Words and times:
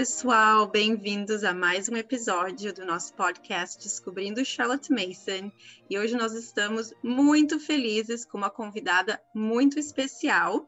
pessoal, 0.00 0.66
bem-vindos 0.66 1.44
a 1.44 1.52
mais 1.52 1.86
um 1.86 1.94
episódio 1.94 2.72
do 2.72 2.86
nosso 2.86 3.12
podcast 3.12 3.78
Descobrindo 3.78 4.42
Charlotte 4.42 4.90
Mason. 4.90 5.52
E 5.90 5.98
hoje 5.98 6.16
nós 6.16 6.32
estamos 6.32 6.94
muito 7.02 7.60
felizes 7.60 8.24
com 8.24 8.38
uma 8.38 8.48
convidada 8.48 9.22
muito 9.34 9.78
especial, 9.78 10.66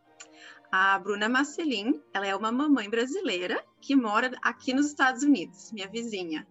a 0.70 0.98
Bruna 0.98 1.30
Marcelin. 1.30 1.98
Ela 2.12 2.26
é 2.26 2.36
uma 2.36 2.52
mamãe 2.52 2.90
brasileira 2.90 3.64
que 3.80 3.96
mora 3.96 4.38
aqui 4.42 4.74
nos 4.74 4.88
Estados 4.88 5.22
Unidos, 5.22 5.72
minha 5.72 5.88
vizinha. 5.88 6.46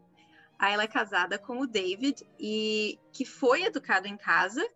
Aí 0.58 0.74
ela 0.74 0.82
é 0.82 0.88
casada 0.88 1.38
com 1.38 1.60
o 1.60 1.68
David 1.68 2.28
e 2.40 2.98
que 3.14 3.26
foi 3.26 3.62
educado 3.62 4.08
em 4.08 4.18
casa 4.18 4.68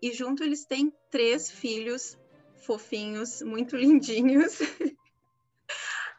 e 0.00 0.14
junto 0.14 0.42
eles 0.42 0.64
têm 0.64 0.90
três 1.10 1.50
filhos 1.50 2.18
fofinhos, 2.64 3.42
muito 3.42 3.76
lindinhos. 3.76 4.60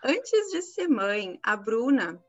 Antes 0.03 0.51
de 0.51 0.63
ser 0.63 0.87
mãe, 0.87 1.39
a 1.43 1.55
Bruna 1.55 2.19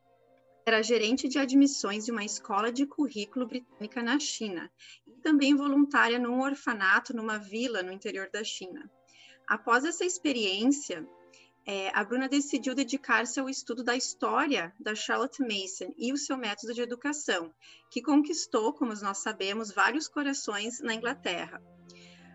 era 0.66 0.82
gerente 0.82 1.26
de 1.26 1.38
admissões 1.38 2.04
de 2.04 2.12
uma 2.12 2.22
escola 2.22 2.70
de 2.70 2.84
currículo 2.84 3.46
britânica 3.46 4.02
na 4.02 4.18
China 4.18 4.70
e 5.06 5.12
também 5.22 5.56
voluntária 5.56 6.18
num 6.18 6.42
orfanato 6.42 7.16
numa 7.16 7.38
vila 7.38 7.82
no 7.82 7.90
interior 7.90 8.28
da 8.30 8.44
China. 8.44 8.90
Após 9.48 9.86
essa 9.86 10.04
experiência, 10.04 11.08
é, 11.64 11.88
a 11.94 12.04
Bruna 12.04 12.28
decidiu 12.28 12.74
dedicar-se 12.74 13.40
ao 13.40 13.48
estudo 13.48 13.82
da 13.82 13.96
história 13.96 14.74
da 14.78 14.94
Charlotte 14.94 15.40
Mason 15.40 15.94
e 15.96 16.12
o 16.12 16.18
seu 16.18 16.36
método 16.36 16.74
de 16.74 16.82
educação, 16.82 17.50
que 17.90 18.02
conquistou, 18.02 18.74
como 18.74 18.92
nós 19.00 19.18
sabemos, 19.18 19.72
vários 19.72 20.08
corações 20.08 20.78
na 20.80 20.94
Inglaterra. 20.94 21.62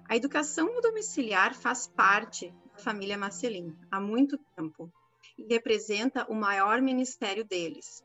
A 0.10 0.16
educação 0.16 0.82
domiciliar 0.82 1.54
faz 1.54 1.86
parte 1.86 2.52
da 2.74 2.80
família 2.80 3.20
Marcelin 3.20 3.78
há 3.92 4.02
muito 4.02 4.36
tempo 4.56 4.92
e 5.38 5.46
representa 5.46 6.26
o 6.30 6.36
maior 6.36 6.82
ministério 6.82 7.46
deles. 7.46 8.04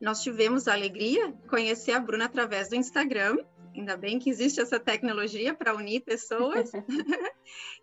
Nós 0.00 0.22
tivemos 0.22 0.66
a 0.66 0.72
alegria 0.72 1.32
de 1.32 1.48
conhecer 1.48 1.92
a 1.92 2.00
Bruna 2.00 2.26
através 2.26 2.68
do 2.68 2.76
Instagram, 2.76 3.38
ainda 3.74 3.96
bem 3.96 4.18
que 4.18 4.30
existe 4.30 4.60
essa 4.60 4.78
tecnologia 4.78 5.54
para 5.54 5.74
unir 5.74 6.00
pessoas, 6.00 6.70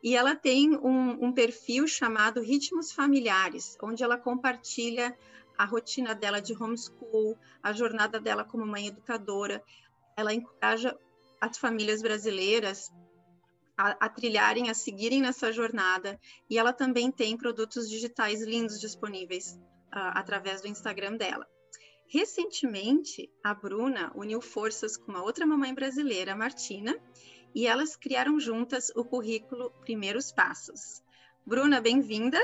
e 0.04 0.16
ela 0.16 0.36
tem 0.36 0.76
um, 0.78 1.26
um 1.26 1.32
perfil 1.32 1.88
chamado 1.88 2.42
Ritmos 2.42 2.92
Familiares, 2.92 3.78
onde 3.82 4.04
ela 4.04 4.18
compartilha 4.18 5.18
a 5.58 5.66
rotina 5.66 6.16
dela 6.16 6.42
de 6.42 6.54
homeschool, 6.54 7.38
a 7.62 7.72
jornada 7.72 8.20
dela 8.20 8.44
como 8.44 8.66
mãe 8.66 8.88
educadora. 8.88 9.64
Ela 10.18 10.34
encoraja 10.34 10.98
as 11.40 11.58
famílias 11.58 12.02
brasileiras 12.02 12.92
a, 13.82 14.06
a, 14.06 14.10
trilharem, 14.10 14.70
a 14.70 14.74
seguirem 14.74 15.22
nessa 15.22 15.52
jornada. 15.52 16.20
E 16.50 16.58
ela 16.58 16.72
também 16.72 17.12
tem 17.12 17.36
produtos 17.36 17.90
digitais 17.90 18.42
lindos 18.42 18.80
disponíveis 18.80 19.54
uh, 19.94 20.14
através 20.14 20.62
do 20.62 20.68
Instagram 20.68 21.18
dela. 21.18 21.48
Recentemente, 22.08 23.32
a 23.44 23.54
Bruna 23.54 24.12
uniu 24.16 24.42
forças 24.42 24.98
com 24.98 25.12
uma 25.12 25.24
outra 25.24 25.46
mamãe 25.46 25.74
brasileira, 25.74 26.36
Martina, 26.36 26.96
e 27.56 27.66
elas 27.66 27.96
criaram 27.96 28.40
juntas 28.40 28.92
o 28.96 29.04
currículo 29.04 29.72
Primeiros 29.82 30.32
Passos. 30.32 31.02
Bruna, 31.46 31.82
bem-vinda. 31.82 32.38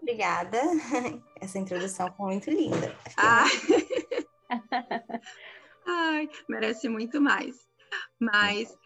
Obrigada. 0.00 0.58
Essa 1.40 1.58
introdução 1.58 2.12
foi 2.16 2.26
muito 2.26 2.50
linda. 2.50 2.96
Ah. 3.16 3.44
Ai, 5.86 6.28
merece 6.48 6.88
muito 6.88 7.20
mais. 7.20 7.68
Mas 8.18 8.76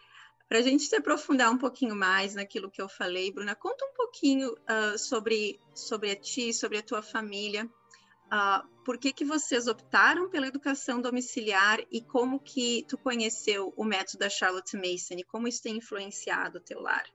para 0.53 0.59
a 0.59 0.63
gente 0.63 0.83
se 0.83 0.95
aprofundar 0.95 1.49
um 1.49 1.57
pouquinho 1.57 1.95
mais 1.95 2.35
naquilo 2.35 2.69
que 2.69 2.79
eu 2.79 2.87
falei, 2.87 3.31
Bruna, 3.31 3.55
conta 3.55 3.83
um 3.85 3.93
pouquinho 3.95 4.51
uh, 4.51 4.95
sobre, 4.99 5.59
sobre 5.73 6.11
a 6.11 6.15
ti, 6.15 6.53
sobre 6.53 6.77
a 6.77 6.83
tua 6.83 7.01
família. 7.01 7.65
Uh, 7.65 8.83
por 8.85 8.99
que, 8.99 9.11
que 9.11 9.25
vocês 9.25 9.65
optaram 9.65 10.29
pela 10.29 10.45
educação 10.45 11.01
domiciliar 11.01 11.79
e 11.91 12.01
como 12.01 12.39
que 12.39 12.85
tu 12.87 12.99
conheceu 12.99 13.73
o 13.75 13.83
método 13.83 14.19
da 14.19 14.29
Charlotte 14.29 14.77
Mason 14.77 15.15
e 15.17 15.23
como 15.23 15.47
isso 15.47 15.63
tem 15.63 15.77
influenciado 15.77 16.59
o 16.59 16.61
teu 16.61 16.79
lar? 16.79 17.05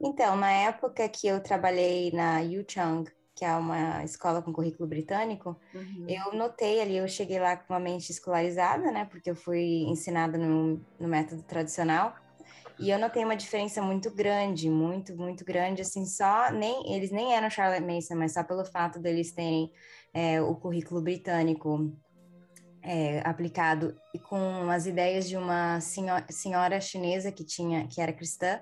Então, 0.00 0.34
na 0.34 0.50
época 0.50 1.08
que 1.08 1.28
eu 1.28 1.40
trabalhei 1.40 2.10
na 2.10 2.40
Yuchang, 2.40 3.08
que 3.32 3.44
é 3.44 3.54
uma 3.54 4.02
escola 4.02 4.42
com 4.42 4.52
currículo 4.52 4.88
britânico, 4.88 5.56
uhum. 5.72 6.06
eu 6.08 6.36
notei 6.36 6.80
ali, 6.80 6.96
eu 6.96 7.06
cheguei 7.06 7.38
lá 7.38 7.56
com 7.56 7.72
uma 7.72 7.78
mente 7.78 8.10
escolarizada, 8.10 8.90
né, 8.90 9.04
porque 9.04 9.30
eu 9.30 9.36
fui 9.36 9.84
ensinada 9.86 10.36
no, 10.36 10.84
no 10.98 11.06
método 11.06 11.44
tradicional, 11.44 12.16
e 12.80 12.90
eu 12.90 12.98
notei 12.98 13.22
uma 13.22 13.36
diferença 13.36 13.82
muito 13.82 14.10
grande, 14.10 14.70
muito, 14.70 15.14
muito 15.14 15.44
grande, 15.44 15.82
assim, 15.82 16.06
só, 16.06 16.50
nem, 16.50 16.94
eles 16.94 17.10
nem 17.10 17.34
eram 17.34 17.50
Charlotte 17.50 17.84
Mason, 17.84 18.14
mas 18.14 18.32
só 18.32 18.42
pelo 18.42 18.64
fato 18.64 18.98
deles 18.98 19.32
terem 19.32 19.70
é, 20.14 20.40
o 20.40 20.54
currículo 20.54 21.02
britânico 21.02 21.92
é, 22.82 23.20
aplicado 23.22 23.94
e 24.14 24.18
com 24.18 24.70
as 24.70 24.86
ideias 24.86 25.28
de 25.28 25.36
uma 25.36 25.78
senhora, 25.80 26.24
senhora 26.30 26.80
chinesa 26.80 27.30
que 27.30 27.44
tinha, 27.44 27.86
que 27.86 28.00
era 28.00 28.14
cristã, 28.14 28.58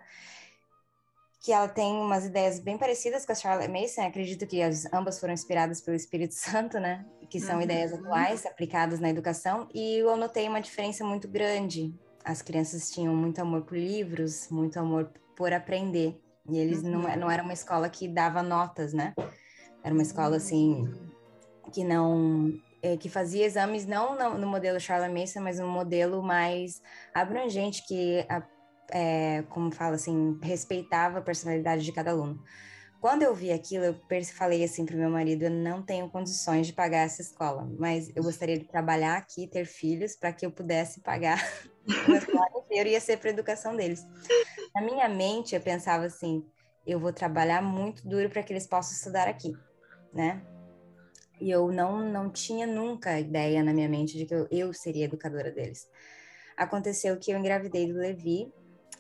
que 1.41 1.53
ela 1.53 1.69
tem 1.69 1.93
umas 1.93 2.27
ideias 2.27 2.59
bem 2.59 2.77
parecidas 2.77 3.25
com 3.25 3.31
a 3.31 3.37
Charlotte 3.37 3.71
Mason. 3.71 4.03
Acredito 4.03 4.49
que 4.49 4.61
as, 4.61 4.93
ambas 4.93 5.21
foram 5.21 5.33
inspiradas 5.33 5.81
pelo 5.81 5.97
Espírito 5.97 6.35
Santo, 6.37 6.81
né? 6.81 7.07
Que 7.31 7.39
são 7.39 7.57
uhum. 7.57 7.63
ideias 7.63 7.93
atuais 7.93 8.45
aplicadas 8.45 8.99
na 8.99 9.09
educação. 9.09 9.69
E 9.73 9.99
eu 9.99 10.17
notei 10.17 10.49
uma 10.49 10.61
diferença 10.61 11.05
muito 11.05 11.29
grande 11.29 11.95
as 12.29 12.43
crianças 12.43 12.91
tinham 12.91 13.17
muito 13.17 13.41
amor 13.41 13.63
por 13.63 13.79
livros, 13.79 14.49
muito 14.51 14.79
amor 14.79 15.11
por 15.35 15.51
aprender. 15.51 16.21
E 16.47 16.59
eles 16.59 16.83
uhum. 16.83 16.91
não, 16.91 17.17
não 17.17 17.31
era 17.31 17.43
uma 17.43 17.55
escola 17.55 17.89
que 17.89 18.07
dava 18.07 18.43
notas, 18.43 18.93
né? 18.93 19.15
Era 19.83 19.95
uma 19.95 20.03
escola 20.03 20.37
assim 20.37 20.87
que 21.73 21.83
não 21.83 22.53
é, 22.83 22.99
que 22.99 23.09
fazia 23.09 23.47
exames 23.47 23.87
não 23.87 24.15
no, 24.15 24.39
no 24.39 24.47
modelo 24.47 24.79
Charlotte 24.79 25.19
Mason, 25.19 25.41
mas 25.41 25.59
um 25.59 25.69
modelo 25.69 26.23
mais 26.23 26.83
abrangente 27.15 27.83
que, 27.87 28.27
é, 28.91 29.43
como 29.49 29.71
fala 29.71 29.95
assim, 29.95 30.39
respeitava 30.43 31.21
a 31.21 31.23
personalidade 31.23 31.83
de 31.83 31.93
cada 31.93 32.11
aluno. 32.11 32.43
Quando 33.01 33.23
eu 33.23 33.35
vi 33.35 33.53
aquilo, 33.53 33.85
eu 33.85 33.97
falei 34.35 34.63
assim 34.65 34.85
para 34.85 34.97
o 34.97 34.99
meu 34.99 35.09
marido: 35.09 35.45
eu 35.45 35.51
não 35.51 35.83
tenho 35.83 36.11
condições 36.11 36.67
de 36.67 36.75
pagar 36.75 37.07
essa 37.07 37.23
escola, 37.23 37.67
mas 37.79 38.11
eu 38.15 38.23
gostaria 38.23 38.59
de 38.59 38.67
trabalhar 38.67 39.17
aqui, 39.17 39.47
ter 39.47 39.65
filhos, 39.65 40.15
para 40.15 40.33
que 40.33 40.45
eu 40.45 40.51
pudesse 40.51 41.01
pagar 41.01 41.39
o 41.89 42.21
salário 42.21 42.59
inteiro, 42.59 42.89
ia 42.91 43.01
ser 43.01 43.17
para 43.19 43.31
educação 43.31 43.77
deles. 43.77 44.07
Na 44.75 44.83
minha 44.83 45.09
mente, 45.09 45.55
eu 45.55 45.61
pensava 45.61 46.05
assim: 46.05 46.45
eu 46.87 46.99
vou 47.01 47.13
trabalhar 47.13 47.63
muito 47.63 48.07
duro 48.07 48.29
para 48.29 48.43
que 48.43 48.53
eles 48.53 48.67
possam 48.67 48.93
estudar 48.93 49.29
aqui, 49.29 49.53
né? 50.13 50.43
E 51.41 51.51
eu 51.51 51.71
não, 51.71 52.01
não 52.11 52.31
tinha 52.31 52.67
nunca 52.67 53.11
a 53.11 53.21
ideia 53.21 53.63
na 53.63 53.73
minha 53.73 53.89
mente 53.89 54.17
de 54.17 54.27
que 54.27 54.35
eu, 54.35 54.49
eu 54.51 54.73
seria 54.73 55.05
educadora 55.05 55.51
deles. 55.51 55.89
Aconteceu 56.57 57.17
que 57.17 57.31
eu 57.31 57.39
engravidei 57.39 57.87
do 57.93 57.99
Levi 57.99 58.53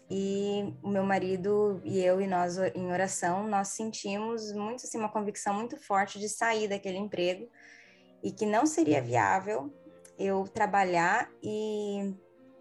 e 0.08 0.72
o 0.82 0.88
meu 0.88 1.02
marido 1.02 1.80
e 1.84 2.00
eu 2.00 2.20
e 2.20 2.26
nós 2.26 2.56
em 2.74 2.90
oração 2.90 3.46
nós 3.46 3.68
sentimos 3.68 4.52
muito 4.52 4.86
assim 4.86 4.96
uma 4.96 5.10
convicção 5.10 5.52
muito 5.52 5.76
forte 5.76 6.18
de 6.18 6.28
sair 6.28 6.66
daquele 6.66 6.96
emprego 6.96 7.46
e 8.22 8.32
que 8.32 8.46
não 8.46 8.64
seria 8.64 9.02
viável 9.02 9.70
eu 10.18 10.44
trabalhar 10.44 11.30
e, 11.42 12.14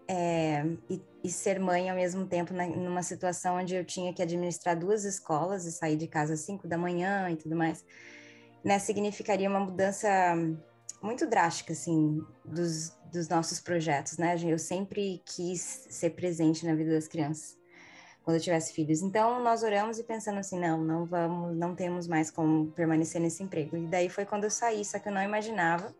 é, 0.08 0.64
e, 0.88 1.02
e 1.22 1.30
ser 1.30 1.60
mãe 1.60 1.90
ao 1.90 1.96
mesmo 1.96 2.26
tempo 2.26 2.54
na, 2.54 2.66
numa 2.66 3.02
situação 3.02 3.56
onde 3.56 3.74
eu 3.74 3.84
tinha 3.84 4.12
que 4.12 4.22
administrar 4.22 4.78
duas 4.78 5.04
escolas 5.04 5.66
e 5.66 5.72
sair 5.72 5.96
de 5.96 6.08
casa 6.08 6.34
às 6.34 6.40
cinco 6.40 6.66
da 6.66 6.78
manhã 6.78 7.30
e 7.30 7.36
tudo 7.36 7.54
mais 7.54 7.84
né 8.64 8.78
significaria 8.78 9.48
uma 9.48 9.60
mudança 9.60 10.08
muito 11.02 11.26
drástica 11.26 11.72
assim 11.72 12.20
dos, 12.44 12.96
dos 13.12 13.28
nossos 13.28 13.60
projetos, 13.60 14.18
né? 14.18 14.36
Eu 14.44 14.58
sempre 14.58 15.22
quis 15.24 15.86
ser 15.88 16.10
presente 16.10 16.66
na 16.66 16.74
vida 16.74 16.92
das 16.92 17.08
crianças 17.08 17.56
quando 18.22 18.36
eu 18.36 18.42
tivesse 18.42 18.74
filhos. 18.74 19.00
Então 19.00 19.42
nós 19.42 19.62
oramos 19.62 19.98
e 19.98 20.04
pensando 20.04 20.38
assim, 20.38 20.58
não, 20.58 20.82
não 20.82 21.06
vamos, 21.06 21.56
não 21.56 21.74
temos 21.74 22.06
mais 22.06 22.30
como 22.30 22.70
permanecer 22.72 23.20
nesse 23.20 23.42
emprego. 23.42 23.76
E 23.76 23.86
daí 23.86 24.08
foi 24.08 24.26
quando 24.26 24.44
eu 24.44 24.50
saí, 24.50 24.84
só 24.84 24.98
que 24.98 25.08
eu 25.08 25.12
não 25.12 25.22
imaginava 25.22 25.94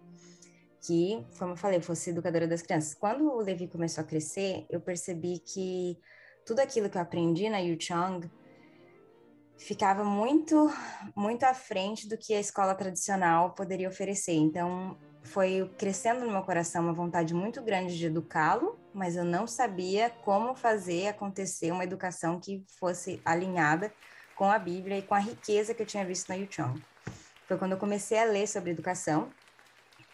que, 0.81 1.25
como 1.39 1.53
eu 1.53 1.57
falei, 1.57 1.81
fosse 1.81 2.11
educadora 2.11 2.47
das 2.47 2.63
crianças. 2.63 2.95
Quando 2.95 3.31
o 3.31 3.41
Levi 3.41 3.67
começou 3.67 4.03
a 4.03 4.07
crescer, 4.07 4.67
eu 4.71 4.81
percebi 4.81 5.39
que 5.39 5.99
tudo 6.47 6.61
aquilo 6.61 6.89
que 6.89 6.97
eu 6.97 7.03
aprendi 7.03 7.49
na 7.49 7.59
Yuchang 7.59 8.31
ficava 9.57 10.05
muito, 10.05 10.71
muito 11.17 11.45
à 11.45 11.53
frente 11.53 12.09
do 12.09 12.17
que 12.17 12.33
a 12.33 12.41
escola 12.41 12.75
tradicional 12.75 13.51
poderia 13.51 13.89
oferecer. 13.89 14.35
Então, 14.35 14.97
foi 15.23 15.71
crescendo 15.77 16.25
no 16.25 16.31
meu 16.31 16.43
coração 16.43 16.83
uma 16.83 16.93
vontade 16.93 17.35
muito 17.35 17.61
grande 17.63 17.99
de 17.99 18.07
educá-lo, 18.07 18.79
mas 18.95 19.17
eu 19.17 19.25
não 19.25 19.47
sabia 19.47 20.09
como 20.09 20.55
fazer 20.55 21.09
acontecer 21.09 21.71
uma 21.73 21.85
educação 21.85 22.41
que 22.41 22.65
fosse 22.79 23.21
alinhada 23.25 23.93
com 24.35 24.51
a 24.51 24.59
Bíblia 24.59 24.99
e 24.99 25.03
com 25.03 25.15
a 25.15 25.19
riqueza 25.19 25.75
que 25.75 25.83
eu 25.83 25.87
tinha 25.87 26.05
visto 26.05 26.29
na 26.29 26.37
Yuchong. 26.37 26.81
Foi 27.47 27.59
quando 27.59 27.73
eu 27.73 27.79
comecei 27.79 28.19
a 28.19 28.25
ler 28.25 28.47
sobre 28.47 28.71
educação 28.71 29.31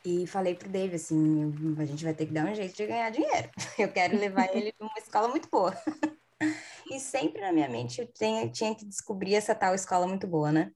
e 0.05 0.27
falei 0.27 0.55
pro 0.55 0.69
David 0.69 0.97
assim, 0.97 1.77
a 1.79 1.85
gente 1.85 2.05
vai 2.05 2.15
ter 2.15 2.27
que 2.27 2.33
dar 2.33 2.47
um 2.47 2.55
jeito 2.55 2.77
de 2.77 2.87
ganhar 2.87 3.11
dinheiro. 3.11 3.51
Eu 3.79 3.91
quero 3.91 4.19
levar 4.19 4.55
ele 4.55 4.73
para 4.73 4.87
uma 4.87 4.99
escola 4.99 5.29
muito 5.29 5.49
boa. 5.51 5.75
E 6.91 7.01
sempre 7.01 7.41
na 7.41 7.51
minha 7.53 7.69
mente 7.69 8.03
eu 8.03 8.07
tinha, 8.07 8.47
tinha 8.51 8.75
que 8.75 8.85
descobrir 8.85 9.35
essa 9.35 9.55
tal 9.55 9.75
escola 9.75 10.07
muito 10.07 10.27
boa, 10.27 10.53
né? 10.53 10.71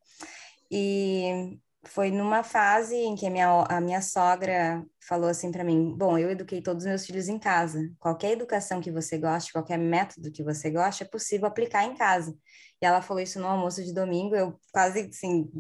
E 0.71 1.59
foi 1.87 2.11
numa 2.11 2.43
fase 2.43 2.95
em 2.97 3.15
que 3.15 3.27
a 3.27 3.31
minha, 3.31 3.63
a 3.69 3.81
minha 3.81 4.01
sogra 4.01 4.85
falou 5.01 5.29
assim 5.29 5.51
para 5.51 5.65
mim: 5.65 5.95
Bom, 5.97 6.19
eu 6.19 6.31
eduquei 6.31 6.63
todos 6.63 6.85
os 6.85 6.89
meus 6.89 7.07
filhos 7.07 7.29
em 7.29 7.39
casa. 7.39 7.91
Qualquer 7.99 8.33
educação 8.33 8.81
que 8.81 8.91
você 8.91 9.19
goste, 9.19 9.53
qualquer 9.53 9.79
método 9.79 10.33
que 10.33 10.43
você 10.43 10.71
goste, 10.71 11.03
é 11.03 11.07
possível 11.07 11.47
aplicar 11.47 11.85
em 11.85 11.95
casa. 11.95 12.37
E 12.81 12.87
ela 12.87 13.03
falou 13.03 13.23
isso 13.23 13.41
no 13.41 13.47
almoço 13.47 13.85
de 13.85 13.93
domingo. 13.93 14.35
Eu 14.35 14.59
quase, 14.73 15.09
assim, 15.13 15.51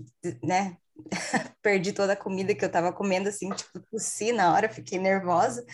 né, 0.42 0.76
perdi 1.62 1.92
toda 1.92 2.14
a 2.14 2.16
comida 2.16 2.54
que 2.54 2.64
eu 2.64 2.68
estava 2.68 2.92
comendo, 2.92 3.28
assim, 3.28 3.50
tipo, 3.50 3.80
tossi 3.90 4.32
na 4.32 4.52
hora, 4.52 4.68
fiquei 4.68 4.98
nervosa. 4.98 5.64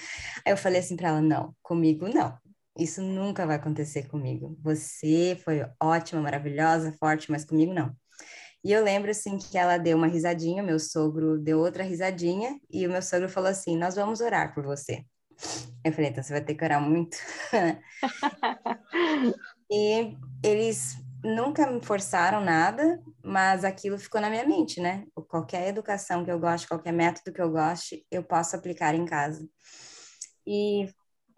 Aí 0.47 0.53
eu 0.53 0.57
falei 0.57 0.81
assim 0.81 0.97
para 0.97 1.09
ela: 1.09 1.21
Não, 1.21 1.55
comigo 1.63 2.09
não. 2.09 2.37
Isso 2.79 3.01
nunca 3.01 3.47
vai 3.47 3.57
acontecer 3.57 4.09
comigo. 4.09 4.59
Você 4.63 5.39
foi 5.45 5.65
ótima, 5.81 6.21
maravilhosa, 6.21 6.93
forte, 6.99 7.31
mas 7.31 7.45
comigo 7.45 7.73
não. 7.73 7.95
E 8.65 8.73
eu 8.73 8.83
lembro, 8.83 9.11
assim, 9.11 9.39
que 9.39 9.59
ela 9.59 9.79
deu 9.79 9.97
uma 9.97 10.07
risadinha, 10.07 10.63
meu 10.63 10.79
sogro 10.81 11.39
deu 11.39 11.61
outra 11.61 11.85
risadinha, 11.85 12.59
e 12.71 12.87
o 12.87 12.91
meu 12.91 13.03
sogro 13.03 13.29
falou 13.29 13.51
assim: 13.51 13.77
Nós 13.77 13.95
vamos 13.95 14.21
orar 14.21 14.55
por 14.55 14.65
você. 14.65 15.05
Eu 15.85 15.93
falei: 15.93 16.11
Então 16.11 16.23
você 16.23 16.33
vai 16.33 16.45
ter 16.45 16.55
que 16.55 16.65
orar 16.65 16.81
muito. 16.81 17.17
e 19.71 20.17
eles 20.43 21.04
nunca 21.25 21.67
me 21.67 21.83
forçaram 21.83 22.41
nada, 22.41 23.03
mas 23.25 23.65
aquilo 23.65 23.99
ficou 23.99 24.21
na 24.21 24.29
minha 24.29 24.47
mente, 24.47 24.79
né? 24.79 25.07
Qualquer 25.29 25.69
educação 25.69 26.23
que 26.23 26.31
eu 26.31 26.39
goste, 26.39 26.69
qualquer 26.69 26.93
método 26.93 27.33
que 27.33 27.41
eu 27.41 27.51
goste, 27.51 28.07
eu 28.11 28.23
posso 28.23 28.55
aplicar 28.55 28.95
em 28.95 29.07
casa. 29.07 29.49
E 30.47 30.87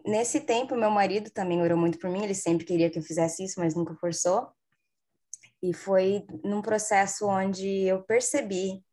nesse 0.05 0.41
tempo, 0.41 0.75
meu 0.75 0.91
marido 0.91 1.31
também 1.31 1.61
orou 1.61 1.77
muito 1.77 1.97
por 1.97 2.09
mim, 2.09 2.23
ele 2.23 2.35
sempre 2.35 2.65
queria 2.65 2.89
que 2.89 2.99
eu 2.99 3.03
fizesse 3.03 3.45
isso, 3.45 3.59
mas 3.59 3.75
nunca 3.75 3.95
forçou. 3.95 4.49
E 5.63 5.73
foi 5.73 6.25
num 6.43 6.61
processo 6.61 7.25
onde 7.25 7.65
eu 7.83 8.03
percebi 8.03 8.83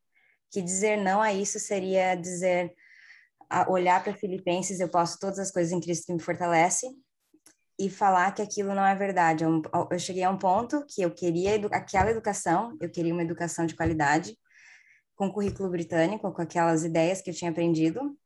que 0.50 0.62
dizer 0.62 0.96
não 0.96 1.20
a 1.20 1.32
isso 1.32 1.58
seria 1.58 2.14
dizer, 2.14 2.73
olhar 3.69 4.02
para 4.02 4.14
Filipenses, 4.14 4.79
eu 4.79 4.88
posso 4.88 5.19
todas 5.19 5.41
as 5.41 5.50
coisas 5.50 5.73
em 5.73 5.81
Cristo 5.81 6.06
que 6.06 6.12
me 6.12 6.23
fortalece, 6.23 6.87
e 7.79 7.91
falar 7.91 8.32
que 8.32 8.43
aquilo 8.43 8.75
não 8.75 8.85
é 8.85 8.94
verdade. 8.94 9.44
Eu, 9.44 9.62
eu 9.91 9.99
cheguei 9.99 10.23
a 10.23 10.31
um 10.31 10.38
ponto 10.38 10.85
que 10.87 11.03
eu 11.03 11.11
queria 11.11 11.55
edu 11.55 11.69
aquela 11.73 12.11
educação, 12.11 12.76
eu 12.81 12.91
queria 12.91 13.12
uma 13.12 13.23
educação 13.23 13.67
de 13.67 13.75
qualidade, 13.75 14.37
com 15.17 15.31
currículo 15.31 15.71
britânico, 15.71 16.32
com 16.32 16.43
aquelas 16.43 16.85
ideias 16.85 17.21
que 17.21 17.31
eu 17.31 17.35
tinha 17.35 17.50
aprendido. 17.50 18.17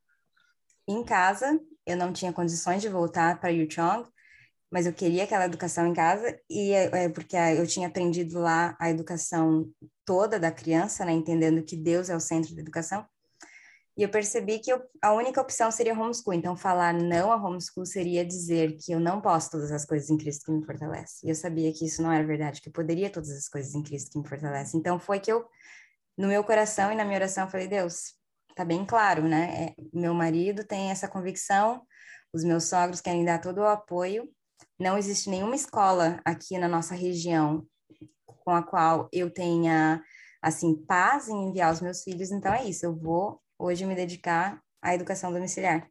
Em 0.87 1.03
casa, 1.03 1.59
eu 1.85 1.97
não 1.97 2.11
tinha 2.11 2.33
condições 2.33 2.81
de 2.81 2.89
voltar 2.89 3.39
para 3.39 3.49
Yuchong, 3.49 4.07
mas 4.71 4.85
eu 4.85 4.93
queria 4.93 5.23
aquela 5.23 5.45
educação 5.45 5.87
em 5.87 5.93
casa 5.93 6.39
e 6.49 6.71
é, 6.71 7.05
é 7.05 7.09
porque 7.09 7.35
eu 7.35 7.65
tinha 7.65 7.87
aprendido 7.87 8.39
lá 8.39 8.75
a 8.79 8.89
educação 8.89 9.69
toda 10.05 10.39
da 10.39 10.51
criança, 10.51 11.05
né, 11.05 11.11
entendendo 11.11 11.63
que 11.63 11.75
Deus 11.75 12.09
é 12.09 12.15
o 12.15 12.19
centro 12.19 12.55
da 12.55 12.61
educação. 12.61 13.05
E 13.99 14.03
eu 14.03 14.07
percebi 14.07 14.59
que 14.59 14.71
eu, 14.71 14.81
a 15.01 15.11
única 15.11 15.41
opção 15.41 15.69
seria 15.69 15.91
homeschool. 15.91 16.33
Então, 16.33 16.55
falar 16.55 16.93
não 16.93 17.33
a 17.33 17.35
homeschool 17.35 17.85
seria 17.85 18.25
dizer 18.25 18.77
que 18.77 18.93
eu 18.93 18.99
não 18.99 19.19
posso 19.19 19.51
todas 19.51 19.73
as 19.73 19.83
coisas 19.83 20.09
em 20.09 20.17
Cristo 20.17 20.45
que 20.45 20.51
me 20.53 20.65
fortalece. 20.65 21.27
E 21.27 21.29
eu 21.29 21.35
sabia 21.35 21.69
que 21.73 21.83
isso 21.83 22.01
não 22.01 22.09
era 22.09 22.25
verdade, 22.25 22.61
que 22.61 22.69
eu 22.69 22.71
poderia 22.71 23.09
todas 23.09 23.29
as 23.29 23.49
coisas 23.49 23.75
em 23.75 23.83
Cristo 23.83 24.11
que 24.11 24.19
me 24.19 24.25
fortalece. 24.25 24.77
Então, 24.77 24.97
foi 24.97 25.19
que 25.19 25.29
eu, 25.29 25.45
no 26.17 26.29
meu 26.29 26.45
coração 26.45 26.93
e 26.93 26.95
na 26.95 27.03
minha 27.03 27.17
oração, 27.17 27.43
eu 27.43 27.49
falei: 27.49 27.67
Deus, 27.67 28.13
tá 28.55 28.63
bem 28.63 28.85
claro, 28.85 29.27
né? 29.27 29.65
É, 29.65 29.75
meu 29.93 30.13
marido 30.13 30.63
tem 30.63 30.91
essa 30.91 31.09
convicção, 31.09 31.81
os 32.31 32.45
meus 32.45 32.69
sogros 32.69 33.01
querem 33.01 33.25
dar 33.25 33.41
todo 33.41 33.57
o 33.57 33.67
apoio, 33.67 34.29
não 34.79 34.97
existe 34.97 35.29
nenhuma 35.29 35.55
escola 35.55 36.21
aqui 36.23 36.57
na 36.57 36.69
nossa 36.69 36.95
região 36.95 37.67
com 38.25 38.51
a 38.51 38.63
qual 38.63 39.09
eu 39.11 39.29
tenha 39.29 40.01
assim 40.41 40.73
paz 40.85 41.27
em 41.27 41.49
enviar 41.49 41.73
os 41.73 41.81
meus 41.81 42.01
filhos, 42.01 42.31
então 42.31 42.53
é 42.53 42.63
isso, 42.63 42.85
eu 42.85 42.95
vou 42.95 43.41
hoje 43.59 43.85
me 43.85 43.93
dedicar 43.93 44.59
à 44.81 44.95
educação 44.95 45.31
domiciliar. 45.31 45.87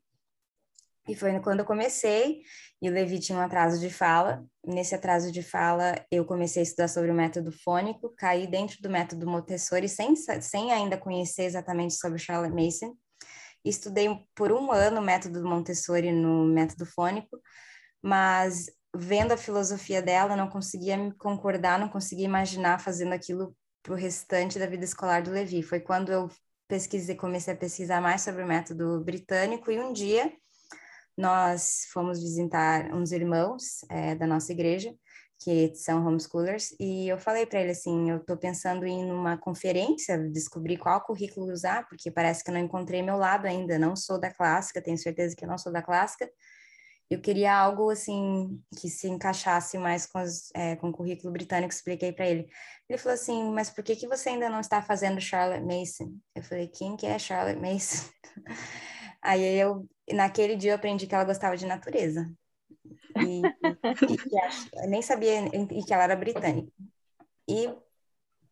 E 1.06 1.14
foi 1.14 1.38
quando 1.40 1.60
eu 1.60 1.64
comecei, 1.64 2.42
e 2.82 2.88
o 2.88 2.92
Levi 2.92 3.18
tinha 3.18 3.38
um 3.38 3.40
atraso 3.40 3.80
de 3.80 3.88
fala. 3.88 4.44
Nesse 4.66 4.94
atraso 4.94 5.32
de 5.32 5.42
fala, 5.42 5.94
eu 6.10 6.24
comecei 6.24 6.60
a 6.60 6.64
estudar 6.64 6.88
sobre 6.88 7.10
o 7.10 7.14
método 7.14 7.50
fônico, 7.50 8.14
caí 8.16 8.46
dentro 8.46 8.76
do 8.82 8.90
método 8.90 9.26
Montessori, 9.26 9.88
sem, 9.88 10.14
sem 10.16 10.70
ainda 10.70 10.98
conhecer 10.98 11.44
exatamente 11.44 11.94
sobre 11.94 12.18
Charlotte 12.18 12.54
Mason. 12.54 12.94
Estudei 13.64 14.08
por 14.34 14.52
um 14.52 14.70
ano 14.70 15.00
o 15.00 15.04
método 15.04 15.42
Montessori 15.44 16.12
no 16.12 16.44
método 16.44 16.84
fônico, 16.84 17.40
mas 18.02 18.66
vendo 18.94 19.32
a 19.32 19.36
filosofia 19.36 20.02
dela, 20.02 20.36
não 20.36 20.48
conseguia 20.48 20.96
me 20.96 21.12
concordar, 21.14 21.78
não 21.78 21.88
conseguia 21.88 22.26
imaginar 22.26 22.80
fazendo 22.80 23.14
aquilo 23.14 23.56
para 23.82 23.94
o 23.94 23.96
restante 23.96 24.58
da 24.58 24.66
vida 24.66 24.84
escolar 24.84 25.22
do 25.22 25.30
Levi. 25.30 25.62
Foi 25.62 25.80
quando 25.80 26.12
eu 26.12 26.28
pesquisei, 26.68 27.16
comecei 27.16 27.54
a 27.54 27.56
pesquisar 27.56 28.00
mais 28.00 28.22
sobre 28.22 28.42
o 28.42 28.46
método 28.46 29.02
britânico 29.02 29.70
e 29.70 29.80
um 29.80 29.92
dia 29.92 30.30
nós 31.16 31.88
fomos 31.92 32.22
visitar 32.22 32.94
uns 32.94 33.10
irmãos 33.10 33.84
é, 33.90 34.14
da 34.14 34.26
nossa 34.26 34.52
igreja 34.52 34.94
que 35.40 35.72
são 35.74 36.04
homeschoolers 36.04 36.74
e 36.80 37.08
eu 37.08 37.18
falei 37.18 37.46
para 37.46 37.60
ele 37.60 37.70
assim, 37.70 38.10
eu 38.10 38.18
estou 38.18 38.36
pensando 38.36 38.84
em 38.84 39.10
uma 39.10 39.38
conferência, 39.38 40.18
descobrir 40.30 40.76
qual 40.78 41.00
currículo 41.00 41.52
usar, 41.52 41.88
porque 41.88 42.10
parece 42.10 42.42
que 42.42 42.50
eu 42.50 42.54
não 42.54 42.60
encontrei 42.60 43.02
meu 43.02 43.16
lado 43.16 43.46
ainda, 43.46 43.78
não 43.78 43.94
sou 43.94 44.18
da 44.18 44.32
clássica, 44.32 44.82
tenho 44.82 44.98
certeza 44.98 45.36
que 45.36 45.44
eu 45.44 45.48
não 45.48 45.56
sou 45.56 45.72
da 45.72 45.80
clássica, 45.80 46.28
eu 47.10 47.20
queria 47.20 47.54
algo 47.56 47.90
assim 47.90 48.62
que 48.78 48.88
se 48.88 49.08
encaixasse 49.08 49.78
mais 49.78 50.06
com, 50.06 50.18
as, 50.18 50.50
é, 50.54 50.76
com 50.76 50.90
o 50.90 50.92
currículo 50.92 51.32
britânico. 51.32 51.72
Expliquei 51.72 52.12
para 52.12 52.26
ele. 52.26 52.48
Ele 52.88 52.98
falou 52.98 53.14
assim: 53.14 53.50
Mas 53.50 53.70
por 53.70 53.82
que 53.82 53.96
que 53.96 54.06
você 54.06 54.30
ainda 54.30 54.50
não 54.50 54.60
está 54.60 54.82
fazendo 54.82 55.20
Charlotte 55.20 55.64
Mason? 55.64 56.14
Eu 56.34 56.42
falei: 56.42 56.68
Quem 56.68 56.96
que 56.96 57.06
é 57.06 57.18
Charlotte 57.18 57.60
Mason? 57.60 58.08
Aí 59.22 59.42
eu, 59.42 59.88
naquele 60.12 60.54
dia, 60.54 60.72
eu 60.72 60.76
aprendi 60.76 61.06
que 61.06 61.14
ela 61.14 61.24
gostava 61.24 61.56
de 61.56 61.66
natureza. 61.66 62.30
E, 63.16 63.42
e, 63.42 64.86
nem 64.86 65.02
sabia 65.02 65.46
e 65.72 65.82
que 65.82 65.92
ela 65.92 66.04
era 66.04 66.16
britânica. 66.16 66.70
E 67.48 67.74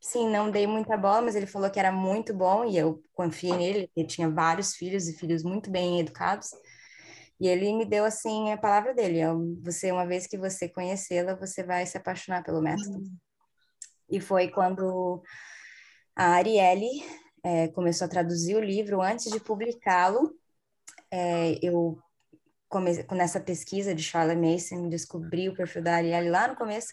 sim, 0.00 0.28
não 0.28 0.50
dei 0.50 0.66
muita 0.66 0.96
bola, 0.96 1.22
mas 1.22 1.36
ele 1.36 1.46
falou 1.46 1.70
que 1.70 1.78
era 1.78 1.92
muito 1.92 2.34
bom 2.34 2.64
e 2.64 2.76
eu 2.76 3.02
confiei 3.12 3.56
nele. 3.56 3.90
Ele 3.94 4.06
tinha 4.06 4.30
vários 4.30 4.74
filhos 4.74 5.08
e 5.08 5.12
filhos 5.12 5.42
muito 5.42 5.70
bem 5.70 6.00
educados. 6.00 6.50
E 7.38 7.48
ele 7.48 7.72
me 7.74 7.84
deu 7.84 8.04
assim 8.04 8.50
a 8.52 8.56
palavra 8.56 8.94
dele: 8.94 9.20
você 9.62 9.92
uma 9.92 10.06
vez 10.06 10.26
que 10.26 10.38
você 10.38 10.68
conhecê-la, 10.68 11.34
você 11.34 11.62
vai 11.62 11.84
se 11.86 11.96
apaixonar 11.96 12.42
pelo 12.42 12.62
método. 12.62 12.98
Uhum. 12.98 13.16
E 14.08 14.20
foi 14.20 14.48
quando 14.48 15.22
a 16.14 16.34
Arielle 16.34 17.04
é, 17.42 17.68
começou 17.68 18.06
a 18.06 18.08
traduzir 18.08 18.56
o 18.56 18.60
livro 18.60 19.02
antes 19.02 19.30
de 19.30 19.40
publicá-lo. 19.40 20.34
É, 21.10 21.58
eu 21.62 21.98
comecei 22.68 23.06
nessa 23.12 23.40
pesquisa 23.40 23.94
de 23.94 24.02
Charlotte 24.02 24.40
Mason, 24.40 24.88
descobri 24.88 25.48
o 25.48 25.54
perfil 25.54 25.82
da 25.82 25.96
Arielle 25.96 26.30
lá 26.30 26.48
no 26.48 26.56
começo 26.56 26.92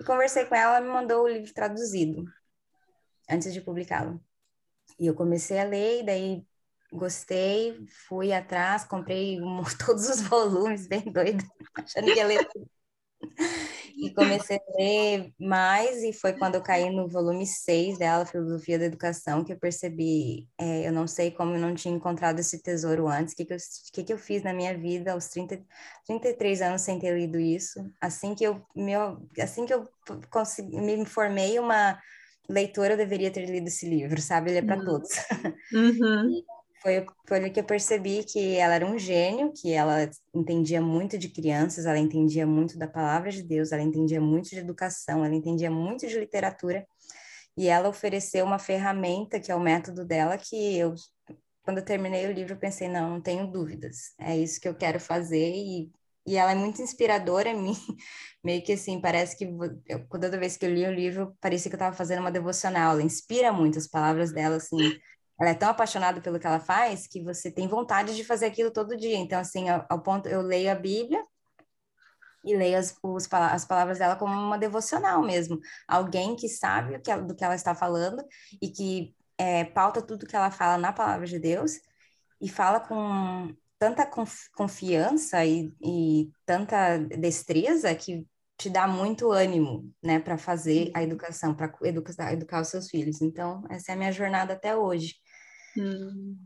e 0.00 0.04
conversei 0.04 0.46
com 0.46 0.54
ela, 0.54 0.76
ela 0.76 0.86
me 0.86 0.92
mandou 0.92 1.24
o 1.24 1.28
livro 1.28 1.52
traduzido 1.52 2.24
antes 3.28 3.52
de 3.52 3.60
publicá-lo. 3.60 4.20
E 4.98 5.06
eu 5.06 5.14
comecei 5.14 5.58
a 5.58 5.64
ler, 5.64 6.00
e 6.00 6.06
daí 6.06 6.46
gostei, 6.92 7.86
fui 8.08 8.32
atrás, 8.32 8.84
comprei 8.84 9.40
um, 9.40 9.62
todos 9.84 10.08
os 10.08 10.20
volumes, 10.22 10.86
bem 10.86 11.02
doido, 11.02 11.44
achando 11.74 12.06
que 12.06 12.14
ia 12.14 12.26
ler 12.26 12.48
tudo. 12.48 12.68
E 13.96 14.14
comecei 14.14 14.56
a 14.56 14.78
ler 14.78 15.32
mais, 15.38 16.02
e 16.02 16.12
foi 16.12 16.32
quando 16.32 16.54
eu 16.54 16.62
caí 16.62 16.88
no 16.90 17.06
volume 17.06 17.46
6 17.46 17.98
dela, 17.98 18.24
Filosofia 18.24 18.78
da 18.78 18.86
Educação, 18.86 19.44
que 19.44 19.52
eu 19.52 19.58
percebi, 19.58 20.48
é, 20.58 20.88
eu 20.88 20.92
não 20.92 21.06
sei 21.06 21.30
como 21.30 21.54
eu 21.54 21.60
não 21.60 21.74
tinha 21.74 21.94
encontrado 21.94 22.38
esse 22.38 22.62
tesouro 22.62 23.08
antes, 23.08 23.34
o 23.34 23.36
que, 23.36 23.44
que, 23.44 23.52
eu, 23.52 23.58
que, 23.92 24.04
que 24.04 24.12
eu 24.12 24.18
fiz 24.18 24.42
na 24.42 24.54
minha 24.54 24.76
vida 24.76 25.12
aos 25.12 25.28
30, 25.28 25.62
33 26.06 26.62
anos 26.62 26.80
sem 26.80 26.98
ter 26.98 27.14
lido 27.14 27.38
isso. 27.38 27.92
Assim 28.00 28.34
que 28.34 28.44
eu, 28.44 28.62
meu, 28.74 29.18
assim 29.38 29.66
que 29.66 29.74
eu 29.74 29.86
consegui, 30.30 30.80
me 30.80 31.04
formei 31.04 31.58
uma 31.58 32.00
leitora, 32.48 32.94
eu 32.94 32.98
deveria 32.98 33.30
ter 33.30 33.44
lido 33.44 33.68
esse 33.68 33.88
livro, 33.88 34.20
sabe? 34.20 34.50
Ele 34.50 34.58
é 34.58 34.62
para 34.62 34.78
uhum. 34.78 34.84
todos. 34.84 35.10
Uhum. 35.72 36.42
foi, 36.80 37.04
foi 37.28 37.50
que 37.50 37.60
eu 37.60 37.64
percebi 37.64 38.24
que 38.24 38.56
ela 38.56 38.74
era 38.74 38.86
um 38.86 38.98
gênio, 38.98 39.52
que 39.52 39.72
ela 39.72 40.10
entendia 40.34 40.80
muito 40.80 41.18
de 41.18 41.28
crianças, 41.28 41.84
ela 41.86 41.98
entendia 41.98 42.46
muito 42.46 42.78
da 42.78 42.88
palavra 42.88 43.30
de 43.30 43.42
Deus, 43.42 43.70
ela 43.70 43.82
entendia 43.82 44.20
muito 44.20 44.50
de 44.50 44.58
educação, 44.58 45.24
ela 45.24 45.34
entendia 45.34 45.70
muito 45.70 46.06
de 46.06 46.18
literatura, 46.18 46.86
e 47.56 47.68
ela 47.68 47.88
ofereceu 47.88 48.44
uma 48.44 48.58
ferramenta, 48.58 49.38
que 49.38 49.52
é 49.52 49.54
o 49.54 49.60
método 49.60 50.04
dela, 50.04 50.38
que 50.38 50.76
eu, 50.78 50.94
quando 51.62 51.78
eu 51.78 51.84
terminei 51.84 52.26
o 52.26 52.32
livro, 52.32 52.54
eu 52.54 52.58
pensei, 52.58 52.88
não, 52.88 53.10
não 53.10 53.20
tenho 53.20 53.46
dúvidas, 53.46 54.14
é 54.18 54.36
isso 54.36 54.60
que 54.60 54.68
eu 54.68 54.74
quero 54.74 54.98
fazer, 54.98 55.52
e, 55.54 55.90
e 56.26 56.36
ela 56.36 56.52
é 56.52 56.54
muito 56.54 56.80
inspiradora 56.80 57.50
em 57.50 57.62
mim, 57.62 57.76
meio 58.42 58.62
que 58.62 58.72
assim, 58.72 59.00
parece 59.00 59.36
que 59.36 59.44
eu, 59.86 60.08
toda 60.08 60.38
vez 60.38 60.56
que 60.56 60.64
eu 60.64 60.72
li 60.72 60.86
o 60.86 60.94
livro, 60.94 61.36
parecia 61.40 61.70
que 61.70 61.74
eu 61.74 61.78
estava 61.78 61.94
fazendo 61.94 62.20
uma 62.20 62.32
devocional, 62.32 62.92
ela 62.92 63.02
inspira 63.02 63.52
muito 63.52 63.78
as 63.78 63.86
palavras 63.86 64.32
dela, 64.32 64.56
assim, 64.56 64.98
ela 65.40 65.50
é 65.50 65.54
tão 65.54 65.70
apaixonada 65.70 66.20
pelo 66.20 66.38
que 66.38 66.46
ela 66.46 66.60
faz 66.60 67.06
que 67.06 67.22
você 67.22 67.50
tem 67.50 67.66
vontade 67.66 68.14
de 68.14 68.24
fazer 68.24 68.46
aquilo 68.46 68.70
todo 68.70 68.96
dia. 68.96 69.16
Então, 69.16 69.40
assim, 69.40 69.68
ao, 69.68 69.86
ao 69.88 70.02
ponto, 70.02 70.28
eu 70.28 70.42
leio 70.42 70.70
a 70.70 70.74
Bíblia 70.74 71.24
e 72.44 72.56
leio 72.56 72.78
as, 72.78 72.94
os, 73.02 73.26
as 73.32 73.64
palavras 73.64 73.98
dela 73.98 74.16
como 74.16 74.34
uma 74.34 74.58
devocional 74.58 75.22
mesmo. 75.22 75.58
Alguém 75.88 76.36
que 76.36 76.48
sabe 76.48 76.96
o 76.96 77.00
que, 77.00 77.16
do 77.16 77.34
que 77.34 77.44
ela 77.44 77.54
está 77.54 77.74
falando 77.74 78.22
e 78.60 78.68
que 78.68 79.14
é, 79.38 79.64
pauta 79.64 80.02
tudo 80.02 80.26
que 80.26 80.36
ela 80.36 80.50
fala 80.50 80.76
na 80.76 80.92
palavra 80.92 81.26
de 81.26 81.38
Deus 81.38 81.72
e 82.40 82.48
fala 82.48 82.80
com 82.80 83.54
tanta 83.78 84.06
confiança 84.54 85.44
e, 85.44 85.72
e 85.82 86.30
tanta 86.44 86.98
destreza 86.98 87.94
que 87.94 88.26
te 88.58 88.68
dá 88.68 88.86
muito 88.86 89.32
ânimo, 89.32 89.90
né, 90.02 90.18
para 90.20 90.36
fazer 90.36 90.90
a 90.94 91.02
educação, 91.02 91.54
para 91.54 91.72
educar, 91.84 92.30
educar 92.34 92.60
os 92.60 92.68
seus 92.68 92.90
filhos. 92.90 93.22
Então, 93.22 93.64
essa 93.70 93.92
é 93.92 93.94
a 93.94 93.96
minha 93.96 94.12
jornada 94.12 94.52
até 94.52 94.76
hoje. 94.76 95.14
Hum. 95.76 96.36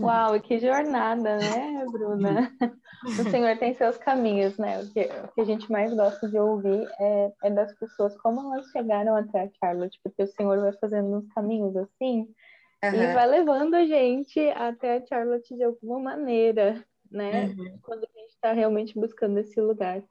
Uau, 0.00 0.40
que 0.40 0.58
jornada, 0.58 1.36
né, 1.36 1.84
Bruna? 1.90 2.52
O 3.04 3.30
Senhor 3.30 3.58
tem 3.58 3.74
seus 3.74 3.98
caminhos, 3.98 4.56
né? 4.56 4.80
O 4.80 4.90
que, 4.90 5.00
o 5.00 5.28
que 5.34 5.40
a 5.42 5.44
gente 5.44 5.70
mais 5.70 5.92
gosta 5.92 6.26
de 6.26 6.38
ouvir 6.38 6.88
é, 6.98 7.32
é, 7.42 7.50
das 7.50 7.70
pessoas, 7.74 8.16
como 8.16 8.54
elas 8.54 8.66
chegaram 8.70 9.14
até 9.14 9.42
a 9.42 9.50
Charlotte, 9.60 10.00
porque 10.02 10.22
o 10.22 10.26
Senhor 10.26 10.58
vai 10.58 10.72
fazendo 10.72 11.18
uns 11.18 11.28
caminhos 11.34 11.76
assim 11.76 12.26
uhum. 12.82 12.94
e 13.02 13.12
vai 13.12 13.26
levando 13.26 13.74
a 13.74 13.84
gente 13.84 14.40
até 14.52 14.96
a 14.96 15.06
Charlotte 15.06 15.54
de 15.54 15.64
alguma 15.64 15.98
maneira, 15.98 16.82
né? 17.10 17.46
Uhum. 17.46 17.78
Quando 17.82 18.04
a 18.04 18.18
gente 18.18 18.30
está 18.30 18.52
realmente 18.52 18.98
buscando 18.98 19.38
esse 19.38 19.60
lugar. 19.60 20.02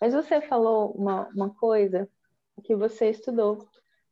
Mas 0.00 0.12
você 0.12 0.40
falou 0.40 0.90
uma, 0.90 1.28
uma 1.28 1.50
coisa 1.50 2.08
que 2.64 2.74
você 2.74 3.10
estudou 3.10 3.68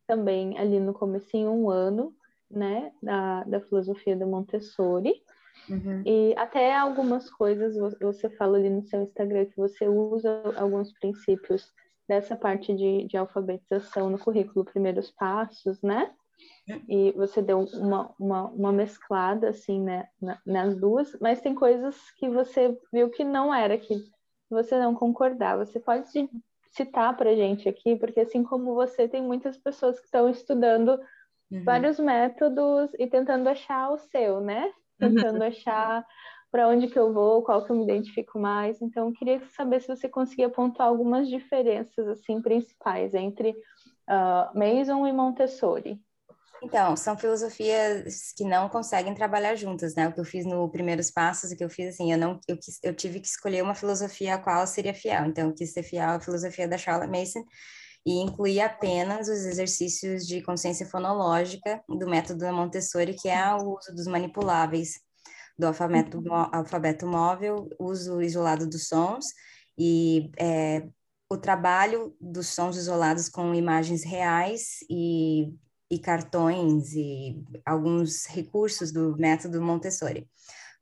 também 0.06 0.56
ali 0.58 0.78
no 0.78 0.94
comecinho, 0.94 1.50
um 1.50 1.68
ano, 1.68 2.14
né, 2.50 2.92
da, 3.02 3.44
da 3.44 3.60
filosofia 3.60 4.16
do 4.16 4.26
Montessori. 4.26 5.22
Uhum. 5.68 6.02
E 6.06 6.34
até 6.36 6.74
algumas 6.76 7.28
coisas 7.30 7.76
você 8.00 8.30
fala 8.30 8.58
ali 8.58 8.70
no 8.70 8.82
seu 8.82 9.02
Instagram 9.02 9.46
que 9.46 9.56
você 9.56 9.88
usa 9.88 10.42
alguns 10.56 10.92
princípios 10.92 11.72
dessa 12.08 12.34
parte 12.34 12.74
de, 12.74 13.04
de 13.06 13.16
alfabetização 13.16 14.08
no 14.08 14.18
currículo 14.18 14.64
Primeiros 14.64 15.10
Passos, 15.10 15.82
né? 15.82 16.10
E 16.88 17.12
você 17.12 17.42
deu 17.42 17.60
uma, 17.74 18.14
uma, 18.18 18.44
uma 18.46 18.72
mesclada, 18.72 19.48
assim, 19.48 19.82
né, 19.82 20.08
nas 20.46 20.76
duas, 20.76 21.16
mas 21.20 21.40
tem 21.40 21.54
coisas 21.54 21.96
que 22.18 22.28
você 22.28 22.78
viu 22.92 23.10
que 23.10 23.24
não 23.24 23.52
era, 23.52 23.78
que 23.78 23.94
você 24.50 24.78
não 24.78 24.94
concordava. 24.94 25.64
Você 25.64 25.80
pode 25.80 26.08
citar 26.70 27.16
para 27.16 27.34
gente 27.34 27.68
aqui, 27.68 27.96
porque 27.96 28.20
assim 28.20 28.44
como 28.44 28.74
você, 28.74 29.08
tem 29.08 29.22
muitas 29.22 29.56
pessoas 29.56 29.98
que 29.98 30.04
estão 30.04 30.28
estudando 30.28 30.98
uhum. 31.50 31.64
vários 31.64 31.98
métodos 31.98 32.90
e 32.98 33.06
tentando 33.06 33.48
achar 33.48 33.90
o 33.90 33.98
seu, 33.98 34.40
né? 34.40 34.70
Tentando 34.98 35.38
uhum. 35.38 35.46
achar 35.46 36.04
para 36.50 36.68
onde 36.68 36.88
que 36.88 36.98
eu 36.98 37.12
vou, 37.12 37.42
qual 37.42 37.64
que 37.64 37.70
eu 37.70 37.76
me 37.76 37.84
identifico 37.84 38.38
mais. 38.38 38.80
Então, 38.80 39.08
eu 39.08 39.12
queria 39.12 39.40
saber 39.50 39.80
se 39.80 39.88
você 39.88 40.08
conseguia 40.08 40.48
pontuar 40.48 40.88
algumas 40.88 41.28
diferenças 41.28 42.08
assim 42.08 42.40
principais 42.40 43.14
entre 43.14 43.50
uh, 43.50 44.58
Mason 44.58 45.06
e 45.06 45.12
Montessori. 45.12 46.00
Então, 46.60 46.96
são 46.96 47.16
filosofias 47.16 48.32
que 48.36 48.42
não 48.44 48.68
conseguem 48.68 49.14
trabalhar 49.14 49.54
juntas, 49.54 49.94
né? 49.94 50.08
O 50.08 50.12
que 50.12 50.18
eu 50.18 50.24
fiz 50.24 50.44
no 50.44 50.68
primeiros 50.68 51.10
passos, 51.10 51.52
o 51.52 51.56
que 51.56 51.62
eu 51.62 51.70
fiz 51.70 51.94
assim, 51.94 52.10
eu 52.10 52.18
não, 52.18 52.40
eu, 52.48 52.56
quis, 52.56 52.80
eu 52.82 52.92
tive 52.94 53.20
que 53.20 53.28
escolher 53.28 53.62
uma 53.62 53.74
filosofia 53.74 54.34
a 54.34 54.38
qual 54.38 54.62
eu 54.62 54.66
seria 54.66 54.94
fiel. 54.94 55.26
Então, 55.26 55.48
eu 55.48 55.54
quis 55.54 55.72
ser 55.72 55.84
fiel 55.84 56.10
à 56.10 56.20
filosofia 56.20 56.66
da 56.66 56.76
Charlotte 56.76 57.10
Mason 57.10 57.44
e 58.06 58.22
incluir 58.22 58.60
apenas 58.60 59.28
os 59.28 59.44
exercícios 59.44 60.26
de 60.26 60.42
consciência 60.42 60.86
fonológica 60.86 61.82
do 61.88 62.08
método 62.08 62.40
da 62.40 62.52
Montessori, 62.52 63.14
que 63.14 63.28
é 63.28 63.54
o 63.54 63.76
uso 63.76 63.94
dos 63.94 64.06
manipuláveis 64.06 65.00
do 65.58 65.66
alfabeto, 65.66 66.18
uhum. 66.18 66.32
alfabeto 66.52 67.06
móvel, 67.06 67.68
uso 67.78 68.22
isolado 68.22 68.66
dos 68.66 68.86
sons 68.86 69.26
e 69.76 70.30
é, 70.38 70.86
o 71.30 71.36
trabalho 71.36 72.16
dos 72.20 72.48
sons 72.48 72.76
isolados 72.76 73.28
com 73.28 73.54
imagens 73.54 74.04
reais 74.04 74.78
e, 74.88 75.52
e 75.90 75.98
cartões 75.98 76.92
e 76.94 77.42
alguns 77.66 78.26
recursos 78.26 78.92
do 78.92 79.16
método 79.16 79.60
Montessori. 79.60 80.28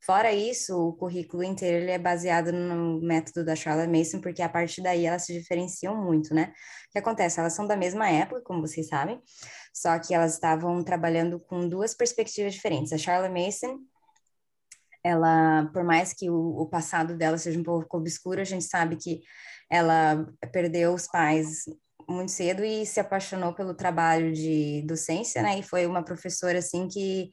Fora 0.07 0.33
isso, 0.33 0.79
o 0.79 0.93
currículo 0.93 1.43
inteiro 1.43 1.83
ele 1.83 1.91
é 1.91 1.99
baseado 1.99 2.53
no 2.53 3.01
método 3.01 3.45
da 3.45 3.57
Charlotte 3.57 3.91
Mason, 3.91 4.21
porque 4.21 4.41
a 4.41 4.49
partir 4.49 4.81
daí 4.81 5.05
elas 5.05 5.25
se 5.25 5.33
diferenciam 5.33 5.97
muito, 6.01 6.33
né? 6.33 6.53
O 6.89 6.93
que 6.93 6.99
acontece? 7.01 7.41
Elas 7.41 7.55
são 7.55 7.67
da 7.67 7.77
mesma 7.77 8.09
época, 8.09 8.41
como 8.43 8.61
vocês 8.61 8.87
sabem, 8.87 9.21
só 9.75 9.99
que 9.99 10.15
elas 10.15 10.35
estavam 10.35 10.85
trabalhando 10.85 11.41
com 11.41 11.69
duas 11.69 11.93
perspectivas 11.93 12.55
diferentes. 12.55 12.93
A 12.93 12.99
Charlotte 12.99 13.35
Mason, 13.35 13.81
ela, 15.03 15.69
por 15.73 15.83
mais 15.83 16.13
que 16.13 16.31
o, 16.31 16.61
o 16.61 16.69
passado 16.69 17.17
dela 17.17 17.37
seja 17.37 17.59
um 17.59 17.65
pouco 17.65 17.97
obscuro, 17.97 18.41
a 18.41 18.45
gente 18.45 18.65
sabe 18.65 18.95
que 18.95 19.23
ela 19.69 20.25
perdeu 20.53 20.95
os 20.95 21.09
pais 21.09 21.65
muito 22.09 22.31
cedo 22.31 22.65
e 22.65 22.87
se 22.87 23.01
apaixonou 23.01 23.53
pelo 23.55 23.75
trabalho 23.75 24.33
de 24.33 24.83
docência, 24.87 25.43
né? 25.43 25.59
E 25.59 25.65
foi 25.65 25.85
uma 25.85 26.05
professora 26.05 26.61
assim 26.61 26.87
que 26.87 27.33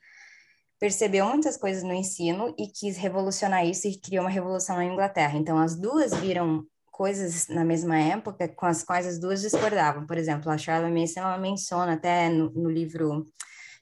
percebeu 0.84 1.26
muitas 1.26 1.56
coisas 1.56 1.82
no 1.82 1.94
ensino 1.94 2.54
e 2.60 2.68
quis 2.68 2.98
revolucionar 2.98 3.66
isso 3.66 3.88
e 3.88 3.98
criou 3.98 4.26
uma 4.26 4.30
revolução 4.30 4.76
na 4.76 4.84
Inglaterra. 4.84 5.38
Então, 5.38 5.58
as 5.58 5.78
duas 5.78 6.14
viram 6.14 6.66
coisas 6.92 7.48
na 7.48 7.64
mesma 7.64 7.98
época 7.98 8.50
com 8.50 8.66
as 8.66 8.84
quais 8.84 9.08
as 9.08 9.18
duas 9.18 9.40
discordavam. 9.40 10.06
Por 10.06 10.18
exemplo, 10.18 10.52
a 10.52 10.58
Charlotte 10.58 10.94
Mason 10.94 11.22
ela 11.22 11.38
menciona 11.38 11.94
até 11.94 12.28
no, 12.28 12.50
no 12.50 12.70
livro 12.70 13.24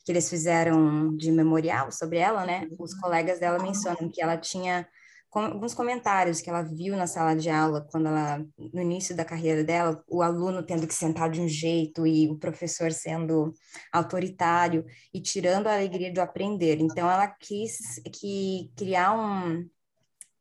que 0.05 0.11
eles 0.11 0.29
fizeram 0.29 1.17
de 1.17 1.31
memorial 1.31 1.91
sobre 1.91 2.19
ela, 2.19 2.45
né? 2.45 2.67
Os 2.77 2.93
colegas 2.93 3.39
dela 3.39 3.57
mencionam 3.57 4.07
que 4.07 4.21
ela 4.21 4.37
tinha 4.37 4.87
com 5.31 5.39
alguns 5.39 5.73
comentários 5.73 6.41
que 6.41 6.49
ela 6.49 6.61
viu 6.61 6.97
na 6.97 7.07
sala 7.07 7.33
de 7.33 7.49
aula, 7.49 7.87
quando 7.89 8.07
ela, 8.07 8.45
no 8.73 8.81
início 8.81 9.15
da 9.15 9.23
carreira 9.23 9.63
dela, 9.63 10.03
o 10.09 10.21
aluno 10.21 10.61
tendo 10.61 10.85
que 10.85 10.93
sentar 10.93 11.29
de 11.29 11.39
um 11.39 11.47
jeito 11.47 12.05
e 12.05 12.27
o 12.29 12.37
professor 12.37 12.91
sendo 12.91 13.53
autoritário 13.93 14.85
e 15.13 15.21
tirando 15.21 15.67
a 15.67 15.73
alegria 15.73 16.11
do 16.13 16.19
aprender. 16.19 16.81
Então, 16.81 17.09
ela 17.09 17.27
quis 17.27 18.01
que 18.13 18.73
criar 18.75 19.13
um, 19.13 19.65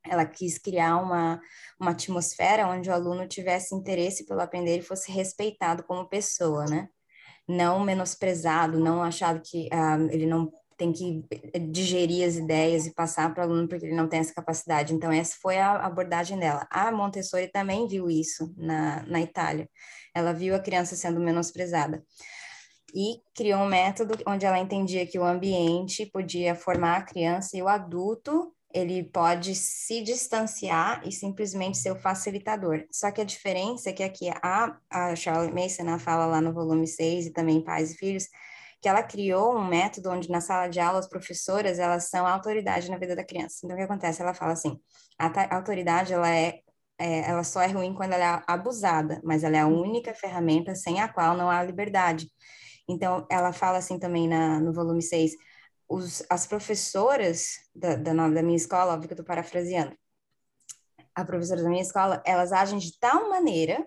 ela 0.04 0.26
quis 0.26 0.58
criar 0.58 0.96
uma, 0.96 1.40
uma 1.78 1.92
atmosfera 1.92 2.66
onde 2.66 2.90
o 2.90 2.92
aluno 2.92 3.28
tivesse 3.28 3.72
interesse 3.72 4.26
pelo 4.26 4.40
aprender 4.40 4.78
e 4.78 4.82
fosse 4.82 5.12
respeitado 5.12 5.84
como 5.84 6.08
pessoa, 6.08 6.64
né? 6.64 6.88
Não 7.48 7.78
menosprezado, 7.84 8.80
não 8.80 9.04
achado 9.04 9.40
que 9.40 9.68
ah, 9.72 9.98
ele 10.10 10.26
não 10.26 10.52
tem 10.80 10.92
que 10.94 11.22
digerir 11.70 12.26
as 12.26 12.36
ideias 12.36 12.86
e 12.86 12.94
passar 12.94 13.34
para 13.34 13.42
o 13.42 13.44
aluno 13.44 13.68
porque 13.68 13.84
ele 13.84 13.94
não 13.94 14.08
tem 14.08 14.20
essa 14.20 14.32
capacidade. 14.32 14.94
Então, 14.94 15.12
essa 15.12 15.36
foi 15.40 15.58
a 15.58 15.74
abordagem 15.74 16.38
dela. 16.38 16.66
A 16.70 16.90
Montessori 16.90 17.48
também 17.48 17.86
viu 17.86 18.08
isso 18.08 18.54
na, 18.56 19.02
na 19.06 19.20
Itália. 19.20 19.68
Ela 20.14 20.32
viu 20.32 20.54
a 20.54 20.58
criança 20.58 20.96
sendo 20.96 21.20
menosprezada. 21.20 22.02
E 22.94 23.20
criou 23.34 23.60
um 23.60 23.68
método 23.68 24.16
onde 24.26 24.46
ela 24.46 24.58
entendia 24.58 25.06
que 25.06 25.18
o 25.18 25.24
ambiente 25.24 26.06
podia 26.06 26.54
formar 26.54 26.96
a 26.96 27.02
criança 27.02 27.58
e 27.58 27.62
o 27.62 27.68
adulto 27.68 28.50
ele 28.72 29.02
pode 29.02 29.54
se 29.54 30.00
distanciar 30.00 31.06
e 31.06 31.12
simplesmente 31.12 31.76
ser 31.76 31.90
o 31.90 32.00
facilitador. 32.00 32.84
Só 32.90 33.10
que 33.10 33.20
a 33.20 33.24
diferença 33.24 33.90
é 33.90 33.92
que 33.92 34.02
aqui 34.02 34.30
a, 34.42 34.76
a 34.88 35.14
Charlotte 35.14 35.54
Mason 35.54 35.82
ela 35.82 35.98
fala 35.98 36.24
lá 36.24 36.40
no 36.40 36.54
volume 36.54 36.86
6 36.86 37.26
e 37.26 37.30
também 37.32 37.62
Pais 37.62 37.92
e 37.92 37.96
Filhos, 37.96 38.28
que 38.80 38.88
ela 38.88 39.02
criou 39.02 39.56
um 39.56 39.64
método 39.64 40.10
onde 40.10 40.30
na 40.30 40.40
sala 40.40 40.68
de 40.68 40.80
aula 40.80 40.98
as 40.98 41.08
professoras 41.08 41.78
elas 41.78 42.04
são 42.08 42.26
autoridade 42.26 42.90
na 42.90 42.98
vida 42.98 43.14
da 43.14 43.24
criança. 43.24 43.60
Então 43.64 43.76
o 43.76 43.78
que 43.78 43.84
acontece? 43.84 44.22
Ela 44.22 44.34
fala 44.34 44.52
assim: 44.52 44.78
a 45.18 45.56
autoridade 45.56 46.12
ela 46.12 46.30
é, 46.30 46.60
é 46.98 47.30
ela 47.30 47.44
só 47.44 47.60
é 47.60 47.66
ruim 47.66 47.94
quando 47.94 48.14
ela 48.14 48.38
é 48.38 48.42
abusada, 48.46 49.20
mas 49.24 49.44
ela 49.44 49.56
é 49.56 49.60
a 49.60 49.66
única 49.66 50.14
ferramenta 50.14 50.74
sem 50.74 51.00
a 51.00 51.08
qual 51.08 51.36
não 51.36 51.50
há 51.50 51.62
liberdade. 51.62 52.26
Então 52.88 53.26
ela 53.30 53.52
fala 53.52 53.78
assim 53.78 53.98
também 53.98 54.28
na, 54.28 54.58
no 54.60 54.72
volume 54.72 55.02
6, 55.02 55.32
os, 55.88 56.24
as 56.30 56.46
professoras 56.46 57.58
da, 57.74 57.96
da, 57.96 58.12
da 58.12 58.42
minha 58.42 58.56
escola, 58.56 58.94
óbvio 58.94 59.08
que 59.08 59.12
eu 59.12 59.16
estou 59.16 59.26
parafraseando, 59.26 59.94
a 61.14 61.24
professora 61.24 61.62
da 61.62 61.68
minha 61.68 61.82
escola, 61.82 62.22
elas 62.24 62.52
agem 62.52 62.78
de 62.78 62.98
tal 62.98 63.28
maneira 63.28 63.84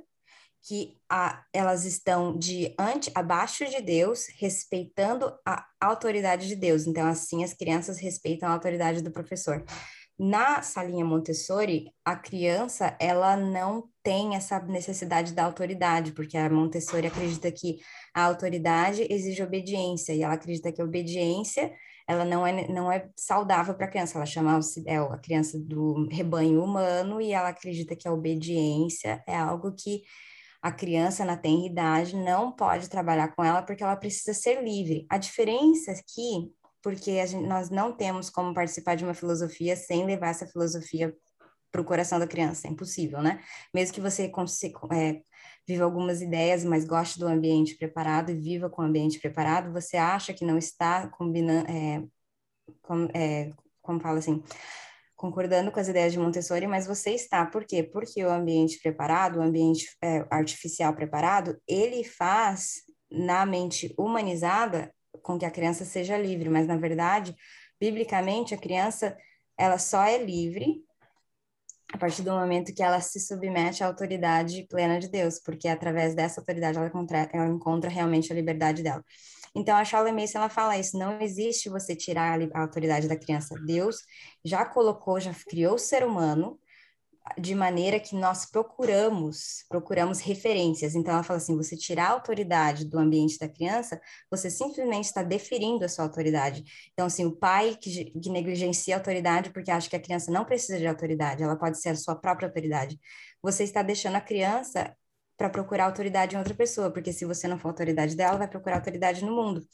que 0.65 0.97
a, 1.09 1.43
elas 1.53 1.83
estão 1.83 2.37
diante, 2.37 3.11
abaixo 3.13 3.65
de 3.65 3.81
Deus, 3.81 4.27
respeitando 4.37 5.33
a 5.45 5.65
autoridade 5.79 6.47
de 6.47 6.55
Deus. 6.55 6.87
Então, 6.87 7.07
assim, 7.07 7.43
as 7.43 7.53
crianças 7.53 7.99
respeitam 7.99 8.47
a 8.47 8.53
autoridade 8.53 9.01
do 9.01 9.11
professor. 9.11 9.63
Na 10.17 10.61
salinha 10.61 11.03
Montessori, 11.03 11.91
a 12.05 12.15
criança, 12.15 12.95
ela 12.99 13.35
não 13.35 13.89
tem 14.01 14.35
essa 14.35 14.59
necessidade 14.59 15.33
da 15.33 15.43
autoridade, 15.43 16.11
porque 16.11 16.37
a 16.37 16.49
Montessori 16.49 17.07
acredita 17.07 17.51
que 17.51 17.79
a 18.13 18.23
autoridade 18.23 19.05
exige 19.09 19.43
obediência, 19.43 20.13
e 20.13 20.21
ela 20.21 20.35
acredita 20.35 20.71
que 20.71 20.81
a 20.81 20.85
obediência 20.85 21.73
ela 22.07 22.25
não 22.25 22.45
é, 22.45 22.67
não 22.67 22.91
é 22.91 23.09
saudável 23.15 23.73
para 23.75 23.85
a 23.85 23.89
criança, 23.89 24.17
ela 24.17 24.25
chama 24.25 24.59
é 24.85 24.97
a 24.97 25.17
criança 25.17 25.57
do 25.59 26.07
rebanho 26.09 26.63
humano 26.63 27.21
e 27.21 27.31
ela 27.31 27.49
acredita 27.49 27.95
que 27.95 28.07
a 28.07 28.13
obediência 28.13 29.23
é 29.25 29.35
algo 29.35 29.73
que 29.73 30.03
a 30.63 30.71
criança 30.71 31.25
na 31.25 31.35
tenra 31.35 31.65
idade 31.65 32.15
não 32.15 32.49
pode 32.49 32.89
trabalhar 32.89 33.35
com 33.35 33.43
ela 33.43 33.61
porque 33.61 33.83
ela 33.83 33.97
precisa 33.97 34.33
ser 34.33 34.63
livre. 34.63 35.05
A 35.09 35.17
diferença 35.17 35.91
aqui, 35.91 36.49
porque 36.81 37.27
gente, 37.27 37.45
nós 37.45 37.69
não 37.69 37.91
temos 37.91 38.29
como 38.29 38.53
participar 38.53 38.95
de 38.95 39.03
uma 39.03 39.13
filosofia 39.13 39.75
sem 39.75 40.05
levar 40.05 40.29
essa 40.29 40.47
filosofia 40.47 41.13
para 41.69 41.81
o 41.81 41.85
coração 41.85 42.17
da 42.17 42.27
criança, 42.27 42.67
é 42.67 42.71
impossível, 42.71 43.21
né? 43.21 43.41
Mesmo 43.73 43.93
que 43.93 43.99
você 43.99 44.31
é, 44.91 45.21
viva 45.67 45.83
algumas 45.83 46.21
ideias, 46.21 46.63
mas 46.63 46.85
goste 46.85 47.19
do 47.19 47.27
ambiente 47.27 47.75
preparado 47.75 48.31
e 48.31 48.35
viva 48.35 48.69
com 48.69 48.83
o 48.83 48.85
ambiente 48.85 49.19
preparado, 49.19 49.73
você 49.73 49.97
acha 49.97 50.33
que 50.33 50.45
não 50.45 50.57
está 50.57 51.09
combinando, 51.09 51.69
é, 51.69 52.03
com, 52.81 53.09
é, 53.13 53.49
como 53.81 53.99
fala 53.99 54.19
assim, 54.19 54.41
concordando 55.23 55.71
com 55.71 55.79
as 55.79 55.87
ideias 55.87 56.11
de 56.11 56.19
Montessori, 56.19 56.67
mas 56.67 56.85
você 56.85 57.11
está, 57.11 57.45
por 57.45 57.63
quê? 57.63 57.81
Porque 57.81 58.21
o 58.25 58.29
ambiente 58.29 58.77
preparado, 58.81 59.39
o 59.39 59.41
ambiente 59.41 59.87
é, 60.01 60.25
artificial 60.29 60.93
preparado, 60.93 61.57
ele 61.65 62.03
faz 62.03 62.81
na 63.09 63.45
mente 63.45 63.95
humanizada 63.97 64.93
com 65.21 65.39
que 65.39 65.45
a 65.45 65.49
criança 65.49 65.85
seja 65.85 66.17
livre, 66.17 66.49
mas 66.49 66.67
na 66.67 66.75
verdade, 66.75 67.33
biblicamente, 67.79 68.53
a 68.53 68.57
criança 68.57 69.15
ela 69.57 69.77
só 69.77 70.03
é 70.03 70.17
livre 70.17 70.83
a 71.93 71.97
partir 71.97 72.21
do 72.21 72.31
momento 72.31 72.73
que 72.73 72.83
ela 72.83 72.99
se 72.99 73.17
submete 73.17 73.81
à 73.81 73.87
autoridade 73.87 74.67
plena 74.69 74.99
de 74.99 75.07
Deus, 75.07 75.39
porque 75.39 75.69
através 75.69 76.13
dessa 76.13 76.41
autoridade 76.41 76.77
ela 76.77 76.87
encontra, 76.87 77.29
ela 77.31 77.47
encontra 77.47 77.89
realmente 77.89 78.29
a 78.29 78.35
liberdade 78.35 78.83
dela. 78.83 79.01
Então, 79.55 79.75
a 79.75 79.85
Charlotte 79.85 80.15
Mason, 80.15 80.39
ela 80.39 80.49
fala 80.49 80.77
isso, 80.77 80.97
não 80.97 81.21
existe 81.21 81.69
você 81.69 81.95
tirar 81.95 82.39
a 82.53 82.61
autoridade 82.61 83.07
da 83.07 83.15
criança. 83.15 83.55
Deus 83.65 83.97
já 84.43 84.65
colocou, 84.65 85.19
já 85.19 85.33
criou 85.33 85.75
o 85.75 85.79
ser 85.79 86.03
humano 86.03 86.59
de 87.37 87.55
maneira 87.55 87.99
que 87.99 88.15
nós 88.15 88.45
procuramos, 88.45 89.63
procuramos 89.69 90.19
referências. 90.19 90.93
Então, 90.95 91.13
ela 91.13 91.23
fala 91.23 91.37
assim: 91.37 91.55
você 91.55 91.77
tirar 91.77 92.07
a 92.07 92.11
autoridade 92.11 92.85
do 92.85 92.99
ambiente 92.99 93.37
da 93.39 93.47
criança, 93.47 93.99
você 94.29 94.49
simplesmente 94.49 95.05
está 95.05 95.23
deferindo 95.23 95.85
a 95.85 95.89
sua 95.89 96.05
autoridade. 96.05 96.63
Então, 96.91 97.05
assim, 97.05 97.25
o 97.25 97.31
pai 97.31 97.77
que, 97.79 98.05
que 98.05 98.29
negligencia 98.29 98.95
a 98.95 98.97
autoridade 98.99 99.51
porque 99.51 99.71
acha 99.71 99.89
que 99.89 99.95
a 99.95 100.01
criança 100.01 100.31
não 100.31 100.45
precisa 100.45 100.77
de 100.77 100.87
autoridade, 100.87 101.43
ela 101.43 101.55
pode 101.55 101.79
ser 101.79 101.89
a 101.89 101.95
sua 101.95 102.15
própria 102.15 102.47
autoridade. 102.47 102.99
Você 103.41 103.63
está 103.63 103.81
deixando 103.81 104.15
a 104.15 104.21
criança 104.21 104.95
para 105.37 105.49
procurar 105.49 105.85
autoridade 105.85 106.35
em 106.35 106.37
outra 106.37 106.53
pessoa, 106.53 106.91
porque 106.91 107.11
se 107.11 107.25
você 107.25 107.47
não 107.47 107.57
for 107.57 107.69
autoridade 107.69 108.15
dela, 108.15 108.37
vai 108.37 108.47
procurar 108.47 108.75
autoridade 108.77 109.25
no 109.25 109.35
mundo. 109.35 109.65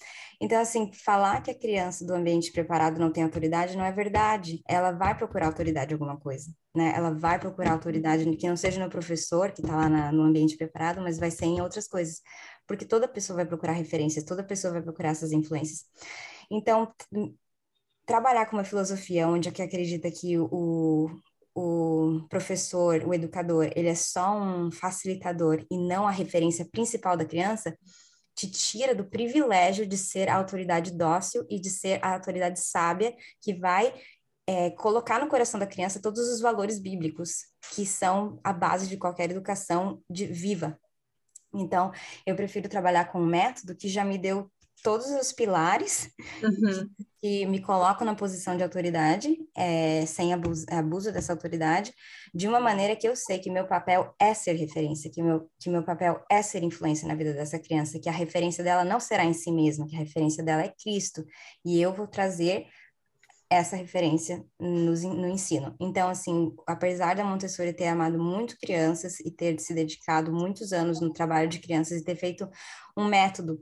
Então, 0.41 0.59
assim, 0.61 0.91
falar 0.93 1.41
que 1.41 1.51
a 1.51 1.57
criança 1.57 2.05
do 2.05 2.13
ambiente 2.13 2.51
preparado 2.51 2.99
não 2.99 3.11
tem 3.11 3.23
autoridade 3.23 3.75
não 3.77 3.83
é 3.83 3.91
verdade. 3.91 4.61
Ela 4.67 4.91
vai 4.91 5.17
procurar 5.17 5.47
autoridade 5.47 5.91
em 5.91 5.95
alguma 5.95 6.17
coisa, 6.17 6.51
né? 6.75 6.93
Ela 6.95 7.11
vai 7.11 7.39
procurar 7.39 7.73
autoridade 7.73 8.29
que 8.37 8.47
não 8.47 8.55
seja 8.55 8.83
no 8.83 8.89
professor 8.89 9.51
que 9.51 9.61
está 9.61 9.75
lá 9.75 9.89
na, 9.89 10.11
no 10.11 10.23
ambiente 10.23 10.55
preparado, 10.57 11.01
mas 11.01 11.19
vai 11.19 11.31
ser 11.31 11.45
em 11.45 11.61
outras 11.61 11.87
coisas, 11.87 12.21
porque 12.65 12.85
toda 12.85 13.07
pessoa 13.07 13.37
vai 13.37 13.45
procurar 13.45 13.73
referências, 13.73 14.23
toda 14.23 14.43
pessoa 14.43 14.73
vai 14.73 14.81
procurar 14.81 15.09
essas 15.09 15.31
influências. 15.31 15.83
Então, 16.49 16.91
trabalhar 18.05 18.45
com 18.47 18.57
uma 18.57 18.63
filosofia 18.63 19.27
onde 19.27 19.51
que 19.51 19.61
acredita 19.61 20.09
que 20.09 20.37
o, 20.39 21.09
o 21.59 22.27
professor, 22.29 23.03
o 23.05 23.13
educador, 23.13 23.69
ele 23.75 23.89
é 23.89 23.95
só 23.95 24.39
um 24.39 24.71
facilitador 24.71 25.65
e 25.69 25.77
não 25.77 26.07
a 26.07 26.11
referência 26.11 26.65
principal 26.71 27.17
da 27.17 27.25
criança, 27.25 27.77
te 28.35 28.49
tira 28.49 28.95
do 28.95 29.03
privilégio 29.03 29.85
de 29.85 29.97
ser 29.97 30.29
a 30.29 30.35
autoridade 30.35 30.91
dócil 30.91 31.45
e 31.49 31.59
de 31.59 31.69
ser 31.69 31.99
a 32.01 32.13
autoridade 32.13 32.59
sábia 32.59 33.13
que 33.41 33.53
vai 33.53 33.93
é, 34.47 34.69
colocar 34.71 35.19
no 35.19 35.27
coração 35.27 35.59
da 35.59 35.67
criança 35.67 36.01
todos 36.01 36.21
os 36.29 36.39
valores 36.39 36.79
bíblicos 36.79 37.45
que 37.73 37.85
são 37.85 38.39
a 38.43 38.53
base 38.53 38.87
de 38.87 38.95
qualquer 38.95 39.29
educação 39.29 40.01
de, 40.09 40.25
viva. 40.25 40.79
Então, 41.53 41.91
eu 42.25 42.35
prefiro 42.35 42.69
trabalhar 42.69 43.11
com 43.11 43.19
um 43.19 43.25
método 43.25 43.75
que 43.75 43.89
já 43.89 44.05
me 44.05 44.17
deu 44.17 44.49
todos 44.83 45.07
os 45.07 45.31
pilares 45.31 46.09
uhum. 46.43 46.89
que 47.21 47.45
me 47.45 47.61
colocam 47.61 48.05
na 48.05 48.15
posição 48.15 48.55
de 48.55 48.63
autoridade, 48.63 49.37
é, 49.55 50.05
sem 50.05 50.33
abuso, 50.33 50.65
abuso, 50.69 51.11
dessa 51.11 51.33
autoridade, 51.33 51.93
de 52.33 52.47
uma 52.47 52.59
maneira 52.59 52.95
que 52.95 53.07
eu 53.07 53.15
sei 53.15 53.39
que 53.39 53.49
meu 53.49 53.67
papel 53.67 54.13
é 54.19 54.33
ser 54.33 54.53
referência, 54.53 55.11
que 55.11 55.21
meu, 55.21 55.49
que 55.59 55.69
meu 55.69 55.83
papel 55.83 56.23
é 56.29 56.41
ser 56.41 56.63
influência 56.63 57.07
na 57.07 57.15
vida 57.15 57.33
dessa 57.33 57.59
criança, 57.59 57.99
que 57.99 58.09
a 58.09 58.13
referência 58.13 58.63
dela 58.63 58.83
não 58.83 58.99
será 58.99 59.25
em 59.25 59.33
si 59.33 59.51
mesma, 59.51 59.87
que 59.87 59.95
a 59.95 59.99
referência 59.99 60.43
dela 60.43 60.63
é 60.63 60.73
Cristo, 60.81 61.25
e 61.65 61.81
eu 61.81 61.93
vou 61.93 62.07
trazer 62.07 62.67
essa 63.51 63.75
referência 63.75 64.45
no, 64.59 64.93
no 64.93 65.27
ensino. 65.27 65.75
Então, 65.79 66.07
assim, 66.07 66.53
apesar 66.67 67.15
da 67.15 67.23
Montessori 67.23 67.73
ter 67.73 67.87
amado 67.87 68.19
muito 68.19 68.55
crianças 68.59 69.19
e 69.21 69.31
ter 69.31 69.59
se 69.59 69.73
dedicado 69.73 70.31
muitos 70.31 70.71
anos 70.71 71.01
no 71.01 71.11
trabalho 71.11 71.49
de 71.49 71.59
crianças 71.59 71.99
e 71.99 72.03
ter 72.03 72.15
feito 72.15 72.47
um 72.95 73.05
método 73.05 73.59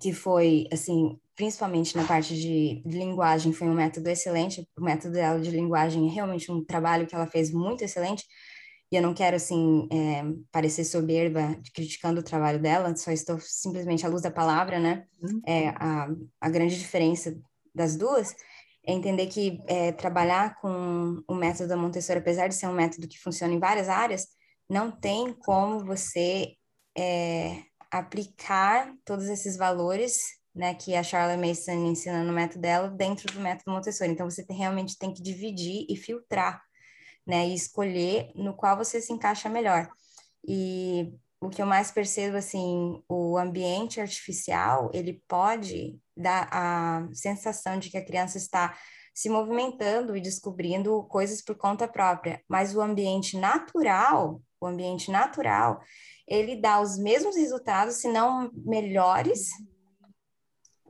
que 0.00 0.12
foi, 0.12 0.66
assim, 0.72 1.18
principalmente 1.34 1.96
na 1.96 2.04
parte 2.04 2.34
de, 2.34 2.82
linguagem, 2.84 3.52
foi 3.52 3.68
um 3.68 3.74
método 3.74 4.08
excelente. 4.08 4.68
O 4.76 4.82
método 4.82 5.14
dela 5.14 5.40
de 5.40 5.50
linguagem 5.50 6.08
é 6.08 6.10
realmente 6.10 6.50
um 6.50 6.64
trabalho 6.64 7.06
que 7.06 7.14
ela 7.14 7.26
fez 7.26 7.52
muito 7.52 7.82
excelente. 7.82 8.24
E 8.90 8.96
eu 8.96 9.02
não 9.02 9.14
quero, 9.14 9.36
assim, 9.36 9.86
é, 9.92 10.24
parecer 10.50 10.84
soberba 10.84 11.58
criticando 11.74 12.20
o 12.20 12.24
trabalho 12.24 12.58
dela, 12.58 12.94
só 12.96 13.10
estou 13.10 13.38
simplesmente 13.40 14.04
à 14.04 14.08
luz 14.08 14.22
da 14.22 14.30
palavra, 14.30 14.80
né? 14.80 15.04
Uhum. 15.20 15.42
É, 15.46 15.68
a, 15.68 16.08
a 16.40 16.48
grande 16.48 16.78
diferença 16.78 17.38
das 17.74 17.96
duas 17.96 18.34
é 18.86 18.92
entender 18.92 19.26
que 19.26 19.62
é, 19.66 19.92
trabalhar 19.92 20.58
com 20.60 21.22
o 21.28 21.34
método 21.34 21.68
da 21.68 21.76
Montessori, 21.76 22.18
apesar 22.18 22.48
de 22.48 22.54
ser 22.54 22.66
um 22.66 22.72
método 22.72 23.06
que 23.06 23.18
funciona 23.18 23.52
em 23.52 23.58
várias 23.58 23.88
áreas, 23.88 24.26
não 24.68 24.90
tem 24.90 25.34
como 25.34 25.84
você 25.84 26.54
é, 26.96 27.62
aplicar 27.90 28.92
todos 29.04 29.26
esses 29.26 29.56
valores, 29.56 30.20
né, 30.54 30.74
que 30.74 30.94
a 30.94 31.02
Charlotte 31.02 31.40
Mason 31.40 31.86
ensina 31.86 32.22
no 32.22 32.32
método 32.32 32.60
dela 32.60 32.90
dentro 32.90 33.32
do 33.32 33.40
método 33.40 33.70
Montessori. 33.70 34.10
Então 34.10 34.28
você 34.28 34.44
tem, 34.44 34.56
realmente 34.56 34.98
tem 34.98 35.12
que 35.12 35.22
dividir 35.22 35.86
e 35.88 35.96
filtrar, 35.96 36.62
né, 37.26 37.48
e 37.48 37.54
escolher 37.54 38.30
no 38.34 38.54
qual 38.54 38.76
você 38.76 39.00
se 39.00 39.12
encaixa 39.12 39.48
melhor. 39.48 39.88
E 40.46 41.12
o 41.40 41.48
que 41.48 41.62
eu 41.62 41.66
mais 41.66 41.90
percebo 41.90 42.36
assim, 42.36 43.02
o 43.08 43.38
ambiente 43.38 44.00
artificial, 44.00 44.90
ele 44.92 45.22
pode 45.28 45.98
dar 46.16 46.48
a 46.50 47.08
sensação 47.12 47.78
de 47.78 47.90
que 47.90 47.96
a 47.96 48.04
criança 48.04 48.38
está 48.38 48.76
se 49.14 49.28
movimentando 49.28 50.16
e 50.16 50.20
descobrindo 50.20 51.02
coisas 51.04 51.42
por 51.42 51.56
conta 51.56 51.88
própria, 51.88 52.40
mas 52.48 52.74
o 52.74 52.80
ambiente 52.80 53.36
natural, 53.36 54.40
o 54.60 54.66
ambiente 54.66 55.10
natural, 55.10 55.80
ele 56.28 56.56
dá 56.56 56.80
os 56.80 56.98
mesmos 56.98 57.36
resultados, 57.36 57.96
se 57.96 58.08
não 58.08 58.50
melhores, 58.54 59.48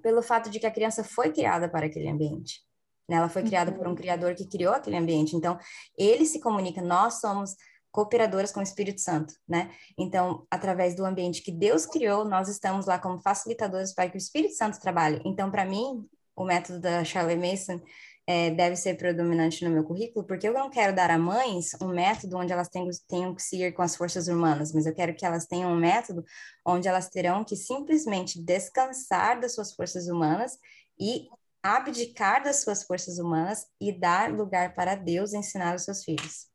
pelo 0.02 0.22
fato 0.22 0.50
de 0.50 0.58
que 0.58 0.66
a 0.66 0.70
criança 0.70 1.04
foi 1.04 1.32
criada 1.32 1.68
para 1.68 1.86
aquele 1.86 2.08
ambiente. 2.08 2.60
Né? 3.08 3.16
Ela 3.16 3.28
foi 3.28 3.42
criada 3.42 3.72
por 3.72 3.86
um 3.86 3.90
uhum. 3.90 3.96
criador 3.96 4.34
que 4.34 4.46
criou 4.46 4.74
aquele 4.74 4.96
ambiente. 4.96 5.34
Então, 5.34 5.58
ele 5.96 6.26
se 6.26 6.40
comunica, 6.40 6.82
nós 6.82 7.20
somos 7.20 7.56
cooperadoras 7.90 8.52
com 8.52 8.60
o 8.60 8.62
Espírito 8.62 9.00
Santo, 9.00 9.34
né? 9.48 9.70
Então, 9.98 10.46
através 10.50 10.94
do 10.94 11.06
ambiente 11.06 11.42
que 11.42 11.50
Deus 11.50 11.86
criou, 11.86 12.24
nós 12.24 12.48
estamos 12.48 12.86
lá 12.86 12.98
como 12.98 13.18
facilitadores 13.18 13.94
para 13.94 14.10
que 14.10 14.16
o 14.16 14.18
Espírito 14.18 14.54
Santo 14.54 14.78
trabalhe. 14.78 15.20
Então, 15.24 15.50
para 15.50 15.64
mim, 15.64 16.06
o 16.36 16.44
método 16.44 16.80
da 16.80 17.02
Charlie 17.02 17.36
Mason 17.36 17.80
é, 18.28 18.50
deve 18.50 18.76
ser 18.76 18.94
predominante 18.98 19.64
no 19.64 19.70
meu 19.70 19.82
currículo, 19.82 20.22
porque 20.26 20.46
eu 20.46 20.52
não 20.52 20.68
quero 20.68 20.94
dar 20.94 21.10
a 21.10 21.16
mães 21.16 21.70
um 21.80 21.88
método 21.88 22.36
onde 22.36 22.52
elas 22.52 22.68
tenham, 22.68 22.90
tenham 23.08 23.34
que 23.34 23.42
seguir 23.42 23.72
com 23.72 23.80
as 23.80 23.96
forças 23.96 24.28
humanas, 24.28 24.70
mas 24.74 24.84
eu 24.84 24.94
quero 24.94 25.14
que 25.14 25.24
elas 25.24 25.46
tenham 25.46 25.72
um 25.72 25.76
método 25.76 26.22
onde 26.62 26.86
elas 26.86 27.08
terão 27.08 27.42
que 27.42 27.56
simplesmente 27.56 28.38
descansar 28.44 29.40
das 29.40 29.54
suas 29.54 29.72
forças 29.72 30.08
humanas 30.08 30.58
e 31.00 31.26
abdicar 31.62 32.42
das 32.42 32.60
suas 32.62 32.84
forças 32.84 33.18
humanas 33.18 33.64
e 33.80 33.98
dar 33.98 34.30
lugar 34.30 34.74
para 34.74 34.94
Deus 34.94 35.32
ensinar 35.32 35.74
os 35.74 35.84
seus 35.84 36.04
filhos. 36.04 36.48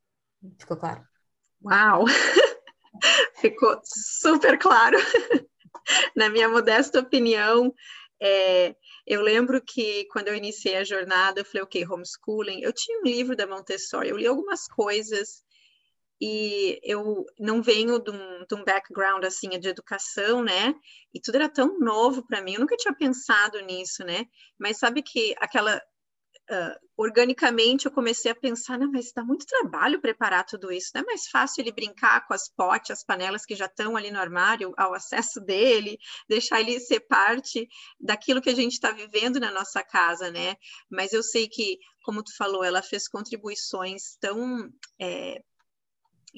Ficou 0.60 0.78
claro? 0.78 1.04
Uau! 1.66 2.06
Ficou 3.42 3.82
super 3.84 4.60
claro. 4.60 5.00
Na 6.16 6.30
minha 6.30 6.48
modesta 6.48 7.00
opinião, 7.00 7.74
é, 8.22 8.76
eu 9.06 9.22
lembro 9.22 9.62
que 9.62 10.06
quando 10.06 10.30
eu 10.30 10.36
iniciei 10.36 10.78
a 10.78 10.84
jornada, 10.84 11.42
eu 11.42 11.46
falei, 11.46 11.64
ok, 11.64 11.86
homeschooling. 11.86 12.62
Eu 12.62 12.72
tinha 12.74 13.00
um 13.00 13.04
livro 13.04 13.36
da 13.36 13.46
Montessori, 13.46 14.10
eu 14.10 14.18
li 14.18 14.26
algumas 14.26 14.68
coisas 14.68 15.44
e 16.22 16.80
eu 16.84 17.26
não 17.38 17.62
venho 17.62 18.00
de 18.00 18.12
um, 18.12 18.46
de 18.48 18.56
um 18.56 18.64
background 18.64 19.26
assim 19.26 19.50
de 19.50 19.68
educação, 19.68 20.42
né? 20.42 20.74
E 21.14 21.20
tudo 21.20 21.36
era 21.36 21.50
tão 21.50 21.80
novo 21.80 22.26
para 22.26 22.42
mim, 22.42 22.54
eu 22.54 22.62
nunca 22.62 22.78
tinha 22.78 22.96
pensado 22.96 23.60
nisso, 23.62 24.06
né? 24.06 24.26
Mas 24.58 24.78
sabe 24.78 25.02
que 25.02 25.36
aquela 25.38 25.82
uh, 26.50 26.80
organicamente 26.98 27.86
eu 27.86 27.92
comecei 27.92 28.32
a 28.32 28.36
pensar, 28.36 28.78
não, 28.78 28.92
mas 28.92 29.12
dá 29.14 29.24
muito 29.24 29.46
trabalho 29.46 30.02
preparar 30.02 30.46
tudo 30.46 30.72
isso, 30.72 30.92
não 30.94 31.02
é 31.02 31.06
mais 31.06 31.28
fácil 31.28 31.62
ele 31.62 31.72
brincar 31.72 32.28
com 32.28 32.34
as 32.34 32.50
potes, 32.50 32.92
as 32.92 33.04
panelas 33.04 33.46
que 33.46 33.56
já 33.56 33.66
estão 33.66 33.96
ali 33.96 34.12
no 34.12 34.20
armário, 34.20 34.74
ao 34.78 34.94
acesso 34.94 35.40
dele, 35.42 35.98
deixar 36.28 36.62
ele 36.62 36.80
ser 36.80 37.02
parte 37.02 37.68
daquilo 38.00 38.42
que 38.42 38.50
a 38.50 38.56
gente 38.56 38.74
está 38.74 38.92
vivendo 38.92 39.40
na 39.40 39.52
nossa 39.52 39.84
casa, 39.84 40.32
né? 40.32 40.56
Mas 40.90 41.14
eu 41.14 41.24
sei 41.24 41.48
que, 41.48 41.78
como 42.04 42.24
tu 42.24 42.36
falou, 42.36 42.64
ela 42.64 42.82
fez 42.82 43.08
contribuições 43.08 44.16
tão 44.20 44.70
é, 45.00 45.42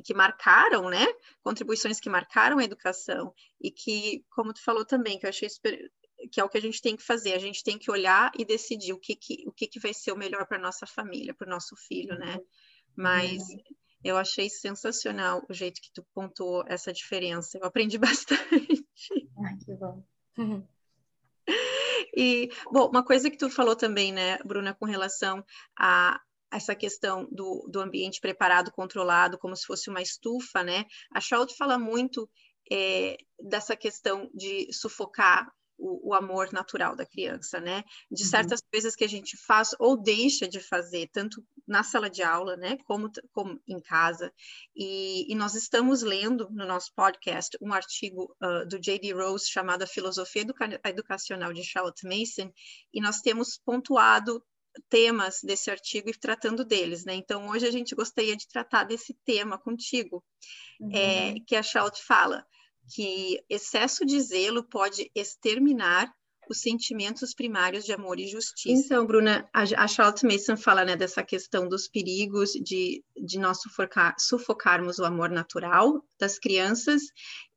que 0.04 0.14
marcaram, 0.14 0.90
né? 0.90 1.06
Contribuições 1.44 2.00
que 2.00 2.10
marcaram 2.10 2.60
a 2.60 2.64
educação 2.64 3.34
e 3.62 3.72
que, 3.72 4.24
como 4.30 4.54
tu 4.54 4.64
falou 4.64 4.86
também, 4.86 5.20
que 5.20 5.26
eu 5.26 5.30
achei 5.30 5.50
super 5.50 5.92
que 6.28 6.40
é 6.40 6.44
o 6.44 6.50
que 6.50 6.58
a 6.58 6.62
gente 6.62 6.82
tem 6.82 6.96
que 6.96 7.04
fazer. 7.04 7.34
A 7.34 7.40
gente 7.40 7.64
tem 7.64 7.78
que 7.78 7.92
olhar 7.92 8.32
e 8.38 8.46
decidir 8.46 8.94
o 8.94 9.00
que, 9.00 9.16
que, 9.16 9.44
o 9.48 9.52
que, 9.52 9.68
que 9.68 9.80
vai 9.80 9.94
ser 9.94 10.12
o 10.12 10.18
melhor 10.18 10.46
para 10.48 10.58
nossa 10.58 10.86
família, 10.86 11.34
para 11.34 11.48
o 11.48 11.50
nosso 11.50 11.76
filho, 11.76 12.18
né? 12.18 12.40
mas 12.96 13.50
uhum. 13.50 13.60
eu 14.04 14.18
achei 14.18 14.50
sensacional 14.50 15.46
o 15.50 15.54
jeito 15.54 15.82
que 15.82 15.92
tu 15.92 16.04
pontuou 16.14 16.64
essa 16.68 16.94
diferença. 16.94 17.58
Eu 17.58 17.66
aprendi 17.66 17.98
bastante. 18.00 18.86
Ai, 19.44 19.58
que 19.64 19.74
bom. 19.74 20.04
E, 22.18 22.50
bom, 22.72 22.88
uma 22.88 23.04
coisa 23.04 23.30
que 23.30 23.36
tu 23.36 23.50
falou 23.50 23.76
também, 23.76 24.14
né, 24.14 24.38
Bruna, 24.38 24.74
com 24.74 24.86
relação 24.86 25.46
a 25.78 26.18
essa 26.50 26.74
questão 26.74 27.28
do, 27.30 27.68
do 27.70 27.82
ambiente 27.82 28.22
preparado, 28.22 28.72
controlado, 28.72 29.38
como 29.38 29.54
se 29.54 29.66
fosse 29.66 29.90
uma 29.90 30.02
estufa, 30.02 30.64
né? 30.64 30.86
A 31.14 31.20
Schaut 31.20 31.54
fala 31.58 31.78
muito 31.78 32.30
é, 32.72 33.18
dessa 33.38 33.76
questão 33.76 34.30
de 34.34 34.72
sufocar 34.72 35.52
o, 35.78 36.10
o, 36.10 36.14
amor 36.14 36.52
natural 36.52 36.96
da 36.96 37.06
criança, 37.06 37.60
né? 37.60 37.84
De 38.12 38.24
uhum. 38.24 38.30
certas 38.30 38.60
uhum. 38.60 38.68
coisas 38.72 38.96
que 38.96 39.04
a 39.04 39.10
gente 39.10 39.38
faz 39.38 39.76
ou 39.80 40.02
deixa 40.02 40.48
de 40.48 40.60
fazer, 40.60 41.10
tanto 41.12 41.44
na 41.68 41.84
sala 41.84 42.10
de 42.10 42.22
aula, 42.22 42.56
né, 42.56 42.78
como, 42.86 43.10
como 43.32 43.60
em 43.68 43.80
casa. 43.80 44.32
E, 44.76 45.32
e 45.32 45.36
nós 45.36 45.56
estamos 45.56 46.02
lendo 46.02 46.50
no 46.52 46.66
nosso 46.66 46.94
podcast 46.96 47.58
um 47.62 47.74
artigo 47.74 48.36
uh, 48.42 48.68
do 48.68 48.80
J.D. 48.80 49.14
Rose 49.14 49.50
chamado 49.50 49.84
A 49.84 49.88
Filosofia 49.88 50.44
Educa 50.44 50.68
Educacional 50.86 51.54
de 51.54 51.64
Charlotte 51.64 52.06
Mason, 52.06 52.52
e 52.94 53.02
nós 53.02 53.22
temos 53.22 53.58
pontuado 53.58 54.44
temas 54.90 55.40
desse 55.42 55.72
artigo 55.72 56.10
e 56.10 56.14
tratando 56.14 56.66
deles, 56.66 57.06
né? 57.06 57.16
Então, 57.16 57.48
hoje 57.48 57.66
a 57.66 57.72
gente 57.72 57.96
gostaria 57.96 58.36
de 58.36 58.48
tratar 58.48 58.84
desse 58.84 59.14
tema 59.26 59.58
contigo, 59.58 60.24
uhum. 60.80 60.92
é, 60.94 61.36
que 61.48 61.56
a 61.56 61.64
Charlotte 61.64 62.04
fala 62.04 62.46
que 62.94 63.44
excesso 63.50 64.06
de 64.06 64.20
zelo 64.22 64.64
pode 64.64 65.10
exterminar 65.16 66.12
os 66.50 66.62
sentimentos 66.62 67.34
primários 67.34 67.86
de 67.86 67.94
amor 67.94 68.20
e 68.20 68.28
justiça. 68.28 68.70
Então, 68.70 69.06
Bruna, 69.06 69.50
a, 69.54 69.88
Charlotte 69.88 70.26
Mason 70.26 70.56
fala 70.56 70.86
né, 70.86 70.96
dessa 70.96 71.24
questão 71.24 71.68
dos 71.68 71.88
perigos 71.88 72.52
de, 72.52 73.04
de 73.16 73.40
nós 73.40 73.62
sufocar, 73.62 74.16
sufocarmos 74.20 75.00
o 75.00 75.06
amor 75.06 75.30
natural 75.30 76.04
das 76.20 76.38
crianças, 76.38 77.02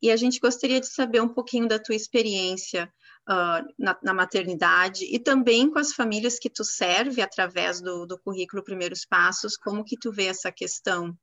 e 0.01 0.09
a 0.11 0.17
gente 0.17 0.39
gostaria 0.39 0.79
de 0.79 0.87
saber 0.87 1.21
um 1.21 1.29
pouquinho 1.29 1.67
da 1.67 1.79
tua 1.79 1.95
experiência 1.95 2.91
uh, 3.29 3.63
na, 3.77 3.97
na, 4.01 4.13
maternidade 4.13 5.05
e 5.05 5.19
também 5.19 5.69
com 5.69 5.79
as 5.79 5.93
famílias 5.93 6.39
que 6.39 6.49
tu 6.49 6.63
serve 6.63 7.21
através 7.21 7.81
do, 7.81 8.05
do 8.05 8.19
currículo 8.19 8.63
Primeiros 8.63 9.05
Passos, 9.05 9.55
como 9.55 9.85
que 9.85 9.97
tu 9.97 10.11
vê 10.11 10.25
essa 10.25 10.51
questão 10.51 11.15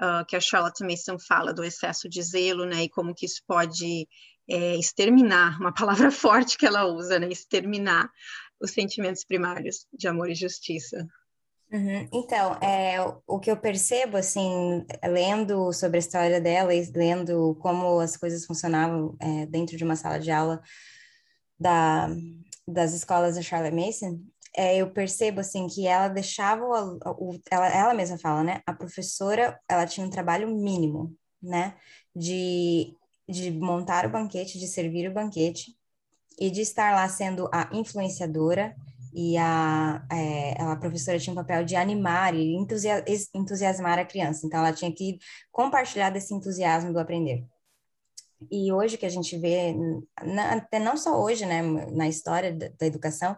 uh, 0.00 0.24
que 0.26 0.36
a 0.36 0.40
Charlotte 0.40 0.82
Mason 0.82 1.18
fala 1.18 1.52
do 1.52 1.64
excesso 1.64 2.08
de 2.08 2.22
zelo, 2.22 2.64
né, 2.64 2.84
e 2.84 2.88
como 2.88 3.14
que 3.14 3.26
isso 3.26 3.42
pode 3.46 4.08
é, 4.48 4.76
exterminar, 4.76 5.58
uma 5.60 5.72
palavra 5.72 6.10
forte 6.12 6.56
que 6.56 6.66
ela 6.66 6.86
usa, 6.86 7.18
né, 7.18 7.28
exterminar 7.28 8.10
os 8.60 8.72
sentimentos 8.72 9.24
primários 9.24 9.86
de 9.92 10.08
amor 10.08 10.30
e 10.30 10.34
justiça. 10.34 11.06
Uhum. 11.70 12.08
Então, 12.12 12.54
é, 12.62 12.96
o 13.26 13.38
que 13.38 13.50
eu 13.50 13.56
percebo, 13.56 14.16
assim, 14.16 14.86
lendo 15.04 15.70
sobre 15.72 15.98
a 15.98 16.00
história 16.00 16.40
dela 16.40 16.74
e 16.74 16.90
lendo 16.92 17.54
como 17.60 18.00
as 18.00 18.16
coisas 18.16 18.46
funcionavam 18.46 19.14
é, 19.20 19.44
dentro 19.46 19.76
de 19.76 19.84
uma 19.84 19.94
sala 19.94 20.18
de 20.18 20.30
aula 20.30 20.62
da, 21.60 22.08
das 22.66 22.94
escolas 22.94 23.34
da 23.34 23.42
Charlotte 23.42 23.74
Mason, 23.74 24.18
é, 24.56 24.76
eu 24.78 24.90
percebo 24.90 25.40
assim 25.40 25.66
que 25.66 25.86
ela 25.86 26.08
deixava 26.08 26.64
o, 26.64 26.98
o, 27.32 27.40
ela, 27.50 27.68
ela 27.68 27.94
mesma 27.94 28.18
fala, 28.18 28.42
né? 28.42 28.60
A 28.66 28.72
professora 28.72 29.58
ela 29.68 29.86
tinha 29.86 30.06
um 30.06 30.10
trabalho 30.10 30.48
mínimo, 30.48 31.14
né? 31.42 31.76
De, 32.14 32.94
de 33.28 33.50
montar 33.50 34.06
o 34.06 34.10
banquete, 34.10 34.58
de 34.58 34.66
servir 34.66 35.08
o 35.08 35.14
banquete 35.14 35.76
e 36.38 36.50
de 36.50 36.60
estar 36.60 36.94
lá 36.94 37.08
sendo 37.08 37.48
a 37.52 37.68
influenciadora 37.72 38.74
e 39.12 39.36
a, 39.36 40.06
é, 40.12 40.62
a 40.62 40.76
professora 40.76 41.18
tinha 41.18 41.32
um 41.32 41.36
papel 41.36 41.64
de 41.64 41.74
animar 41.74 42.34
e 42.34 42.54
entusiasmar 43.34 43.98
a 43.98 44.04
criança. 44.04 44.46
Então 44.46 44.60
ela 44.60 44.72
tinha 44.72 44.92
que 44.92 45.18
compartilhar 45.50 46.10
desse 46.10 46.34
entusiasmo 46.34 46.92
do 46.92 46.98
aprender. 46.98 47.44
E 48.50 48.72
hoje 48.72 48.96
que 48.96 49.06
a 49.06 49.08
gente 49.08 49.36
vê, 49.36 49.74
até 50.52 50.78
não 50.78 50.96
só 50.96 51.20
hoje, 51.20 51.44
né, 51.44 51.62
na 51.62 52.06
história 52.06 52.54
da, 52.54 52.68
da 52.78 52.86
educação, 52.86 53.36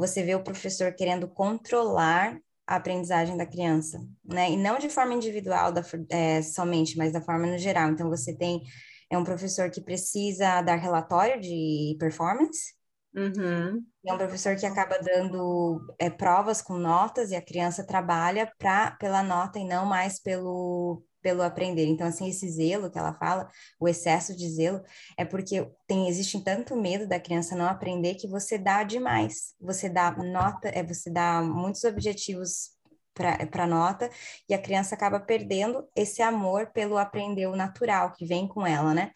você 0.00 0.22
vê 0.22 0.34
o 0.34 0.42
professor 0.42 0.92
querendo 0.92 1.28
controlar 1.28 2.36
a 2.66 2.76
aprendizagem 2.76 3.36
da 3.36 3.46
criança, 3.46 4.00
né? 4.24 4.50
E 4.50 4.56
não 4.56 4.78
de 4.78 4.88
forma 4.88 5.12
individual 5.12 5.70
da, 5.70 5.82
é, 6.08 6.40
somente, 6.40 6.96
mas 6.96 7.12
da 7.12 7.20
forma 7.20 7.46
no 7.46 7.58
geral. 7.58 7.90
Então, 7.90 8.08
você 8.08 8.34
tem 8.34 8.62
é 9.10 9.18
um 9.18 9.24
professor 9.24 9.70
que 9.70 9.80
precisa 9.80 10.62
dar 10.62 10.76
relatório 10.76 11.40
de 11.40 11.96
performance, 11.98 12.74
uhum. 13.14 13.84
é 14.06 14.12
um 14.12 14.18
professor 14.18 14.54
que 14.54 14.64
acaba 14.64 14.98
dando 15.00 15.80
é, 15.98 16.08
provas 16.08 16.62
com 16.62 16.78
notas 16.78 17.32
e 17.32 17.36
a 17.36 17.42
criança 17.42 17.84
trabalha 17.84 18.50
pra, 18.56 18.92
pela 18.92 19.22
nota 19.22 19.58
e 19.58 19.64
não 19.64 19.84
mais 19.84 20.20
pelo, 20.20 21.02
pelo 21.22 21.42
aprender. 21.42 21.86
Então, 21.86 22.06
assim, 22.06 22.28
esse 22.28 22.48
zelo 22.48 22.90
que 22.90 22.98
ela 22.98 23.14
fala, 23.14 23.48
o 23.78 23.88
excesso 23.88 24.36
de 24.36 24.48
zelo, 24.48 24.82
é 25.16 25.24
porque 25.24 25.68
tem 25.86 26.08
existe 26.08 26.42
tanto 26.42 26.76
medo 26.76 27.06
da 27.06 27.20
criança 27.20 27.56
não 27.56 27.66
aprender 27.66 28.14
que 28.14 28.28
você 28.28 28.58
dá 28.58 28.82
demais. 28.82 29.54
Você 29.60 29.88
dá 29.88 30.10
nota, 30.12 30.68
é 30.68 30.82
você 30.82 31.10
dá 31.10 31.42
muitos 31.42 31.84
objetivos 31.84 32.70
para 33.14 33.66
nota 33.66 34.10
e 34.48 34.54
a 34.54 34.58
criança 34.62 34.94
acaba 34.94 35.20
perdendo 35.20 35.86
esse 35.94 36.22
amor 36.22 36.68
pelo 36.72 36.96
aprender 36.96 37.46
o 37.46 37.56
natural 37.56 38.12
que 38.12 38.24
vem 38.24 38.48
com 38.48 38.66
ela, 38.66 38.94
né? 38.94 39.10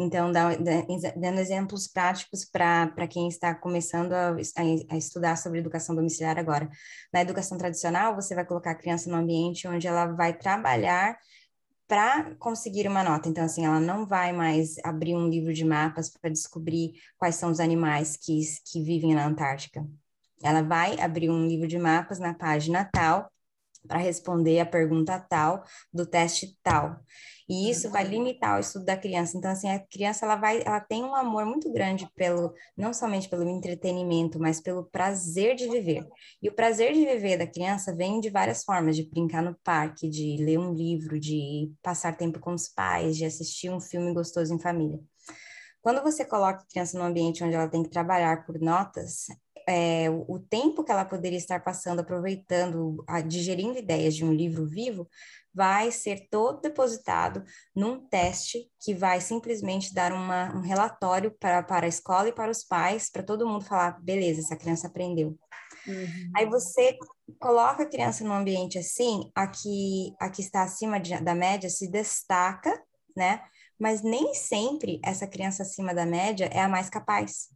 Então, 0.00 0.30
dando 0.30 1.40
exemplos 1.40 1.88
práticos 1.88 2.44
para 2.44 3.08
quem 3.08 3.26
está 3.26 3.52
começando 3.52 4.12
a, 4.12 4.36
a, 4.90 4.96
estudar 4.96 5.36
sobre 5.36 5.58
educação 5.58 5.92
domiciliar 5.92 6.38
agora. 6.38 6.70
Na 7.12 7.20
educação 7.20 7.58
tradicional, 7.58 8.14
você 8.14 8.32
vai 8.32 8.44
colocar 8.46 8.70
a 8.70 8.76
criança 8.76 9.10
no 9.10 9.16
ambiente 9.16 9.66
onde 9.66 9.88
ela 9.88 10.06
vai 10.06 10.32
trabalhar 10.32 11.18
para 11.88 12.34
conseguir 12.36 12.86
uma 12.86 13.02
nota. 13.02 13.28
Então, 13.28 13.42
assim, 13.42 13.64
ela 13.64 13.80
não 13.80 14.06
vai 14.06 14.30
mais 14.30 14.76
abrir 14.84 15.16
um 15.16 15.28
livro 15.28 15.52
de 15.54 15.64
mapas 15.64 16.10
para 16.10 16.30
descobrir 16.30 16.92
quais 17.16 17.34
são 17.34 17.50
os 17.50 17.58
animais 17.58 18.16
que, 18.16 18.40
que 18.70 18.82
vivem 18.82 19.14
na 19.14 19.26
Antártica. 19.26 19.84
Ela 20.42 20.62
vai 20.62 21.00
abrir 21.00 21.30
um 21.30 21.46
livro 21.46 21.66
de 21.66 21.78
mapas 21.78 22.18
na 22.18 22.34
página 22.34 22.88
tal 22.92 23.28
para 23.86 23.98
responder 23.98 24.60
a 24.60 24.66
pergunta 24.66 25.18
tal 25.18 25.62
do 25.92 26.06
teste 26.06 26.58
tal. 26.62 27.00
E 27.48 27.70
isso 27.70 27.88
vai 27.88 28.04
limitar 28.04 28.56
o 28.56 28.60
estudo 28.60 28.84
da 28.84 28.96
criança. 28.96 29.38
Então, 29.38 29.50
assim, 29.50 29.70
a 29.70 29.78
criança 29.78 30.26
ela 30.26 30.36
vai, 30.36 30.60
ela 30.60 30.80
tem 30.80 31.02
um 31.02 31.14
amor 31.14 31.46
muito 31.46 31.72
grande 31.72 32.06
pelo, 32.14 32.52
não 32.76 32.92
somente 32.92 33.26
pelo 33.26 33.48
entretenimento, 33.48 34.38
mas 34.38 34.60
pelo 34.60 34.84
prazer 34.84 35.56
de 35.56 35.66
viver. 35.66 36.06
E 36.42 36.48
o 36.50 36.54
prazer 36.54 36.92
de 36.92 37.06
viver 37.06 37.38
da 37.38 37.46
criança 37.46 37.94
vem 37.94 38.20
de 38.20 38.28
várias 38.28 38.64
formas, 38.64 38.96
de 38.96 39.08
brincar 39.08 39.42
no 39.42 39.56
parque, 39.64 40.10
de 40.10 40.36
ler 40.44 40.58
um 40.58 40.74
livro, 40.74 41.18
de 41.18 41.72
passar 41.82 42.16
tempo 42.18 42.38
com 42.38 42.52
os 42.52 42.68
pais, 42.68 43.16
de 43.16 43.24
assistir 43.24 43.70
um 43.70 43.80
filme 43.80 44.12
gostoso 44.12 44.52
em 44.52 44.60
família. 44.60 45.00
Quando 45.80 46.02
você 46.02 46.24
coloca 46.24 46.60
a 46.60 46.66
criança 46.66 46.98
num 46.98 47.04
ambiente 47.04 47.42
onde 47.42 47.54
ela 47.54 47.68
tem 47.68 47.82
que 47.82 47.88
trabalhar 47.88 48.44
por 48.44 48.60
notas, 48.60 49.26
é, 49.68 50.08
o 50.10 50.38
tempo 50.38 50.82
que 50.82 50.90
ela 50.90 51.04
poderia 51.04 51.36
estar 51.36 51.62
passando 51.62 52.00
aproveitando, 52.00 53.04
a, 53.06 53.20
digerindo 53.20 53.78
ideias 53.78 54.16
de 54.16 54.24
um 54.24 54.32
livro 54.32 54.66
vivo, 54.66 55.06
vai 55.52 55.92
ser 55.92 56.26
todo 56.30 56.62
depositado 56.62 57.44
num 57.76 58.00
teste 58.08 58.70
que 58.80 58.94
vai 58.94 59.20
simplesmente 59.20 59.92
dar 59.92 60.10
uma, 60.10 60.56
um 60.56 60.60
relatório 60.62 61.30
para, 61.38 61.62
para 61.62 61.84
a 61.84 61.88
escola 61.88 62.28
e 62.28 62.32
para 62.32 62.50
os 62.50 62.64
pais, 62.64 63.10
para 63.10 63.22
todo 63.22 63.46
mundo 63.46 63.64
falar, 63.64 64.00
beleza, 64.00 64.40
essa 64.40 64.56
criança 64.56 64.86
aprendeu. 64.86 65.38
Uhum. 65.86 66.32
Aí 66.34 66.46
você 66.46 66.96
coloca 67.38 67.82
a 67.82 67.88
criança 67.88 68.24
num 68.24 68.32
ambiente 68.32 68.78
assim, 68.78 69.30
aqui, 69.34 70.14
aqui 70.18 70.40
está 70.40 70.62
acima 70.62 70.98
de, 70.98 71.20
da 71.20 71.34
média 71.34 71.68
se 71.68 71.90
destaca, 71.90 72.82
né? 73.14 73.42
Mas 73.78 74.02
nem 74.02 74.32
sempre 74.34 74.98
essa 75.04 75.26
criança 75.26 75.62
acima 75.62 75.94
da 75.94 76.06
média 76.06 76.46
é 76.46 76.60
a 76.60 76.68
mais 76.68 76.88
capaz. 76.88 77.48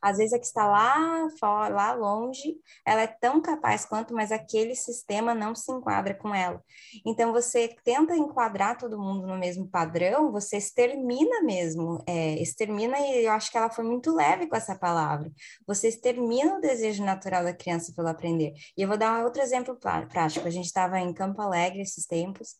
Às 0.00 0.18
vezes 0.18 0.32
a 0.32 0.38
que 0.38 0.46
está 0.46 0.66
lá 0.66 1.28
fora, 1.38 1.74
lá 1.74 1.92
longe, 1.92 2.56
ela 2.84 3.02
é 3.02 3.06
tão 3.06 3.40
capaz 3.40 3.84
quanto, 3.84 4.14
mas 4.14 4.32
aquele 4.32 4.74
sistema 4.74 5.34
não 5.34 5.54
se 5.54 5.70
enquadra 5.72 6.14
com 6.14 6.34
ela. 6.34 6.62
Então 7.04 7.32
você 7.32 7.74
tenta 7.84 8.16
enquadrar 8.16 8.76
todo 8.78 8.98
mundo 8.98 9.26
no 9.26 9.36
mesmo 9.36 9.68
padrão, 9.68 10.32
você 10.32 10.56
extermina 10.56 11.42
mesmo, 11.42 12.02
é, 12.06 12.40
extermina, 12.40 12.98
e 12.98 13.24
eu 13.24 13.32
acho 13.32 13.50
que 13.50 13.56
ela 13.56 13.70
foi 13.70 13.84
muito 13.84 14.14
leve 14.14 14.46
com 14.46 14.56
essa 14.56 14.76
palavra. 14.76 15.30
Você 15.66 15.88
extermina 15.88 16.56
o 16.56 16.60
desejo 16.60 17.04
natural 17.04 17.44
da 17.44 17.52
criança 17.52 17.92
pelo 17.94 18.08
aprender. 18.08 18.52
E 18.76 18.82
eu 18.82 18.88
vou 18.88 18.96
dar 18.96 19.24
outro 19.24 19.42
exemplo 19.42 19.76
prático. 19.76 20.46
A 20.46 20.50
gente 20.50 20.66
estava 20.66 20.98
em 21.00 21.12
Campo 21.12 21.40
Alegre 21.40 21.82
esses 21.82 22.06
tempos. 22.06 22.56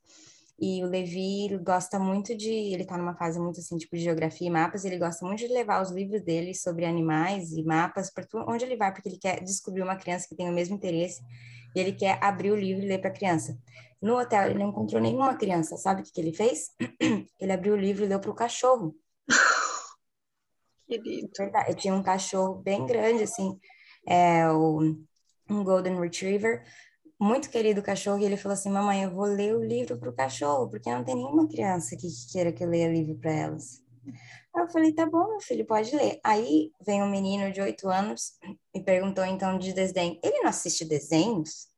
E 0.58 0.82
o 0.82 0.86
Levi 0.86 1.56
gosta 1.58 1.98
muito 1.98 2.34
de, 2.34 2.50
ele 2.50 2.82
está 2.82 2.96
numa 2.96 3.14
fase 3.14 3.38
muito 3.38 3.60
assim, 3.60 3.76
tipo 3.76 3.94
de 3.94 4.02
geografia 4.02 4.46
e 4.46 4.50
mapas, 4.50 4.86
ele 4.86 4.98
gosta 4.98 5.24
muito 5.26 5.40
de 5.40 5.48
levar 5.48 5.82
os 5.82 5.90
livros 5.90 6.22
dele 6.22 6.54
sobre 6.54 6.86
animais 6.86 7.52
e 7.52 7.62
mapas 7.62 8.10
para 8.10 8.26
onde 8.48 8.64
ele 8.64 8.76
vai, 8.76 8.90
porque 8.90 9.08
ele 9.08 9.18
quer 9.18 9.42
descobrir 9.42 9.82
uma 9.82 9.96
criança 9.96 10.26
que 10.26 10.34
tem 10.34 10.48
o 10.48 10.52
mesmo 10.52 10.76
interesse 10.76 11.22
e 11.74 11.80
ele 11.80 11.92
quer 11.92 12.18
abrir 12.22 12.52
o 12.52 12.56
livro 12.56 12.82
e 12.82 12.88
ler 12.88 13.00
para 13.00 13.10
a 13.10 13.12
criança. 13.12 13.58
No 14.00 14.18
hotel 14.18 14.46
ele 14.46 14.58
não 14.58 14.70
encontrou 14.70 15.00
nenhuma 15.00 15.36
criança, 15.36 15.76
sabe 15.76 16.00
o 16.00 16.04
que, 16.04 16.12
que 16.12 16.20
ele 16.20 16.32
fez? 16.32 16.70
ele 17.38 17.52
abriu 17.52 17.74
o 17.74 17.76
livro 17.76 18.04
e 18.04 18.08
deu 18.08 18.18
para 18.18 18.30
o 18.30 18.34
cachorro. 18.34 18.96
Querido. 20.86 21.28
Verdade. 21.36 21.70
Eu 21.70 21.74
tinha 21.74 21.94
um 21.94 22.02
cachorro 22.02 22.54
bem 22.62 22.86
grande, 22.86 23.24
assim, 23.24 23.58
é, 24.06 24.48
o, 24.48 24.96
um 25.50 25.64
Golden 25.64 26.00
Retriever, 26.00 26.62
muito 27.18 27.50
querido 27.50 27.82
cachorro, 27.82 28.18
e 28.18 28.24
ele 28.24 28.36
falou 28.36 28.54
assim: 28.54 28.70
Mamãe, 28.70 29.04
eu 29.04 29.10
vou 29.10 29.24
ler 29.24 29.54
o 29.54 29.64
livro 29.64 29.98
para 29.98 30.10
o 30.10 30.14
cachorro, 30.14 30.68
porque 30.68 30.90
não 30.90 31.04
tem 31.04 31.14
nenhuma 31.14 31.48
criança 31.48 31.96
que 31.96 32.08
queira 32.30 32.52
que 32.52 32.62
eu 32.62 32.68
leia 32.68 32.92
livro 32.92 33.16
para 33.16 33.32
elas. 33.32 33.82
Aí 34.54 34.62
eu 34.62 34.68
falei: 34.68 34.92
Tá 34.92 35.06
bom, 35.06 35.28
meu 35.28 35.40
filho, 35.40 35.66
pode 35.66 35.94
ler. 35.94 36.20
Aí 36.22 36.72
vem 36.84 37.02
um 37.02 37.10
menino 37.10 37.52
de 37.52 37.60
oito 37.60 37.88
anos 37.88 38.38
e 38.74 38.80
perguntou 38.80 39.24
então 39.24 39.58
de 39.58 39.72
desenho: 39.72 40.18
Ele 40.22 40.40
não 40.40 40.48
assiste 40.50 40.84
desenhos? 40.84 41.68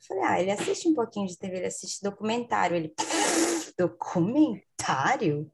Eu 0.00 0.06
falei: 0.08 0.24
Ah, 0.24 0.40
ele 0.40 0.50
assiste 0.50 0.88
um 0.88 0.94
pouquinho 0.94 1.26
de 1.26 1.36
TV, 1.36 1.56
ele 1.56 1.66
assiste 1.66 2.02
documentário. 2.02 2.76
Ele, 2.76 2.94
documentário? 3.78 5.50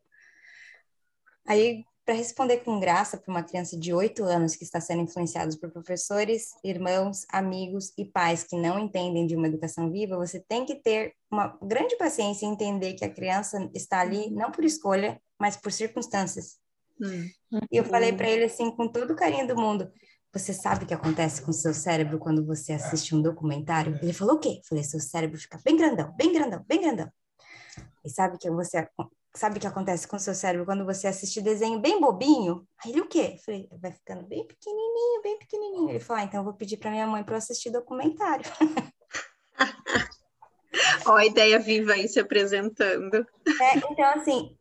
Aí 1.47 1.85
para 2.05 2.15
responder 2.15 2.59
com 2.59 2.81
graça 2.81 3.17
para 3.17 3.31
uma 3.31 3.43
criança 3.43 3.79
de 3.79 3.93
8 3.93 4.25
anos 4.25 4.57
que 4.57 4.65
está 4.65 4.81
sendo 4.81 5.03
influenciada 5.03 5.57
por 5.57 5.71
professores, 5.71 6.51
irmãos, 6.65 7.25
amigos 7.29 7.93
e 7.97 8.05
pais 8.05 8.43
que 8.43 8.57
não 8.57 8.79
entendem 8.79 9.27
de 9.27 9.37
uma 9.37 9.47
educação 9.47 9.91
viva, 9.91 10.17
você 10.17 10.41
tem 10.41 10.65
que 10.65 10.75
ter 10.75 11.15
uma 11.31 11.57
grande 11.63 11.97
paciência 11.97 12.45
e 12.45 12.49
entender 12.49 12.95
que 12.95 13.05
a 13.05 13.13
criança 13.13 13.71
está 13.75 14.01
ali 14.01 14.31
não 14.31 14.51
por 14.51 14.65
escolha, 14.65 15.21
mas 15.39 15.57
por 15.57 15.71
circunstâncias. 15.71 16.59
Hum. 17.01 17.29
E 17.71 17.77
eu 17.77 17.85
falei 17.85 18.13
para 18.13 18.29
ele 18.29 18.45
assim, 18.45 18.71
com 18.71 18.89
todo 18.89 19.13
o 19.13 19.17
carinho 19.17 19.47
do 19.47 19.57
mundo, 19.57 19.91
você 20.33 20.53
sabe 20.53 20.85
o 20.85 20.87
que 20.87 20.95
acontece 20.95 21.43
com 21.43 21.51
o 21.51 21.55
seu 21.55 21.75
cérebro 21.75 22.19
quando 22.19 22.45
você 22.45 22.73
assiste 22.73 23.15
um 23.15 23.21
documentário? 23.21 23.99
Ele 24.03 24.13
falou 24.13 24.37
o 24.37 24.39
quê? 24.39 24.59
Eu 24.59 24.69
falei, 24.69 24.83
seu 24.83 24.99
cérebro 24.99 25.39
fica 25.39 25.61
bem 25.65 25.77
grandão, 25.77 26.13
bem 26.17 26.33
grandão, 26.33 26.65
bem 26.67 26.81
grandão. 26.81 27.13
E 28.05 28.11
sabe 28.11 28.39
que 28.39 28.51
você 28.51 28.79
sabe 29.35 29.57
o 29.57 29.61
que 29.61 29.67
acontece 29.67 30.07
com 30.07 30.17
o 30.17 30.21
seu 30.21 30.35
cérebro 30.35 30.67
quando 30.67 30.85
você 30.85 31.07
assiste 31.07 31.41
desenho 31.41 31.81
bem 31.81 32.01
bobinho? 32.01 32.67
Aí 32.85 32.91
ele, 32.93 33.01
o 33.01 33.09
quê? 33.09 33.35
Eu 33.35 33.39
falei, 33.39 33.69
vai 33.81 33.93
ficando 33.93 34.23
bem 34.25 34.47
pequenininho, 34.47 35.23
bem 35.23 35.39
pequenininho. 35.39 35.91
Ele 35.91 36.01
falou, 36.01 36.23
ah, 36.23 36.25
então 36.25 36.41
eu 36.41 36.45
vou 36.45 36.55
pedir 36.55 36.77
para 36.77 36.91
minha 36.91 37.07
mãe 37.07 37.25
para 37.25 37.35
eu 37.35 37.39
assistir 37.39 37.71
documentário. 37.71 38.45
Ó, 41.07 41.13
a 41.17 41.27
ideia 41.27 41.59
viva 41.59 41.93
aí 41.93 42.09
se 42.09 42.21
apresentando. 42.21 43.27
É, 43.61 43.77
então, 43.79 44.05
assim, 44.15 44.57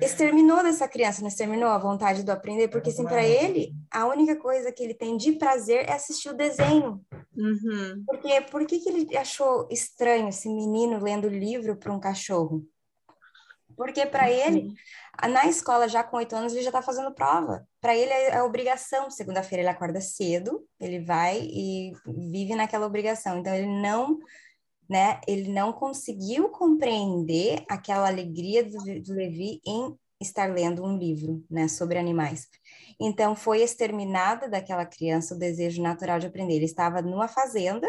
exterminou 0.00 0.62
dessa 0.62 0.88
criança, 0.88 1.20
não 1.20 1.28
exterminou 1.28 1.68
a 1.68 1.78
vontade 1.78 2.22
do 2.22 2.30
aprender, 2.30 2.68
porque, 2.68 2.90
assim, 2.90 3.04
para 3.04 3.24
ele, 3.24 3.72
a 3.90 4.06
única 4.06 4.36
coisa 4.36 4.72
que 4.72 4.82
ele 4.82 4.94
tem 4.94 5.16
de 5.16 5.32
prazer 5.32 5.88
é 5.88 5.92
assistir 5.92 6.30
o 6.30 6.36
desenho. 6.36 7.00
Uhum. 7.36 8.04
Porque 8.06 8.40
por 8.42 8.66
que, 8.66 8.78
que 8.78 8.88
ele 8.88 9.16
achou 9.16 9.68
estranho 9.70 10.28
esse 10.28 10.48
menino 10.48 11.02
lendo 11.02 11.28
livro 11.28 11.76
para 11.76 11.92
um 11.92 12.00
cachorro? 12.00 12.64
Porque 13.76 14.06
para 14.06 14.30
ele, 14.30 14.74
na 15.30 15.46
escola, 15.46 15.88
já 15.88 16.02
com 16.02 16.16
oito 16.16 16.34
anos, 16.34 16.52
ele 16.52 16.62
já 16.62 16.68
está 16.68 16.82
fazendo 16.82 17.14
prova. 17.14 17.66
Para 17.80 17.96
ele 17.96 18.10
é, 18.10 18.30
é 18.36 18.42
obrigação. 18.42 19.10
Segunda-feira 19.10 19.62
ele 19.62 19.70
acorda 19.70 20.00
cedo, 20.00 20.66
ele 20.80 21.00
vai 21.00 21.40
e 21.42 21.92
vive 22.06 22.54
naquela 22.54 22.86
obrigação. 22.86 23.38
Então 23.38 23.54
ele 23.54 23.66
não, 23.66 24.18
né? 24.88 25.20
Ele 25.26 25.52
não 25.52 25.72
conseguiu 25.72 26.48
compreender 26.48 27.64
aquela 27.68 28.08
alegria 28.08 28.64
do, 28.64 28.78
do 29.02 29.14
Levi 29.14 29.60
em 29.66 29.96
estar 30.20 30.46
lendo 30.46 30.84
um 30.84 30.96
livro, 30.96 31.44
né, 31.50 31.66
sobre 31.66 31.98
animais. 31.98 32.48
Então 33.00 33.34
foi 33.34 33.60
exterminada 33.62 34.48
daquela 34.48 34.86
criança 34.86 35.34
o 35.34 35.38
desejo 35.38 35.82
natural 35.82 36.18
de 36.18 36.26
aprender. 36.26 36.54
Ele 36.54 36.64
estava 36.64 37.02
numa 37.02 37.26
fazenda 37.26 37.88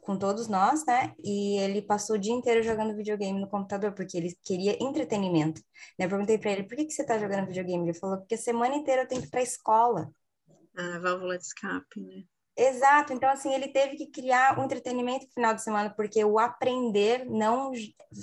com 0.00 0.16
todos 0.16 0.48
nós, 0.48 0.84
né? 0.86 1.12
E 1.22 1.58
ele 1.58 1.82
passou 1.82 2.16
o 2.16 2.18
dia 2.18 2.32
inteiro 2.32 2.62
jogando 2.62 2.96
videogame 2.96 3.40
no 3.40 3.48
computador, 3.48 3.92
porque 3.92 4.16
ele 4.16 4.36
queria 4.42 4.76
entretenimento. 4.82 5.60
Né? 5.98 6.06
Eu 6.06 6.08
perguntei 6.08 6.38
para 6.38 6.52
ele, 6.52 6.62
por 6.64 6.76
que, 6.76 6.84
que 6.84 6.92
você 6.92 7.02
está 7.02 7.18
jogando 7.18 7.46
videogame? 7.46 7.84
Ele 7.84 7.98
falou, 7.98 8.18
porque 8.18 8.36
a 8.36 8.38
semana 8.38 8.76
inteira 8.76 9.02
eu 9.02 9.08
tenho 9.08 9.20
que 9.20 9.26
ir 9.26 9.30
para 9.30 9.40
a 9.40 9.44
escola. 9.44 10.10
Ah, 10.76 10.98
válvula 11.00 11.36
de 11.36 11.44
escape, 11.44 12.00
né? 12.00 12.22
Exato, 12.58 13.12
então 13.12 13.28
assim, 13.28 13.52
ele 13.52 13.68
teve 13.68 13.96
que 13.96 14.06
criar 14.06 14.58
um 14.58 14.64
entretenimento 14.64 15.26
no 15.26 15.32
final 15.32 15.54
de 15.54 15.62
semana, 15.62 15.90
porque 15.90 16.24
o 16.24 16.38
aprender 16.38 17.26
não 17.26 17.70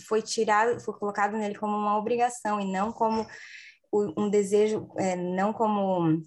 foi 0.08 0.24
tirado, 0.24 0.80
foi 0.80 0.96
colocado 0.96 1.38
nele 1.38 1.54
como 1.54 1.78
uma 1.78 2.00
obrigação 2.00 2.60
e 2.60 2.66
não 2.72 2.92
como 2.92 3.28
um 3.94 4.30
desejo, 4.32 4.90
é, 4.98 5.16
não 5.16 5.54
como 5.54 6.20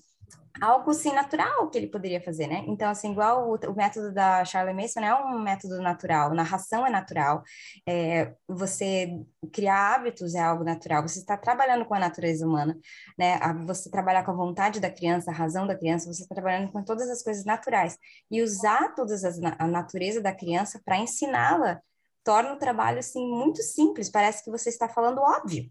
algo 0.60 0.90
assim 0.90 1.12
natural 1.12 1.68
que 1.70 1.78
ele 1.78 1.86
poderia 1.86 2.20
fazer, 2.20 2.46
né? 2.46 2.64
Então, 2.66 2.88
assim, 2.88 3.12
igual 3.12 3.48
o, 3.50 3.54
o 3.54 3.74
método 3.74 4.12
da 4.12 4.44
Charlie 4.44 4.74
Mason 4.74 5.00
é 5.00 5.14
um 5.14 5.40
método 5.40 5.80
natural, 5.80 6.34
narração 6.34 6.86
é 6.86 6.90
natural, 6.90 7.42
é, 7.86 8.34
você 8.48 9.20
criar 9.52 9.94
hábitos 9.94 10.34
é 10.34 10.40
algo 10.40 10.64
natural, 10.64 11.02
você 11.02 11.18
está 11.18 11.36
trabalhando 11.36 11.84
com 11.84 11.94
a 11.94 11.98
natureza 11.98 12.46
humana, 12.46 12.78
né? 13.18 13.38
Você 13.66 13.90
trabalhar 13.90 14.24
com 14.24 14.30
a 14.32 14.34
vontade 14.34 14.80
da 14.80 14.90
criança, 14.90 15.30
a 15.30 15.34
razão 15.34 15.66
da 15.66 15.76
criança, 15.76 16.12
você 16.12 16.22
está 16.22 16.34
trabalhando 16.34 16.70
com 16.72 16.82
todas 16.82 17.08
as 17.10 17.22
coisas 17.22 17.44
naturais. 17.44 17.98
E 18.30 18.42
usar 18.42 18.94
todas 18.94 19.24
as 19.24 19.38
a 19.58 19.66
natureza 19.66 20.20
da 20.20 20.34
criança 20.34 20.80
para 20.84 20.98
ensiná-la 20.98 21.80
torna 22.24 22.52
o 22.54 22.58
trabalho 22.58 22.98
assim 22.98 23.24
muito 23.28 23.62
simples, 23.62 24.10
parece 24.10 24.42
que 24.42 24.50
você 24.50 24.68
está 24.68 24.88
falando 24.88 25.20
óbvio 25.20 25.70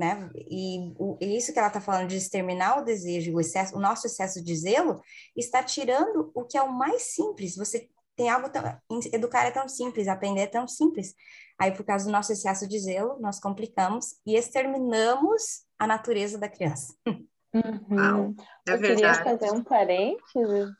né? 0.00 0.30
E, 0.34 0.94
o, 0.98 1.18
isso 1.20 1.52
que 1.52 1.58
ela 1.58 1.68
está 1.68 1.80
falando 1.80 2.08
de 2.08 2.16
exterminar 2.16 2.80
o 2.80 2.84
desejo, 2.84 3.34
o, 3.34 3.40
excesso, 3.40 3.76
o 3.76 3.80
nosso 3.80 4.06
excesso 4.06 4.42
de 4.42 4.56
zelo, 4.56 5.00
está 5.36 5.62
tirando 5.62 6.30
o 6.34 6.42
que 6.44 6.56
é 6.56 6.62
o 6.62 6.72
mais 6.72 7.14
simples. 7.14 7.54
Você 7.56 7.86
tem 8.16 8.30
algo 8.30 8.48
tão, 8.48 8.62
educar 9.12 9.44
é 9.46 9.50
tão 9.50 9.68
simples, 9.68 10.08
aprender 10.08 10.40
é 10.40 10.46
tão 10.46 10.66
simples. 10.66 11.14
Aí, 11.58 11.70
por 11.70 11.84
causa 11.84 12.06
do 12.06 12.10
nosso 12.10 12.32
excesso 12.32 12.66
de 12.66 12.78
zelo, 12.78 13.18
nós 13.20 13.38
complicamos 13.38 14.16
e 14.26 14.34
exterminamos 14.34 15.66
a 15.78 15.86
natureza 15.86 16.38
da 16.38 16.48
criança. 16.48 16.94
Uhum. 17.52 18.36
É 18.68 18.74
eu 18.74 18.78
queria 18.78 19.12
fazer 19.12 19.50
um 19.50 19.64
parênteses 19.64 20.70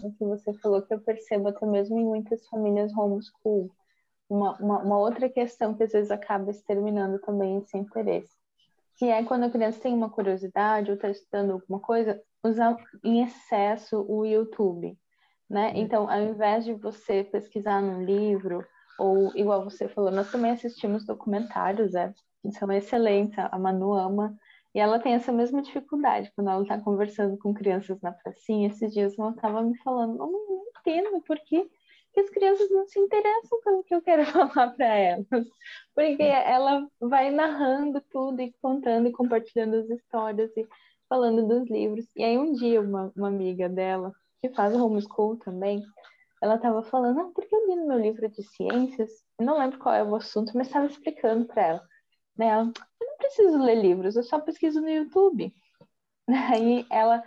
no 0.00 0.14
que 0.16 0.24
você 0.24 0.54
falou, 0.60 0.80
que 0.80 0.94
eu 0.94 1.00
percebo 1.00 1.48
até 1.48 1.66
mesmo 1.66 1.98
em 1.98 2.04
muitas 2.04 2.46
famílias 2.46 2.96
homeschool. 2.96 3.72
Uma, 4.30 4.56
uma, 4.58 4.78
uma 4.84 4.98
outra 5.00 5.28
questão 5.28 5.74
que 5.74 5.82
às 5.82 5.90
vezes 5.90 6.12
acaba 6.12 6.52
exterminando 6.52 7.18
também 7.18 7.58
esse 7.58 7.76
interesse 7.76 8.30
que 8.96 9.06
é 9.06 9.22
quando 9.22 9.44
a 9.44 9.50
criança 9.50 9.80
tem 9.80 9.94
uma 9.94 10.10
curiosidade 10.10 10.90
ou 10.90 10.96
está 10.96 11.10
estudando 11.10 11.52
alguma 11.52 11.80
coisa, 11.80 12.20
usar 12.42 12.76
em 13.04 13.22
excesso 13.22 14.04
o 14.08 14.24
YouTube, 14.24 14.96
né? 15.48 15.68
Uhum. 15.70 15.76
Então, 15.76 16.10
ao 16.10 16.22
invés 16.22 16.64
de 16.64 16.74
você 16.74 17.24
pesquisar 17.24 17.82
num 17.82 18.04
livro, 18.04 18.64
ou 18.98 19.30
igual 19.36 19.62
você 19.64 19.88
falou, 19.88 20.10
nós 20.10 20.30
também 20.30 20.50
assistimos 20.50 21.04
documentários, 21.04 21.94
é, 21.94 22.12
são 22.58 22.70
excelentes, 22.72 23.38
a 23.38 23.58
Manu 23.58 23.92
ama, 23.92 24.34
e 24.74 24.78
ela 24.78 24.98
tem 24.98 25.14
essa 25.14 25.32
mesma 25.32 25.62
dificuldade 25.62 26.30
quando 26.34 26.50
ela 26.50 26.62
está 26.62 26.78
conversando 26.78 27.36
com 27.38 27.54
crianças 27.54 28.00
na 28.02 28.12
pracinha. 28.12 28.68
Esses 28.68 28.92
dias 28.92 29.18
ela 29.18 29.30
estava 29.30 29.62
me 29.62 29.76
falando, 29.78 30.16
não, 30.16 30.30
não 30.30 30.62
entendo 30.80 31.20
por 31.22 31.38
que 31.40 31.68
que 32.16 32.20
as 32.20 32.30
crianças 32.30 32.70
não 32.70 32.86
se 32.86 32.98
interessam 32.98 33.60
pelo 33.62 33.84
que 33.84 33.94
eu 33.94 34.00
quero 34.00 34.24
falar 34.32 34.70
para 34.70 34.86
elas. 34.86 35.26
Porque 35.94 36.22
ela 36.22 36.88
vai 36.98 37.30
narrando 37.30 38.00
tudo 38.10 38.40
e 38.40 38.54
contando 38.62 39.08
e 39.08 39.12
compartilhando 39.12 39.76
as 39.76 39.90
histórias 39.90 40.50
e 40.56 40.66
falando 41.10 41.46
dos 41.46 41.68
livros. 41.68 42.06
E 42.16 42.24
aí 42.24 42.38
um 42.38 42.54
dia 42.54 42.80
uma, 42.80 43.12
uma 43.14 43.28
amiga 43.28 43.68
dela, 43.68 44.14
que 44.40 44.48
faz 44.48 44.74
homeschool 44.74 45.36
também, 45.36 45.84
ela 46.42 46.54
estava 46.56 46.82
falando, 46.82 47.20
ah, 47.20 47.30
porque 47.34 47.54
eu 47.54 47.66
li 47.66 47.76
no 47.76 47.88
meu 47.88 47.98
livro 47.98 48.26
de 48.30 48.42
ciências, 48.42 49.10
eu 49.38 49.44
não 49.44 49.58
lembro 49.58 49.78
qual 49.78 49.94
é 49.94 50.02
o 50.02 50.16
assunto, 50.16 50.52
mas 50.54 50.68
estava 50.68 50.86
explicando 50.86 51.44
para 51.44 51.62
ela. 51.62 51.82
Né? 52.36 52.46
Ela, 52.46 52.72
eu 53.00 53.06
não 53.06 53.16
preciso 53.18 53.58
ler 53.58 53.74
livros, 53.74 54.16
eu 54.16 54.22
só 54.22 54.40
pesquiso 54.40 54.80
no 54.80 54.88
YouTube. 54.88 55.54
Aí 56.50 56.86
ela 56.90 57.22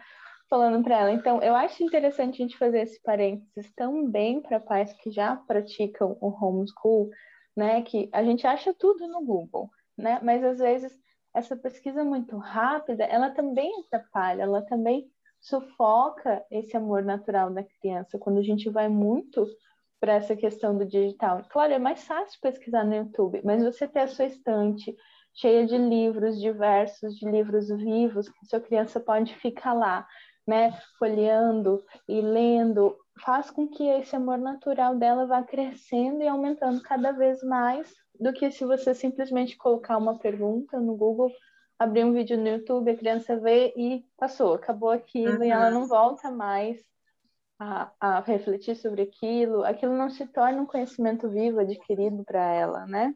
falando 0.49 0.83
para 0.83 0.99
ela. 0.99 1.11
Então, 1.11 1.41
eu 1.41 1.55
acho 1.55 1.83
interessante 1.83 2.41
a 2.41 2.45
gente 2.45 2.57
fazer 2.57 2.81
esse 2.81 3.01
parênteses 3.01 3.71
também 3.75 4.41
para 4.41 4.59
pais 4.59 4.91
que 4.93 5.11
já 5.11 5.35
praticam 5.35 6.17
o 6.19 6.29
homeschool, 6.29 7.09
né? 7.55 7.81
Que 7.83 8.09
a 8.11 8.23
gente 8.23 8.47
acha 8.47 8.73
tudo 8.73 9.07
no 9.07 9.23
Google, 9.23 9.69
né? 9.97 10.19
Mas 10.23 10.43
às 10.43 10.57
vezes 10.57 10.91
essa 11.33 11.55
pesquisa 11.55 12.03
muito 12.03 12.37
rápida, 12.37 13.03
ela 13.03 13.29
também 13.29 13.71
atrapalha, 13.85 14.43
ela 14.43 14.61
também 14.63 15.05
sufoca 15.39 16.43
esse 16.51 16.75
amor 16.75 17.03
natural 17.03 17.51
da 17.51 17.63
criança 17.63 18.17
quando 18.17 18.39
a 18.39 18.43
gente 18.43 18.69
vai 18.69 18.89
muito 18.89 19.47
para 19.99 20.13
essa 20.13 20.35
questão 20.35 20.77
do 20.77 20.85
digital. 20.85 21.43
Claro, 21.49 21.73
é 21.73 21.79
mais 21.79 22.03
fácil 22.03 22.39
pesquisar 22.41 22.83
no 22.83 22.95
YouTube, 22.95 23.41
mas 23.43 23.63
você 23.63 23.87
ter 23.87 23.99
a 23.99 24.07
sua 24.07 24.25
estante 24.25 24.95
cheia 25.33 25.65
de 25.65 25.77
livros 25.77 26.39
diversos, 26.39 27.15
de 27.15 27.29
livros 27.29 27.69
vivos, 27.69 28.27
que 28.29 28.45
sua 28.45 28.59
criança 28.59 28.99
pode 28.99 29.35
ficar 29.35 29.73
lá 29.73 30.07
né, 30.49 30.73
folheando 30.97 31.85
e 32.07 32.19
lendo, 32.19 32.97
faz 33.23 33.51
com 33.51 33.67
que 33.67 33.83
esse 33.87 34.15
amor 34.15 34.39
natural 34.39 34.95
dela 34.95 35.27
vá 35.27 35.43
crescendo 35.43 36.23
e 36.23 36.27
aumentando 36.27 36.81
cada 36.81 37.11
vez 37.11 37.43
mais 37.43 37.93
do 38.19 38.33
que 38.33 38.49
se 38.49 38.65
você 38.65 38.95
simplesmente 38.95 39.55
colocar 39.55 39.95
uma 39.97 40.17
pergunta 40.17 40.79
no 40.79 40.95
Google, 40.95 41.31
abrir 41.77 42.03
um 42.03 42.13
vídeo 42.13 42.35
no 42.35 42.47
YouTube, 42.47 42.89
a 42.89 42.97
criança 42.97 43.39
vê 43.39 43.71
e 43.77 44.03
passou, 44.17 44.55
acabou 44.55 44.89
aquilo 44.89 45.37
uhum. 45.37 45.43
e 45.43 45.51
ela 45.51 45.69
não 45.69 45.87
volta 45.87 46.31
mais 46.31 46.83
a, 47.59 47.91
a, 47.99 48.19
refletir 48.21 48.75
sobre 48.75 49.03
aquilo, 49.03 49.63
aquilo 49.63 49.95
não 49.95 50.09
se 50.09 50.25
torna 50.25 50.61
um 50.61 50.65
conhecimento 50.65 51.29
vivo 51.29 51.59
adquirido 51.59 52.23
para 52.23 52.43
ela, 52.43 52.87
né? 52.87 53.13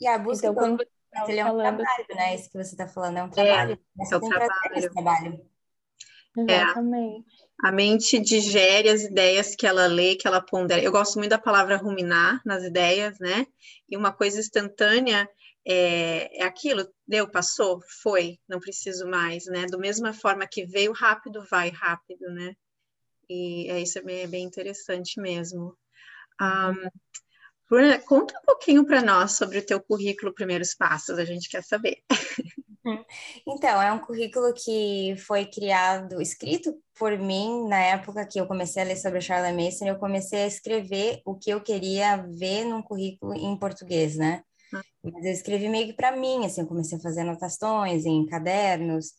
E 0.00 0.08
a 0.08 0.18
busca 0.18 0.46
então, 0.46 0.54
quando 0.54 0.78
você 0.78 1.32
ele 1.32 1.40
é 1.40 1.44
um 1.44 1.58
trabalho, 1.58 2.06
né? 2.14 2.34
Isso 2.34 2.50
que 2.50 2.56
você 2.56 2.70
está 2.70 2.88
falando 2.88 3.18
é 3.18 3.22
um 3.22 3.30
trabalho. 3.30 3.78
É, 4.00 4.14
é 4.14 4.16
o 4.16 4.20
trabalho. 4.20 4.92
trabalho. 4.94 5.50
Exatamente. 6.36 7.26
É, 7.64 7.68
a 7.68 7.72
mente 7.72 8.18
digere 8.18 8.88
as 8.88 9.02
ideias 9.02 9.54
que 9.54 9.66
ela 9.66 9.86
lê, 9.86 10.16
que 10.16 10.26
ela 10.26 10.40
pondera. 10.40 10.82
Eu 10.82 10.92
gosto 10.92 11.18
muito 11.18 11.30
da 11.30 11.38
palavra 11.38 11.76
ruminar 11.76 12.40
nas 12.44 12.64
ideias, 12.64 13.18
né? 13.18 13.46
E 13.88 13.96
uma 13.96 14.12
coisa 14.12 14.40
instantânea 14.40 15.28
é, 15.66 16.40
é 16.40 16.44
aquilo, 16.44 16.88
deu, 17.06 17.28
passou, 17.28 17.80
foi, 18.02 18.38
não 18.48 18.58
preciso 18.58 19.06
mais, 19.06 19.44
né? 19.46 19.66
Do 19.66 19.78
mesma 19.78 20.12
forma 20.12 20.46
que 20.46 20.64
veio 20.64 20.92
rápido, 20.92 21.44
vai 21.50 21.68
rápido, 21.68 22.30
né? 22.30 22.54
E 23.28 23.70
é, 23.70 23.80
isso 23.80 23.98
é 23.98 24.02
bem, 24.02 24.22
é 24.22 24.26
bem 24.26 24.44
interessante 24.44 25.20
mesmo. 25.20 25.76
Um, 26.40 26.88
Bruna, 27.70 28.00
conta 28.00 28.36
um 28.36 28.44
pouquinho 28.44 28.84
para 28.84 29.00
nós 29.00 29.32
sobre 29.32 29.58
o 29.58 29.64
teu 29.64 29.80
currículo 29.80 30.34
Primeiros 30.34 30.74
Passos, 30.74 31.16
a 31.20 31.24
gente 31.24 31.48
quer 31.48 31.62
saber. 31.62 31.98
Então, 33.46 33.80
é 33.80 33.92
um 33.92 33.98
currículo 34.00 34.52
que 34.52 35.14
foi 35.18 35.44
criado, 35.44 36.20
escrito 36.20 36.74
por 36.98 37.16
mim 37.16 37.68
na 37.68 37.78
época 37.78 38.26
que 38.26 38.40
eu 38.40 38.46
comecei 38.46 38.82
a 38.82 38.86
ler 38.86 38.96
sobre 38.96 39.18
a 39.18 39.20
Charlotte 39.20 39.54
Mason, 39.54 39.86
eu 39.86 39.98
comecei 39.98 40.42
a 40.42 40.46
escrever 40.46 41.20
o 41.24 41.36
que 41.36 41.50
eu 41.50 41.60
queria 41.60 42.16
ver 42.16 42.64
num 42.64 42.82
currículo 42.82 43.34
em 43.34 43.56
português, 43.56 44.16
né? 44.16 44.42
Ah. 44.74 44.82
Mas 45.04 45.24
eu 45.24 45.32
escrevi 45.32 45.68
meio 45.68 45.86
que 45.86 45.92
para 45.92 46.16
mim, 46.16 46.44
assim, 46.44 46.62
eu 46.62 46.66
comecei 46.66 46.98
a 46.98 47.00
fazer 47.00 47.20
anotações 47.20 48.04
em 48.04 48.26
cadernos, 48.26 49.12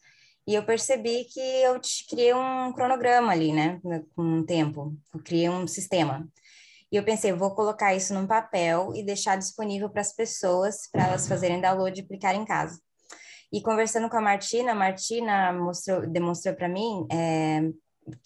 e 0.46 0.56
eu 0.56 0.64
percebi 0.64 1.24
que 1.26 1.40
eu 1.40 1.80
criei 2.10 2.34
um 2.34 2.74
cronograma 2.74 3.32
ali, 3.32 3.54
né, 3.54 3.80
com 4.16 4.24
um 4.24 4.44
tempo, 4.44 4.94
eu 5.14 5.22
criei 5.22 5.48
um 5.48 5.68
sistema. 5.68 6.28
E 6.92 6.98
eu 6.98 7.04
pensei, 7.04 7.32
vou 7.32 7.56
colocar 7.56 7.96
isso 7.96 8.14
num 8.14 8.28
papel 8.28 8.92
e 8.94 9.04
deixar 9.04 9.38
disponível 9.38 9.90
para 9.90 10.02
as 10.02 10.14
pessoas, 10.14 10.90
para 10.92 11.08
elas 11.08 11.28
fazerem 11.28 11.62
download 11.62 12.00
e 12.00 12.04
aplicar 12.04 12.36
em 12.36 12.44
casa. 12.44 12.80
E 13.52 13.62
conversando 13.62 14.10
com 14.10 14.18
a 14.18 14.22
Martina, 14.22 14.72
a 14.72 14.76
Martina 14.76 15.54
mostrou, 15.54 16.06
demonstrou 16.06 16.54
para 16.56 16.68
mim 16.70 17.06
é, 17.12 17.62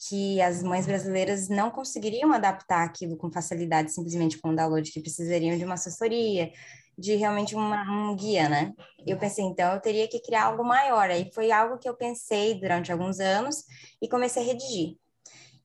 que 0.08 0.42
as 0.42 0.64
mães 0.64 0.86
brasileiras 0.86 1.48
não 1.48 1.70
conseguiriam 1.70 2.32
adaptar 2.34 2.84
aquilo 2.84 3.18
com 3.18 3.32
facilidade 3.32 3.92
simplesmente 3.92 4.40
com 4.40 4.50
o 4.50 4.56
download, 4.56 4.92
que 4.92 5.02
precisariam 5.02 5.58
de 5.58 5.66
uma 5.66 5.76
assessoria, 5.76 6.52
de 6.98 7.16
realmente 7.16 7.56
uma, 7.56 7.84
um 7.84 8.16
guia, 8.16 8.48
né? 8.48 8.74
Eu 9.06 9.18
pensei, 9.18 9.44
então, 9.44 9.74
eu 9.74 9.82
teria 9.82 10.08
que 10.08 10.22
criar 10.22 10.46
algo 10.46 10.64
maior. 10.64 11.10
Aí 11.10 11.30
foi 11.34 11.52
algo 11.52 11.78
que 11.78 11.90
eu 11.90 11.96
pensei 11.96 12.60
durante 12.60 12.92
alguns 12.92 13.20
anos 13.20 13.64
e 14.02 14.08
comecei 14.08 14.42
a 14.42 14.46
redigir. 14.46 14.98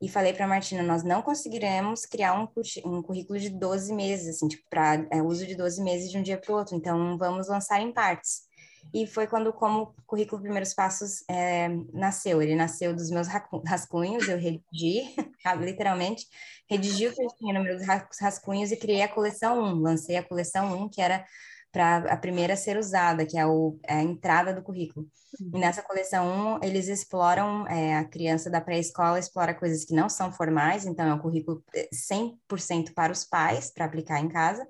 E 0.00 0.08
falei 0.08 0.32
para 0.32 0.46
Martina, 0.46 0.82
nós 0.82 1.02
não 1.02 1.20
conseguiremos 1.20 2.06
criar 2.06 2.34
um, 2.34 2.48
um 2.86 3.02
currículo 3.02 3.38
de 3.38 3.50
12 3.50 3.92
meses, 3.92 4.36
assim, 4.36 4.48
tipo, 4.48 4.64
para 4.70 5.06
é, 5.10 5.22
uso 5.22 5.46
de 5.46 5.54
12 5.54 5.82
meses 5.82 6.10
de 6.10 6.16
um 6.16 6.22
dia 6.22 6.38
para 6.38 6.52
o 6.52 6.56
outro. 6.56 6.74
Então, 6.74 7.18
vamos 7.18 7.48
lançar 7.48 7.80
em 7.80 7.92
partes. 7.92 8.48
E 8.94 9.06
foi 9.06 9.26
quando, 9.26 9.52
como 9.52 9.94
currículo 10.06 10.40
Primeiros 10.40 10.72
Passos 10.72 11.22
é, 11.28 11.68
nasceu. 11.92 12.40
Ele 12.40 12.54
nasceu 12.54 12.94
dos 12.94 13.10
meus 13.10 13.28
rascunhos, 13.28 14.26
eu 14.26 14.38
redigi, 14.38 15.14
literalmente, 15.60 16.26
redigi 16.68 17.08
o 17.08 17.14
que 17.14 17.22
eu 17.22 17.28
tinha 17.36 17.52
nos 17.52 17.62
meus 17.62 17.86
rascunhos 18.18 18.72
e 18.72 18.76
criei 18.76 19.02
a 19.02 19.08
coleção 19.08 19.62
1. 19.62 19.80
Lancei 19.80 20.16
a 20.16 20.22
coleção 20.22 20.84
1, 20.84 20.88
que 20.88 21.02
era 21.02 21.24
para 21.72 22.12
a 22.12 22.16
primeira 22.16 22.54
a 22.54 22.56
ser 22.56 22.76
usada, 22.76 23.24
que 23.24 23.38
é, 23.38 23.46
o, 23.46 23.78
é 23.86 23.94
a 23.94 24.02
entrada 24.02 24.52
do 24.52 24.62
currículo. 24.62 25.06
Uhum. 25.40 25.50
E 25.54 25.58
nessa 25.58 25.82
coleção 25.82 26.58
1, 26.60 26.64
eles 26.64 26.88
exploram, 26.88 27.66
é, 27.68 27.96
a 27.96 28.04
criança 28.04 28.50
da 28.50 28.60
pré-escola 28.60 29.18
explora 29.18 29.54
coisas 29.54 29.84
que 29.84 29.94
não 29.94 30.08
são 30.08 30.32
formais, 30.32 30.84
então 30.84 31.06
é 31.06 31.14
um 31.14 31.18
currículo 31.18 31.62
100% 31.92 32.88
é, 32.88 32.92
para 32.92 33.12
os 33.12 33.24
pais, 33.24 33.70
para 33.72 33.84
aplicar 33.84 34.20
em 34.20 34.28
casa, 34.28 34.66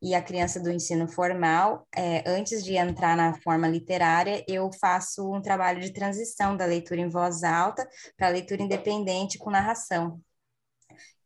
e 0.00 0.14
a 0.14 0.22
criança 0.22 0.60
do 0.60 0.70
ensino 0.70 1.08
formal, 1.08 1.86
é, 1.94 2.22
antes 2.26 2.62
de 2.62 2.76
entrar 2.76 3.16
na 3.16 3.34
forma 3.40 3.66
literária, 3.66 4.44
eu 4.46 4.70
faço 4.78 5.32
um 5.32 5.40
trabalho 5.40 5.80
de 5.80 5.92
transição 5.92 6.56
da 6.56 6.66
leitura 6.66 7.00
em 7.00 7.08
voz 7.08 7.42
alta 7.42 7.86
para 8.16 8.28
a 8.28 8.30
leitura 8.30 8.62
independente 8.62 9.38
com 9.38 9.50
narração. 9.50 10.20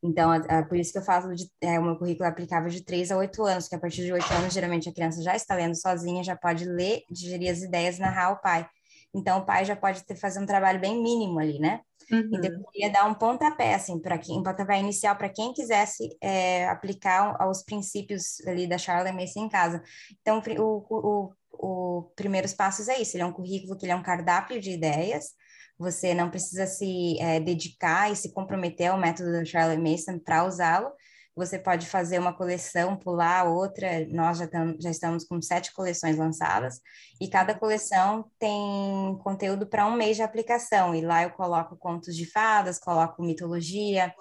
Então, 0.03 0.31
por 0.69 0.79
isso 0.79 0.93
que 0.93 0.99
eu 0.99 1.03
falo 1.03 1.35
de 1.35 1.47
é, 1.61 1.79
o 1.79 1.83
meu 1.83 1.97
currículo 1.97 2.25
é 2.25 2.29
aplicável 2.29 2.71
de 2.71 2.83
3 2.83 3.11
a 3.11 3.19
8 3.19 3.45
anos, 3.45 3.69
que 3.69 3.75
a 3.75 3.79
partir 3.79 4.03
de 4.03 4.13
8 4.13 4.33
anos, 4.33 4.55
geralmente 4.55 4.89
a 4.89 4.93
criança 4.93 5.23
já 5.23 5.37
está 5.37 5.55
lendo 5.55 5.75
sozinha, 5.75 6.25
já 6.25 6.35
pode 6.35 6.65
ler, 6.65 7.03
digerir 7.11 7.51
as 7.51 7.63
ideias, 7.63 7.99
narrar 7.99 8.27
ao 8.27 8.41
pai. 8.41 8.67
Então, 9.15 9.39
o 9.39 9.45
pai 9.45 9.65
já 9.65 9.77
pode 9.77 10.05
ter, 10.05 10.17
fazer 10.17 10.41
um 10.41 10.47
trabalho 10.47 10.81
bem 10.81 11.03
mínimo 11.03 11.39
ali, 11.39 11.59
né? 11.59 11.81
Uhum. 12.11 12.31
Então, 12.33 12.51
eu 12.51 12.65
queria 12.73 12.91
dar 12.91 13.07
um 13.07 13.15
pontapé, 13.15 13.75
assim, 13.75 13.99
para 13.99 14.17
quem, 14.17 14.39
um 14.39 14.43
pontapé 14.43 14.79
inicial 14.79 15.17
para 15.17 15.29
quem 15.29 15.53
quisesse 15.53 16.17
é, 16.21 16.67
aplicar 16.69 17.37
aos 17.41 17.63
princípios 17.63 18.41
ali 18.47 18.67
da 18.67 18.79
Charlotte 18.79 19.15
Mason 19.15 19.47
em 19.47 19.49
casa. 19.49 19.83
Então, 20.21 20.43
o, 20.59 20.85
o, 20.89 21.33
o 21.53 22.03
Primeiros 22.17 22.55
Passos 22.55 22.89
é 22.89 23.01
isso, 23.01 23.17
ele 23.17 23.23
é 23.23 23.27
um 23.27 23.33
currículo 23.33 23.77
que 23.77 23.85
ele 23.85 23.93
é 23.93 23.97
um 23.97 24.03
cardápio 24.03 24.61
de 24.61 24.71
ideias, 24.71 25.35
você 25.81 26.12
não 26.12 26.29
precisa 26.29 26.66
se 26.66 27.19
é, 27.19 27.40
dedicar 27.40 28.12
e 28.12 28.16
se 28.16 28.35
comprometer 28.35 28.90
ao 28.90 28.99
método 28.99 29.33
da 29.33 29.47
Charlotte 29.47 29.81
Mason 29.81 30.19
para 30.19 30.45
usá-lo, 30.45 30.93
você 31.35 31.59
pode 31.59 31.87
fazer 31.87 32.19
uma 32.19 32.35
coleção, 32.35 32.99
pular 32.99 33.45
outra. 33.45 34.07
Nós 34.11 34.37
já, 34.37 34.47
tam, 34.47 34.77
já 34.79 34.90
estamos 34.90 35.25
com 35.25 35.40
sete 35.40 35.73
coleções 35.73 36.19
lançadas 36.19 36.81
e 37.19 37.29
cada 37.29 37.55
coleção 37.55 38.31
tem 38.38 39.19
conteúdo 39.25 39.66
para 39.66 39.87
um 39.87 39.97
mês 39.97 40.16
de 40.16 40.23
aplicação. 40.23 40.95
E 40.95 41.01
lá 41.01 41.23
eu 41.23 41.31
coloco 41.31 41.79
contos 41.79 42.14
de 42.14 42.31
fadas, 42.31 42.79
coloco 42.79 43.23
mitologia, 43.23 44.12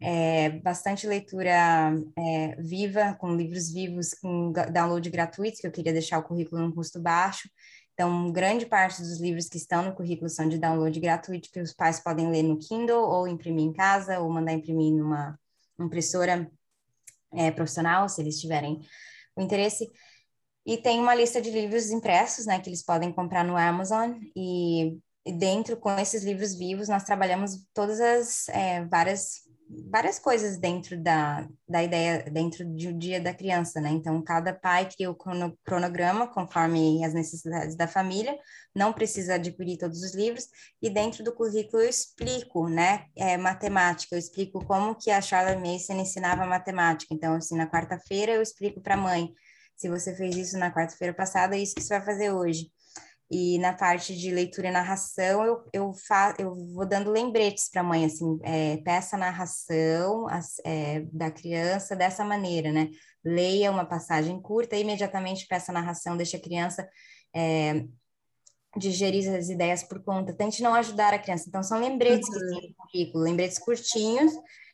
é, 0.00 0.50
bastante 0.60 1.08
leitura 1.08 1.92
é, 2.16 2.54
viva, 2.56 3.16
com 3.18 3.34
livros 3.34 3.68
vivos, 3.72 4.14
com 4.14 4.52
download 4.52 5.10
gratuito, 5.10 5.58
que 5.60 5.66
eu 5.66 5.72
queria 5.72 5.92
deixar 5.92 6.20
o 6.20 6.22
currículo 6.22 6.62
num 6.62 6.72
custo 6.72 7.00
baixo. 7.00 7.48
Então, 8.00 8.32
grande 8.32 8.64
parte 8.64 9.02
dos 9.02 9.20
livros 9.20 9.46
que 9.46 9.58
estão 9.58 9.82
no 9.82 9.94
currículo 9.94 10.30
são 10.30 10.48
de 10.48 10.56
download 10.56 10.98
gratuito, 10.98 11.50
que 11.52 11.60
os 11.60 11.74
pais 11.74 12.00
podem 12.00 12.30
ler 12.30 12.42
no 12.42 12.56
Kindle 12.56 13.02
ou 13.02 13.28
imprimir 13.28 13.66
em 13.66 13.74
casa, 13.74 14.20
ou 14.20 14.30
mandar 14.30 14.54
imprimir 14.54 14.90
numa 14.90 15.38
impressora 15.78 16.50
é, 17.30 17.50
profissional, 17.50 18.08
se 18.08 18.22
eles 18.22 18.40
tiverem 18.40 18.80
o 19.36 19.42
interesse. 19.42 19.86
E 20.64 20.78
tem 20.78 20.98
uma 20.98 21.14
lista 21.14 21.42
de 21.42 21.50
livros 21.50 21.90
impressos, 21.90 22.46
né, 22.46 22.58
que 22.58 22.70
eles 22.70 22.82
podem 22.82 23.12
comprar 23.12 23.44
no 23.44 23.54
Amazon. 23.54 24.14
E, 24.34 24.98
dentro, 25.36 25.76
com 25.76 25.90
esses 25.98 26.24
livros 26.24 26.54
vivos, 26.54 26.88
nós 26.88 27.04
trabalhamos 27.04 27.66
todas 27.74 28.00
as 28.00 28.48
é, 28.48 28.82
várias 28.86 29.42
várias 29.90 30.18
coisas 30.18 30.58
dentro 30.58 31.00
da, 31.00 31.46
da 31.68 31.82
ideia, 31.82 32.24
dentro 32.30 32.64
do 32.64 32.92
dia 32.92 33.20
da 33.20 33.32
criança, 33.32 33.80
né? 33.80 33.90
Então, 33.90 34.20
cada 34.22 34.52
pai 34.52 34.88
cria 34.88 35.10
o 35.10 35.16
cronograma 35.64 36.26
conforme 36.26 37.04
as 37.04 37.14
necessidades 37.14 37.76
da 37.76 37.86
família, 37.86 38.36
não 38.74 38.92
precisa 38.92 39.34
adquirir 39.34 39.78
todos 39.78 40.02
os 40.02 40.14
livros, 40.14 40.48
e 40.82 40.90
dentro 40.90 41.22
do 41.22 41.34
currículo 41.34 41.82
eu 41.82 41.88
explico, 41.88 42.68
né, 42.68 43.06
é, 43.16 43.36
matemática, 43.36 44.14
eu 44.14 44.18
explico 44.18 44.64
como 44.64 44.94
que 44.94 45.10
a 45.10 45.20
Charlotte 45.20 45.60
Mason 45.60 46.00
ensinava 46.00 46.46
matemática. 46.46 47.14
Então, 47.14 47.34
assim, 47.34 47.56
na 47.56 47.70
quarta-feira 47.70 48.32
eu 48.32 48.42
explico 48.42 48.80
para 48.80 48.94
a 48.94 48.98
mãe, 48.98 49.32
se 49.76 49.88
você 49.88 50.14
fez 50.14 50.36
isso 50.36 50.58
na 50.58 50.72
quarta-feira 50.72 51.14
passada, 51.14 51.56
é 51.56 51.60
isso 51.60 51.74
que 51.74 51.82
você 51.82 51.96
vai 51.96 52.04
fazer 52.04 52.32
hoje. 52.32 52.70
E 53.30 53.58
na 53.58 53.72
parte 53.72 54.16
de 54.16 54.30
leitura 54.32 54.68
e 54.68 54.72
narração, 54.72 55.44
eu, 55.44 55.64
eu, 55.72 55.92
fa 55.92 56.34
eu 56.36 56.52
vou 56.74 56.84
dando 56.84 57.12
lembretes 57.12 57.68
para 57.70 57.80
a 57.80 57.84
mãe, 57.84 58.04
assim, 58.04 58.40
é, 58.42 58.78
peça 58.78 59.14
a 59.14 59.18
narração 59.18 60.26
as, 60.28 60.56
é, 60.64 61.00
da 61.12 61.30
criança 61.30 61.94
dessa 61.94 62.24
maneira, 62.24 62.72
né? 62.72 62.90
Leia 63.24 63.70
uma 63.70 63.84
passagem 63.84 64.40
curta 64.42 64.74
e 64.74 64.80
imediatamente 64.80 65.46
peça 65.46 65.70
a 65.70 65.74
narração, 65.74 66.16
deixa 66.16 66.38
a 66.38 66.40
criança 66.40 66.88
é, 67.32 67.84
digerir 68.76 69.32
as 69.32 69.48
ideias 69.48 69.82
por 69.82 70.02
conta. 70.02 70.32
Tente 70.32 70.62
não 70.62 70.74
ajudar 70.74 71.14
a 71.14 71.18
criança. 71.18 71.44
Então, 71.48 71.62
são 71.62 71.78
lembretes 71.78 72.28
uhum. 72.28 72.34
que 72.34 72.40
tem 72.40 72.68
no 72.68 72.74
currículo, 72.76 73.24
lembretes 73.24 73.58
curtinhos, 73.58 74.32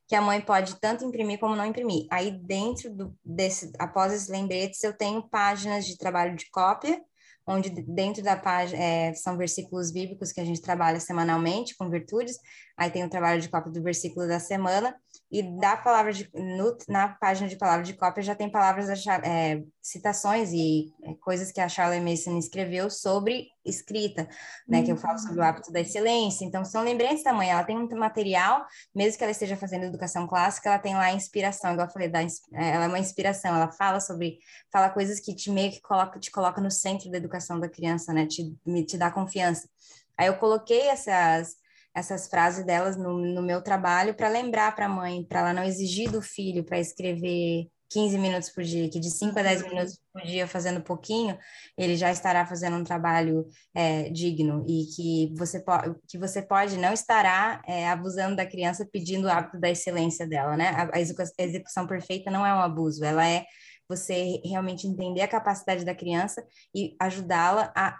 que 0.08 0.14
a 0.14 0.20
mãe 0.20 0.40
pode 0.40 0.76
tanto 0.80 1.04
imprimir 1.04 1.38
como 1.38 1.56
não 1.56 1.66
imprimir. 1.66 2.06
Aí, 2.10 2.30
dentro 2.30 2.90
do, 2.94 3.18
desse, 3.24 3.72
após 3.78 4.12
esses 4.12 4.28
lembretes, 4.28 4.82
eu 4.82 4.92
tenho 4.92 5.28
páginas 5.28 5.86
de 5.86 5.96
trabalho 5.96 6.36
de 6.36 6.48
cópia, 6.50 7.02
onde 7.46 7.70
dentro 7.70 8.22
da 8.22 8.36
página 8.36 8.82
é, 8.82 9.14
são 9.14 9.36
versículos 9.36 9.92
bíblicos 9.92 10.32
que 10.32 10.40
a 10.40 10.44
gente 10.44 10.60
trabalha 10.60 10.98
semanalmente 10.98 11.76
com 11.76 11.88
virtudes, 11.88 12.38
aí 12.76 12.90
tem 12.90 13.04
o 13.04 13.10
trabalho 13.10 13.40
de 13.40 13.48
cópia 13.48 13.72
do 13.72 13.82
versículo 13.82 14.28
da 14.28 14.38
semana, 14.38 14.94
e 15.30 15.42
da 15.58 15.76
palavra 15.76 16.12
de, 16.12 16.30
no, 16.32 16.76
na 16.88 17.08
página 17.08 17.48
de 17.48 17.56
palavra 17.56 17.82
de 17.82 17.94
cópia 17.94 18.22
já 18.22 18.34
tem 18.34 18.48
palavras, 18.48 18.88
é, 19.24 19.60
citações 19.82 20.52
e 20.52 20.92
é, 21.02 21.14
coisas 21.14 21.50
que 21.50 21.60
a 21.60 21.68
Charlotte 21.68 22.00
Mason 22.00 22.38
escreveu 22.38 22.88
sobre 22.88 23.48
escrita, 23.64 24.28
né, 24.68 24.78
uhum. 24.78 24.84
que 24.84 24.92
eu 24.92 24.96
falo 24.96 25.18
sobre 25.18 25.38
o 25.38 25.42
uhum. 25.42 25.48
hábito 25.48 25.72
da 25.72 25.80
excelência, 25.80 26.44
então 26.44 26.64
são 26.64 26.84
lembrantes 26.84 27.24
da 27.24 27.32
mãe, 27.32 27.50
ela 27.50 27.64
tem 27.64 27.76
um 27.76 27.88
material, 27.98 28.64
mesmo 28.94 29.18
que 29.18 29.24
ela 29.24 29.32
esteja 29.32 29.56
fazendo 29.56 29.84
educação 29.84 30.26
clássica, 30.28 30.68
ela 30.68 30.78
tem 30.78 30.94
lá 30.94 31.06
a 31.06 31.12
inspiração, 31.12 31.72
igual 31.72 31.88
eu 31.88 31.92
falei, 31.92 32.08
da, 32.08 32.22
é, 32.22 32.28
ela 32.52 32.84
é 32.84 32.88
uma 32.88 32.98
inspiração, 32.98 33.56
ela 33.56 33.72
fala 33.72 33.98
sobre, 33.98 34.38
fala 34.70 34.90
coisas 34.90 35.18
que 35.18 35.34
te 35.34 35.50
meio 35.50 35.72
que 35.72 35.80
coloca, 35.80 36.20
te 36.20 36.30
coloca 36.30 36.60
no 36.60 36.70
centro 36.70 37.10
da 37.10 37.16
educação 37.16 37.58
da 37.58 37.68
criança, 37.68 38.12
né, 38.12 38.26
te, 38.26 38.56
te 38.86 38.96
dá 38.96 39.10
confiança. 39.10 39.68
Aí 40.16 40.28
eu 40.28 40.36
coloquei 40.38 40.88
essas 40.88 41.56
essas 41.96 42.28
frases 42.28 42.62
delas 42.62 42.94
no, 42.94 43.16
no 43.16 43.42
meu 43.42 43.62
trabalho 43.62 44.14
para 44.14 44.28
lembrar 44.28 44.74
para 44.74 44.84
a 44.84 44.88
mãe, 44.88 45.24
para 45.24 45.40
ela 45.40 45.52
não 45.54 45.64
exigir 45.64 46.10
do 46.10 46.20
filho 46.20 46.62
para 46.62 46.78
escrever 46.78 47.68
15 47.88 48.18
minutos 48.18 48.50
por 48.50 48.62
dia, 48.62 48.90
que 48.90 49.00
de 49.00 49.10
5 49.10 49.38
a 49.38 49.42
10 49.42 49.62
uhum. 49.62 49.68
minutos 49.70 49.98
por 50.12 50.20
dia 50.22 50.46
fazendo 50.46 50.82
pouquinho, 50.82 51.38
ele 51.78 51.96
já 51.96 52.12
estará 52.12 52.44
fazendo 52.44 52.76
um 52.76 52.84
trabalho 52.84 53.48
é, 53.74 54.10
digno 54.10 54.62
e 54.68 54.84
que 54.94 55.34
você, 55.38 55.64
que 56.06 56.18
você 56.18 56.42
pode 56.42 56.76
não 56.76 56.92
estará 56.92 57.62
é, 57.66 57.88
abusando 57.88 58.36
da 58.36 58.44
criança 58.44 58.86
pedindo 58.92 59.26
o 59.26 59.30
hábito 59.30 59.58
da 59.58 59.70
excelência 59.70 60.26
dela, 60.26 60.54
né? 60.54 60.68
A, 60.70 60.96
a 60.96 61.00
execução 61.00 61.86
perfeita 61.86 62.30
não 62.30 62.44
é 62.44 62.52
um 62.52 62.60
abuso, 62.60 63.02
ela 63.02 63.26
é 63.26 63.46
você 63.88 64.40
realmente 64.44 64.86
entender 64.86 65.22
a 65.22 65.28
capacidade 65.28 65.84
da 65.84 65.94
criança 65.94 66.44
e 66.74 66.94
ajudá-la 67.00 67.72
a 67.74 67.96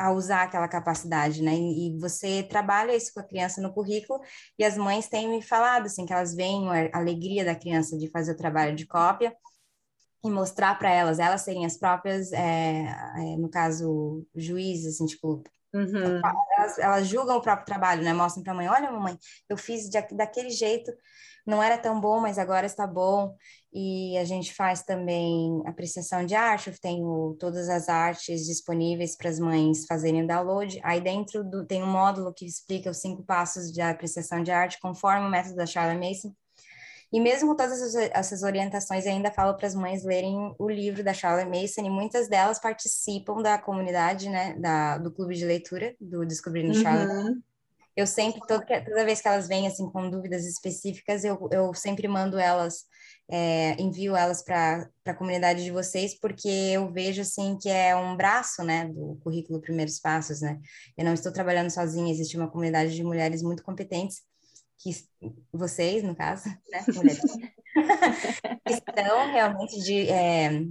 a 0.00 0.10
usar 0.12 0.44
aquela 0.44 0.66
capacidade, 0.68 1.42
né? 1.42 1.54
E, 1.54 1.98
você 1.98 2.42
trabalha 2.42 2.96
isso 2.96 3.12
com 3.12 3.20
a 3.20 3.24
criança 3.24 3.60
no 3.60 3.72
currículo 3.72 4.20
e 4.58 4.64
as 4.64 4.76
mães 4.76 5.08
têm 5.08 5.28
me 5.28 5.42
falado 5.42 5.86
assim 5.86 6.06
que 6.06 6.12
elas 6.12 6.34
veem 6.34 6.68
a 6.68 6.98
alegria 6.98 7.44
da 7.44 7.54
criança 7.54 7.98
de 7.98 8.08
fazer 8.08 8.32
o 8.32 8.36
trabalho 8.36 8.74
de 8.74 8.86
cópia 8.86 9.34
e 10.24 10.30
mostrar 10.30 10.78
para 10.78 10.90
elas, 10.90 11.18
elas 11.18 11.42
serem 11.42 11.64
as 11.64 11.76
próprias, 11.76 12.32
é, 12.32 12.86
é, 13.16 13.36
no 13.36 13.48
caso, 13.48 14.26
juízes, 14.34 14.94
assim, 14.94 15.06
tipo, 15.06 15.42
uhum. 15.72 16.20
elas, 16.56 16.78
elas, 16.78 17.08
julgam 17.08 17.36
o 17.36 17.42
próprio 17.42 17.66
trabalho, 17.66 18.02
né? 18.02 18.12
Mostram 18.12 18.42
para 18.42 18.52
a 18.52 18.56
mãe, 18.56 18.68
olha, 18.68 18.90
mamãe, 18.90 19.16
eu 19.48 19.56
fiz 19.56 19.88
de, 19.88 20.00
daquele 20.12 20.50
jeito, 20.50 20.92
não 21.46 21.62
era 21.62 21.78
tão 21.78 22.00
bom, 22.00 22.20
mas 22.20 22.38
agora 22.38 22.66
está 22.66 22.86
bom 22.86 23.34
e 23.72 24.16
a 24.18 24.24
gente 24.24 24.52
faz 24.52 24.82
também 24.82 25.62
apreciação 25.64 26.26
de 26.26 26.34
arte, 26.34 26.70
eu 26.70 26.80
tenho 26.80 27.36
todas 27.38 27.68
as 27.68 27.88
artes 27.88 28.44
disponíveis 28.44 29.16
para 29.16 29.30
as 29.30 29.38
mães 29.38 29.86
fazerem 29.86 30.24
o 30.24 30.26
download. 30.26 30.80
Aí 30.82 31.00
dentro 31.00 31.44
do, 31.44 31.64
tem 31.64 31.82
um 31.82 31.90
módulo 31.90 32.34
que 32.34 32.44
explica 32.44 32.90
os 32.90 32.98
cinco 32.98 33.22
passos 33.22 33.72
de 33.72 33.80
apreciação 33.80 34.42
de 34.42 34.50
arte, 34.50 34.80
conforme 34.80 35.26
o 35.26 35.30
método 35.30 35.56
da 35.56 35.66
Charlotte 35.66 36.04
Mason. 36.04 36.34
E 37.12 37.20
mesmo 37.20 37.56
todas 37.56 37.94
essas 37.94 38.42
orientações, 38.44 39.04
ainda 39.04 39.32
falo 39.32 39.56
para 39.56 39.66
as 39.66 39.74
mães 39.74 40.04
lerem 40.04 40.54
o 40.56 40.68
livro 40.68 41.02
da 41.02 41.12
Charlotte 41.12 41.48
Mason, 41.48 41.82
e 41.84 41.90
muitas 41.90 42.28
delas 42.28 42.60
participam 42.60 43.42
da 43.42 43.58
comunidade, 43.58 44.28
né, 44.28 44.54
da, 44.54 44.96
do 44.96 45.10
clube 45.10 45.34
de 45.34 45.44
leitura, 45.44 45.94
do 46.00 46.24
Descobrindo 46.24 46.72
uhum. 46.72 46.82
Charlotte. 46.82 47.40
Eu 48.00 48.06
sempre, 48.06 48.40
toda, 48.46 48.64
toda 48.64 49.04
vez 49.04 49.20
que 49.20 49.28
elas 49.28 49.46
vêm, 49.46 49.66
assim, 49.66 49.88
com 49.90 50.08
dúvidas 50.08 50.46
específicas, 50.46 51.22
eu, 51.22 51.48
eu 51.52 51.74
sempre 51.74 52.08
mando 52.08 52.38
elas 52.38 52.86
é, 53.30 53.80
envio 53.80 54.16
elas 54.16 54.42
para 54.42 54.88
a 55.06 55.14
comunidade 55.14 55.62
de 55.62 55.70
vocês, 55.70 56.18
porque 56.18 56.48
eu 56.48 56.90
vejo, 56.90 57.20
assim, 57.20 57.58
que 57.60 57.68
é 57.68 57.94
um 57.94 58.16
braço, 58.16 58.64
né, 58.64 58.86
do 58.86 59.20
currículo 59.22 59.60
Primeiros 59.60 60.00
Passos, 60.00 60.40
né? 60.40 60.58
Eu 60.96 61.04
não 61.04 61.12
estou 61.12 61.32
trabalhando 61.32 61.70
sozinha, 61.70 62.10
existe 62.10 62.36
uma 62.36 62.50
comunidade 62.50 62.94
de 62.94 63.04
mulheres 63.04 63.42
muito 63.42 63.62
competentes, 63.62 64.22
que 64.78 64.90
vocês, 65.52 66.02
no 66.02 66.16
caso, 66.16 66.48
né, 66.70 66.84
mulheres, 66.88 67.20
estão 68.66 69.30
realmente 69.30 69.78
de, 69.84 70.08
é, 70.08 70.64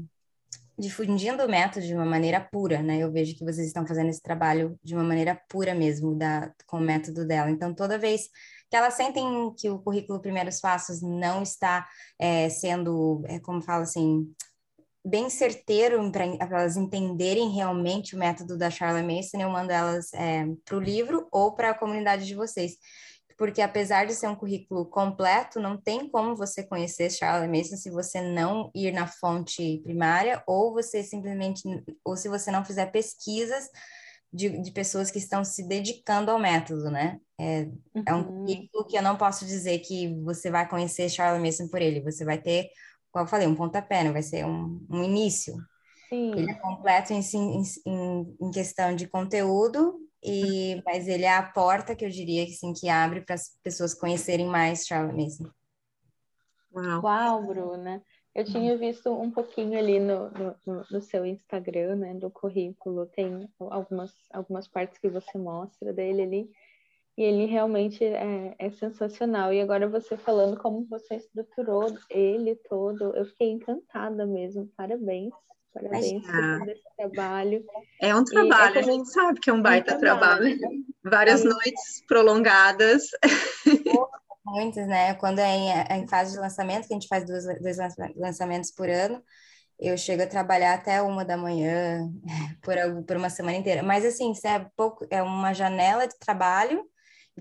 difundindo 0.79 1.43
o 1.43 1.49
método 1.49 1.85
de 1.85 1.93
uma 1.93 2.05
maneira 2.05 2.39
pura, 2.39 2.81
né? 2.81 2.97
Eu 2.97 3.11
vejo 3.11 3.35
que 3.35 3.43
vocês 3.43 3.67
estão 3.67 3.85
fazendo 3.85 4.09
esse 4.09 4.21
trabalho 4.21 4.79
de 4.81 4.95
uma 4.95 5.03
maneira 5.03 5.39
pura 5.49 5.75
mesmo, 5.75 6.15
da, 6.15 6.51
com 6.65 6.77
o 6.77 6.81
método 6.81 7.27
dela. 7.27 7.51
Então, 7.51 7.73
toda 7.73 7.97
vez 7.97 8.29
que 8.69 8.77
elas 8.77 8.93
sentem 8.93 9.53
que 9.57 9.69
o 9.69 9.79
currículo 9.79 10.21
Primeiros 10.21 10.61
Passos 10.61 11.01
não 11.01 11.43
está 11.43 11.87
é, 12.17 12.47
sendo, 12.49 13.21
é, 13.25 13.39
como 13.39 13.61
fala 13.61 13.83
assim, 13.83 14.31
bem 15.03 15.29
certeiro 15.29 16.09
para 16.11 16.25
elas 16.25 16.77
entenderem 16.77 17.49
realmente 17.49 18.15
o 18.15 18.19
método 18.19 18.57
da 18.57 18.69
Charlotte 18.69 19.05
Mason, 19.05 19.37
eu 19.41 19.49
mando 19.49 19.71
elas 19.71 20.13
é, 20.13 20.45
para 20.63 20.77
o 20.77 20.79
livro 20.79 21.27
ou 21.31 21.53
para 21.53 21.71
a 21.71 21.77
comunidade 21.77 22.25
de 22.25 22.35
vocês. 22.35 22.77
Porque 23.39 23.61
apesar 23.61 24.05
de 24.05 24.13
ser 24.13 24.27
um 24.27 24.35
currículo 24.35 24.85
completo, 24.85 25.61
não 25.61 25.77
tem 25.77 26.09
como 26.09 26.35
você 26.35 26.61
conhecer 26.61 27.09
Charlotte 27.09 27.49
Mason 27.49 27.77
se 27.77 27.89
você 27.89 28.19
não 28.19 28.69
ir 28.75 28.91
na 28.91 29.07
fonte 29.07 29.79
primária 29.81 30.43
ou 30.45 30.73
você 30.73 31.01
simplesmente, 31.01 31.61
ou 32.03 32.17
se 32.17 32.27
você 32.27 32.51
não 32.51 32.65
fizer 32.65 32.87
pesquisas 32.87 33.69
de, 34.31 34.61
de 34.61 34.71
pessoas 34.71 35.09
que 35.09 35.19
estão 35.19 35.45
se 35.45 35.65
dedicando 35.65 36.29
ao 36.29 36.37
método, 36.37 36.91
né? 36.91 37.17
É, 37.39 37.61
uhum. 37.61 38.03
é 38.05 38.13
um 38.13 38.17
uhum. 38.17 38.45
currículo 38.45 38.85
que 38.85 38.97
eu 38.97 39.01
não 39.01 39.15
posso 39.15 39.45
dizer 39.45 39.79
que 39.79 40.13
você 40.21 40.51
vai 40.51 40.67
conhecer 40.67 41.07
Charlotte 41.07 41.41
Mason 41.41 41.69
por 41.69 41.81
ele. 41.81 42.01
Você 42.01 42.25
vai 42.25 42.41
ter, 42.41 42.69
como 43.09 43.23
eu 43.23 43.29
falei, 43.29 43.47
um 43.47 43.55
pontapé, 43.55 44.03
né? 44.03 44.11
vai 44.11 44.21
ser 44.21 44.45
um, 44.45 44.85
um 44.89 45.01
início. 45.01 45.55
Sim. 46.09 46.33
Ele 46.35 46.51
é 46.51 46.55
completo 46.55 47.13
em, 47.13 47.21
em, 47.85 48.35
em 48.41 48.51
questão 48.51 48.93
de 48.93 49.07
conteúdo, 49.07 49.97
e, 50.23 50.81
mas 50.85 51.07
ele 51.07 51.23
é 51.23 51.35
a 51.35 51.43
porta 51.43 51.95
que 51.95 52.03
eu 52.03 52.09
diria 52.09 52.45
que, 52.45 52.51
assim, 52.51 52.73
que 52.73 52.89
abre 52.89 53.21
para 53.21 53.35
as 53.35 53.57
pessoas 53.63 53.93
conhecerem 53.93 54.47
mais 54.47 54.85
Charlotte 54.85 55.15
Mason. 55.15 55.49
Uau, 56.73 57.01
Uau 57.03 57.43
Bruna. 57.47 58.03
Eu 58.35 58.45
tinha 58.45 58.77
visto 58.77 59.11
um 59.11 59.31
pouquinho 59.31 59.77
ali 59.77 59.99
no, 59.99 60.29
no, 60.29 60.85
no, 60.91 61.01
seu 61.01 61.25
Instagram, 61.25 61.95
né, 61.95 62.13
do 62.13 62.29
currículo, 62.29 63.07
tem 63.07 63.49
algumas, 63.59 64.13
algumas 64.31 64.67
partes 64.67 64.99
que 64.99 65.09
você 65.09 65.37
mostra 65.37 65.91
dele 65.91 66.21
ali, 66.21 66.51
e 67.19 67.21
ele 67.21 67.45
realmente 67.47 68.01
é, 68.01 68.55
é 68.57 68.71
sensacional. 68.71 69.51
E 69.51 69.59
agora 69.59 69.89
você 69.89 70.15
falando 70.15 70.57
como 70.57 70.87
você 70.89 71.15
estruturou 71.15 71.93
ele 72.09 72.55
todo, 72.69 73.13
eu 73.13 73.25
fiquei 73.25 73.49
encantada 73.49 74.25
mesmo. 74.25 74.71
Parabéns, 74.77 75.33
parabéns 75.73 76.25
por 76.25 76.69
esse 76.69 76.83
trabalho. 76.97 77.65
É 78.01 78.15
um 78.15 78.23
trabalho, 78.23 78.77
é 78.77 78.79
a 78.79 78.83
gente 78.83 79.11
sabe 79.11 79.37
que 79.41 79.49
é 79.49 79.53
um 79.53 79.61
baita 79.61 79.91
é 79.91 79.97
um 79.97 79.99
trabalho. 79.99 80.57
trabalho. 80.57 80.85
Várias 81.03 81.43
é. 81.43 81.49
noites 81.49 82.05
prolongadas. 82.07 83.03
muitas, 84.45 84.87
né? 84.87 85.13
Quando 85.15 85.39
é 85.39 85.57
em, 85.57 85.71
é 85.73 85.97
em, 85.97 86.07
fase 86.07 86.31
de 86.31 86.39
lançamento, 86.39 86.87
que 86.87 86.93
a 86.93 86.97
gente 86.97 87.09
faz 87.09 87.25
dois, 87.25 87.43
dois 87.59 87.77
lançamentos 88.15 88.71
por 88.71 88.89
ano, 88.89 89.21
eu 89.77 89.97
chego 89.97 90.23
a 90.23 90.27
trabalhar 90.27 90.73
até 90.73 91.01
uma 91.01 91.25
da 91.25 91.35
manhã 91.35 92.09
por, 92.63 92.75
por 93.05 93.17
uma 93.17 93.29
semana 93.29 93.57
inteira. 93.57 93.83
Mas 93.83 94.05
assim, 94.05 94.31
isso 94.31 94.47
é 94.47 94.65
pouco, 94.77 95.05
é 95.09 95.21
uma 95.21 95.51
janela 95.51 96.07
de 96.07 96.17
trabalho 96.17 96.87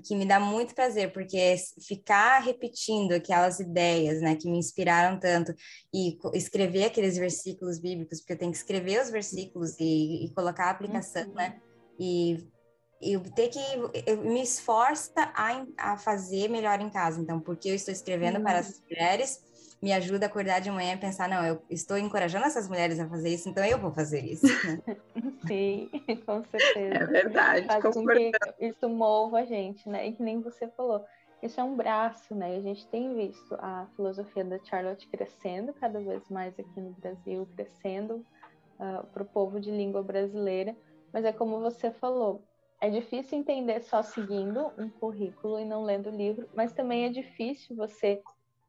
que 0.00 0.14
me 0.14 0.26
dá 0.26 0.38
muito 0.38 0.74
prazer, 0.74 1.12
porque 1.12 1.56
ficar 1.86 2.40
repetindo 2.40 3.12
aquelas 3.12 3.60
ideias, 3.60 4.20
né, 4.20 4.36
que 4.36 4.50
me 4.50 4.58
inspiraram 4.58 5.18
tanto, 5.18 5.54
e 5.92 6.18
escrever 6.34 6.84
aqueles 6.84 7.16
versículos 7.16 7.78
bíblicos, 7.78 8.20
porque 8.20 8.32
eu 8.34 8.38
tenho 8.38 8.52
que 8.52 8.58
escrever 8.58 9.02
os 9.02 9.10
versículos 9.10 9.78
e, 9.78 10.26
e 10.26 10.34
colocar 10.34 10.66
a 10.66 10.70
aplicação, 10.70 11.26
uhum. 11.28 11.34
né, 11.34 11.60
e 11.98 12.46
eu 13.00 13.20
ter 13.20 13.48
que 13.48 13.60
eu 14.06 14.22
me 14.22 14.42
esforça 14.42 15.32
a, 15.34 15.64
a 15.76 15.96
fazer 15.96 16.48
melhor 16.48 16.80
em 16.80 16.90
casa. 16.90 17.20
Então, 17.20 17.40
porque 17.40 17.68
eu 17.68 17.74
estou 17.74 17.92
escrevendo 17.92 18.38
uhum. 18.38 18.42
para 18.42 18.58
as 18.58 18.80
mulheres, 18.80 19.40
me 19.80 19.92
ajuda 19.92 20.26
a 20.26 20.28
acordar 20.28 20.60
de 20.60 20.70
manhã 20.70 20.94
e 20.94 20.98
pensar, 20.98 21.28
não, 21.28 21.44
eu 21.44 21.62
estou 21.70 21.96
encorajando 21.96 22.44
essas 22.44 22.68
mulheres 22.68 22.98
a 22.98 23.08
fazer 23.08 23.30
isso, 23.30 23.48
então 23.48 23.64
eu 23.64 23.78
vou 23.78 23.92
fazer 23.92 24.24
isso. 24.24 24.46
Sim, 25.46 25.88
com 26.26 26.42
certeza. 26.44 26.94
É 26.96 27.06
verdade. 27.06 27.66
Faz 27.66 27.82
com 27.82 28.06
que 28.06 28.32
isso 28.60 28.88
mova 28.88 29.40
a 29.40 29.44
gente, 29.44 29.88
né? 29.88 30.08
E 30.08 30.12
que 30.12 30.22
nem 30.22 30.40
você 30.40 30.68
falou, 30.68 31.04
isso 31.42 31.60
é 31.60 31.64
um 31.64 31.76
braço, 31.76 32.34
né? 32.34 32.56
A 32.56 32.60
gente 32.60 32.86
tem 32.88 33.14
visto 33.14 33.54
a 33.60 33.86
filosofia 33.94 34.44
da 34.44 34.58
Charlotte 34.64 35.06
crescendo 35.08 35.72
cada 35.72 36.00
vez 36.00 36.28
mais 36.28 36.58
aqui 36.58 36.80
no 36.80 36.90
Brasil, 36.90 37.48
crescendo 37.54 38.14
uh, 38.14 38.24
ah, 38.80 39.04
para 39.12 39.22
o 39.22 39.26
povo 39.26 39.60
de 39.60 39.70
língua 39.70 40.02
brasileira. 40.02 40.76
Mas 41.12 41.24
é 41.24 41.32
como 41.32 41.60
você 41.60 41.90
falou, 41.92 42.42
é 42.80 42.90
difícil 42.90 43.38
entender 43.38 43.80
só 43.82 44.02
seguindo 44.02 44.72
um 44.76 44.88
currículo 44.88 45.58
e 45.58 45.64
não 45.64 45.84
lendo 45.84 46.10
o 46.10 46.16
livro, 46.16 46.48
mas 46.54 46.72
também 46.72 47.06
é 47.06 47.08
difícil 47.08 47.74
você 47.74 48.20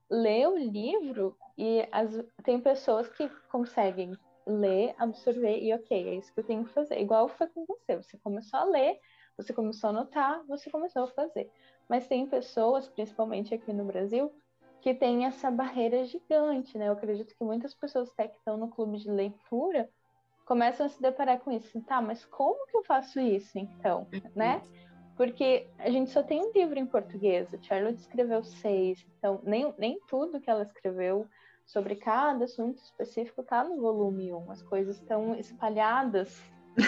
ler 0.09 0.47
o 0.47 0.57
livro 0.57 1.37
e 1.57 1.87
as, 1.91 2.23
tem 2.43 2.59
pessoas 2.59 3.07
que 3.09 3.29
conseguem 3.51 4.17
ler, 4.45 4.95
absorver 4.97 5.59
e 5.59 5.73
ok, 5.73 6.09
é 6.09 6.15
isso 6.15 6.33
que 6.33 6.39
eu 6.39 6.43
tenho 6.43 6.65
que 6.65 6.73
fazer. 6.73 6.99
Igual 6.99 7.27
foi 7.27 7.47
com 7.47 7.65
você, 7.65 7.95
você 7.95 8.17
começou 8.17 8.59
a 8.59 8.63
ler, 8.63 8.99
você 9.37 9.53
começou 9.53 9.89
a 9.89 9.91
anotar, 9.91 10.43
você 10.47 10.69
começou 10.69 11.03
a 11.03 11.07
fazer. 11.07 11.49
Mas 11.87 12.07
tem 12.07 12.25
pessoas, 12.25 12.87
principalmente 12.87 13.53
aqui 13.53 13.71
no 13.71 13.85
Brasil, 13.85 14.31
que 14.81 14.93
tem 14.93 15.25
essa 15.25 15.51
barreira 15.51 16.03
gigante, 16.05 16.77
né? 16.77 16.87
Eu 16.87 16.93
acredito 16.93 17.35
que 17.35 17.43
muitas 17.43 17.73
pessoas 17.73 18.09
até 18.09 18.27
que 18.27 18.37
estão 18.37 18.57
no 18.57 18.69
clube 18.69 18.97
de 18.97 19.09
leitura 19.09 19.89
começam 20.45 20.85
a 20.85 20.89
se 20.89 21.01
deparar 21.01 21.39
com 21.39 21.51
isso. 21.51 21.79
Tá, 21.81 22.01
mas 22.01 22.25
como 22.25 22.65
que 22.67 22.77
eu 22.77 22.83
faço 22.83 23.19
isso 23.19 23.57
então, 23.57 24.07
uhum. 24.11 24.21
né? 24.35 24.61
Porque 25.19 25.67
a 25.77 25.89
gente 25.89 26.11
só 26.11 26.23
tem 26.23 26.41
um 26.41 26.49
livro 26.53 26.79
em 26.79 26.85
português, 26.85 27.53
a 27.53 27.61
Charlotte 27.61 27.99
escreveu 27.99 28.41
seis, 28.41 29.05
então 29.17 29.41
nem, 29.43 29.73
nem 29.77 29.99
tudo 30.07 30.39
que 30.39 30.49
ela 30.49 30.63
escreveu 30.63 31.27
sobre 31.65 31.97
cada 31.97 32.45
assunto 32.45 32.77
específico 32.77 33.41
está 33.41 33.61
no 33.65 33.81
volume 33.81 34.31
1. 34.31 34.49
As 34.49 34.61
coisas 34.61 34.95
estão 34.95 35.35
espalhadas 35.35 36.41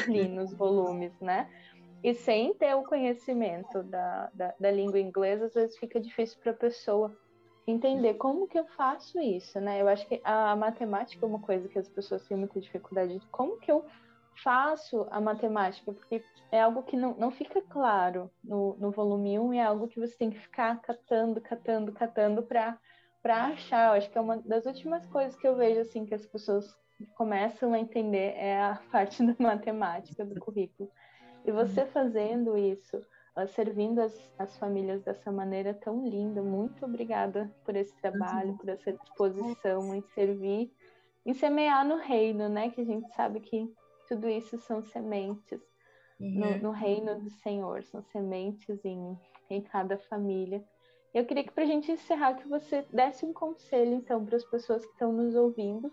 ali 0.07 0.29
nos 0.31 0.53
volumes, 0.53 1.11
né? 1.19 1.49
E 2.01 2.13
sem 2.13 2.53
ter 2.53 2.73
o 2.73 2.83
conhecimento 2.83 3.83
da, 3.83 4.29
da, 4.33 4.55
da 4.57 4.71
língua 4.71 4.97
inglesa, 4.97 5.47
às 5.47 5.53
vezes 5.53 5.77
fica 5.77 5.99
difícil 5.99 6.39
para 6.41 6.53
a 6.53 6.55
pessoa 6.55 7.13
entender 7.67 8.13
como 8.13 8.47
que 8.47 8.57
eu 8.57 8.65
faço 8.77 9.19
isso, 9.19 9.59
né? 9.59 9.81
Eu 9.81 9.89
acho 9.89 10.07
que 10.07 10.21
a 10.23 10.55
matemática 10.55 11.25
é 11.25 11.27
uma 11.27 11.41
coisa 11.41 11.67
que 11.67 11.77
as 11.77 11.89
pessoas 11.89 12.25
têm 12.25 12.37
muita 12.37 12.61
dificuldade. 12.61 13.19
De 13.19 13.27
como 13.27 13.59
que 13.59 13.69
eu 13.69 13.83
faço 14.43 15.07
a 15.11 15.19
matemática? 15.19 15.91
Porque 15.91 16.23
é 16.51 16.61
algo 16.61 16.83
que 16.83 16.97
não, 16.97 17.15
não 17.15 17.31
fica 17.31 17.61
claro 17.61 18.29
no, 18.43 18.75
no 18.77 18.91
volume 18.91 19.39
1 19.39 19.53
e 19.53 19.57
é 19.57 19.63
algo 19.63 19.87
que 19.87 19.99
você 19.99 20.15
tem 20.17 20.29
que 20.29 20.39
ficar 20.39 20.81
catando, 20.81 21.39
catando, 21.41 21.91
catando 21.91 22.43
para 22.43 22.77
para 23.21 23.45
achar, 23.45 23.95
acho 23.95 24.09
que 24.09 24.17
é 24.17 24.21
uma 24.21 24.37
das 24.37 24.65
últimas 24.65 25.05
coisas 25.05 25.35
que 25.35 25.47
eu 25.47 25.55
vejo 25.55 25.79
assim 25.81 26.05
que 26.05 26.15
as 26.15 26.25
pessoas 26.25 26.75
começam 27.15 27.73
a 27.73 27.79
entender 27.79 28.33
é 28.35 28.59
a 28.59 28.81
parte 28.91 29.23
da 29.23 29.35
matemática 29.37 30.25
do 30.25 30.39
currículo. 30.39 30.89
E 31.45 31.51
você 31.51 31.85
fazendo 31.85 32.57
isso, 32.57 33.01
servindo 33.49 33.99
as, 33.99 34.31
as 34.37 34.57
famílias 34.57 35.03
dessa 35.03 35.31
maneira 35.31 35.73
tão 35.73 36.07
linda, 36.07 36.41
muito 36.41 36.85
obrigada 36.85 37.51
por 37.63 37.75
esse 37.75 37.95
trabalho, 37.97 38.57
por 38.57 38.69
essa 38.69 38.91
disposição 38.91 39.95
em 39.95 40.01
servir, 40.13 40.71
em 41.25 41.33
semear 41.33 41.85
no 41.85 41.97
reino, 41.97 42.47
né? 42.49 42.69
Que 42.69 42.81
a 42.81 42.85
gente 42.85 43.11
sabe 43.15 43.39
que 43.39 43.71
tudo 44.15 44.29
isso 44.29 44.57
são 44.57 44.83
sementes 44.83 45.61
no, 46.19 46.45
uhum. 46.45 46.57
no 46.59 46.71
reino 46.71 47.19
do 47.19 47.29
Senhor, 47.29 47.83
são 47.83 48.01
sementes 48.03 48.83
em, 48.83 49.17
em 49.49 49.61
cada 49.61 49.97
família. 49.97 50.63
Eu 51.13 51.25
queria 51.25 51.43
que 51.43 51.51
para 51.51 51.63
a 51.63 51.67
gente 51.67 51.91
encerrar 51.91 52.35
que 52.35 52.47
você 52.47 52.85
desse 52.91 53.25
um 53.25 53.33
conselho 53.33 53.93
então 53.93 54.25
para 54.25 54.35
as 54.35 54.45
pessoas 54.45 54.85
que 54.85 54.91
estão 54.91 55.11
nos 55.11 55.35
ouvindo 55.35 55.91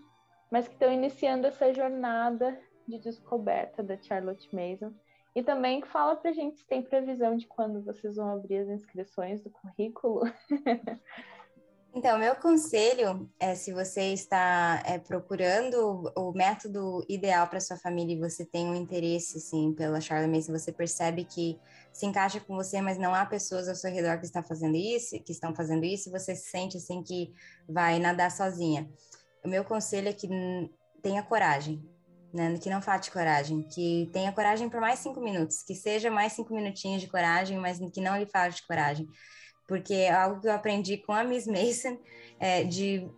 mas 0.51 0.67
que 0.67 0.75
estão 0.75 0.93
iniciando 0.93 1.47
essa 1.47 1.73
jornada 1.73 2.59
de 2.87 2.99
descoberta 2.99 3.83
da 3.83 3.97
Charlotte 3.99 4.49
Mason. 4.55 4.93
E 5.35 5.43
também 5.43 5.83
fala 5.83 6.17
para 6.17 6.31
a 6.31 6.35
gente 6.35 6.59
se 6.59 6.67
tem 6.67 6.83
previsão 6.83 7.37
de 7.37 7.47
quando 7.47 7.83
vocês 7.83 8.17
vão 8.17 8.31
abrir 8.31 8.59
as 8.59 8.69
inscrições 8.69 9.43
do 9.43 9.51
currículo. 9.51 10.23
Então, 11.99 12.19
meu 12.19 12.37
conselho 12.37 13.29
é 13.41 13.55
se 13.55 13.73
você 13.73 14.13
está 14.13 14.81
é, 14.87 14.99
procurando 14.99 16.13
o 16.17 16.33
método 16.33 17.05
ideal 17.09 17.49
para 17.49 17.61
sua 17.61 17.77
família 17.77 18.15
e 18.15 18.21
você 18.21 18.45
tem 18.45 18.69
um 18.69 18.75
interesse, 18.75 19.39
assim, 19.39 19.75
pela 19.75 20.01
Charlotte 20.01 20.31
Mason, 20.31 20.53
você 20.53 20.73
percebe 20.73 21.25
que 21.25 21.59
se 21.93 22.07
encaixa 22.07 22.39
com 22.39 22.55
você, 22.55 22.81
mas 22.81 22.99
não 22.99 23.13
há 23.13 23.27
pessoas 23.27 23.69
ao 23.69 23.75
seu 23.75 23.91
redor 23.91 24.19
que 24.19 24.27
estão 24.27 24.45
fazendo 24.45 24.77
isso, 24.77 25.21
que 25.25 25.33
estão 25.33 25.53
fazendo 25.55 25.85
isso, 25.85 26.11
você 26.11 26.37
se 26.37 26.49
sente 26.51 26.77
assim 26.77 27.03
que 27.03 27.33
vai 27.69 27.99
nadar 27.99 28.31
sozinha 28.31 28.89
o 29.45 29.49
meu 29.49 29.65
conselho 29.65 30.09
é 30.09 30.13
que 30.13 30.29
tenha 31.03 31.23
coragem, 31.23 31.83
né? 32.33 32.59
Que 32.59 32.71
não 32.71 32.83
falte 32.83 33.11
coragem, 33.11 33.63
que 33.63 34.09
tenha 34.13 34.33
coragem 34.33 34.69
por 34.69 34.81
mais 34.81 34.99
cinco 34.99 35.21
minutos, 35.21 35.63
que 35.63 35.75
seja 35.75 36.11
mais 36.11 36.33
cinco 36.33 36.55
minutinhos 36.55 37.01
de 37.01 37.09
coragem, 37.09 37.59
mas 37.59 37.79
que 37.93 38.01
não 38.01 38.19
lhe 38.19 38.27
falte 38.27 38.67
coragem, 38.67 39.07
porque 39.69 39.95
é 39.95 40.11
algo 40.11 40.41
que 40.41 40.49
eu 40.49 40.53
aprendi 40.53 40.97
com 40.97 41.13
a 41.13 41.23
Miss 41.23 41.47
Mason, 41.47 41.99
é, 42.41 42.65
de, 42.65 43.09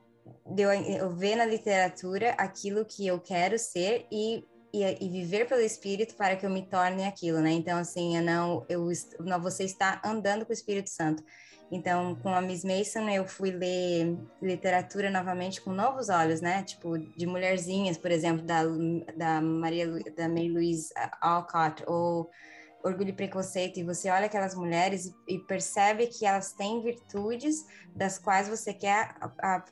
de 0.53 0.63
eu, 0.63 0.73
eu 0.73 1.11
ver 1.11 1.37
na 1.37 1.47
literatura 1.47 2.33
aquilo 2.33 2.85
que 2.85 3.07
eu 3.07 3.19
quero 3.19 3.59
ser 3.59 4.07
e 4.13 4.45
e, 4.73 4.85
e, 5.05 5.09
viver 5.09 5.49
pelo 5.49 5.61
Espírito 5.61 6.15
para 6.15 6.37
que 6.37 6.47
eu 6.47 6.51
me 6.51 6.63
torne 6.63 7.05
aquilo, 7.05 7.41
né? 7.41 7.51
Então, 7.51 7.77
assim, 7.77 8.17
eu 8.17 8.23
não, 8.23 8.65
eu, 8.69 8.89
não, 9.19 9.41
você 9.41 9.65
está 9.65 10.01
andando 10.05 10.47
com 10.47 10.51
o 10.51 10.55
Espírito 10.55 10.89
Santo. 10.91 11.25
Então, 11.73 12.17
com 12.17 12.29
a 12.29 12.41
Miss 12.41 12.65
Mason, 12.65 13.09
eu 13.09 13.27
fui 13.27 13.51
ler 13.51 14.17
literatura 14.43 15.11
novamente 15.11 15.61
com 15.61 15.73
novos 15.73 16.09
olhos, 16.09 16.41
né? 16.41 16.63
Tipo, 16.63 16.99
de 16.99 17.27
mulherzinhas, 17.27 17.97
por 17.97 18.11
exemplo, 18.11 18.45
da, 18.45 18.63
da 19.17 19.41
Maria 19.41 19.89
da 20.17 20.29
Mary 20.29 20.51
Louise 20.51 20.93
Alcott, 21.21 21.83
ou 21.87 22.29
Orgulho 22.83 23.11
e 23.11 23.13
Preconceito, 23.13 23.79
e 23.79 23.85
você 23.85 24.09
olha 24.11 24.27
aquelas 24.27 24.55
mulheres 24.55 25.15
e, 25.29 25.39
percebe 25.39 26.07
que 26.07 26.25
elas 26.25 26.53
têm 26.53 26.83
virtudes 26.83 27.67
das 27.95 28.19
quais 28.19 28.49
você 28.49 28.73
quer 28.73 29.15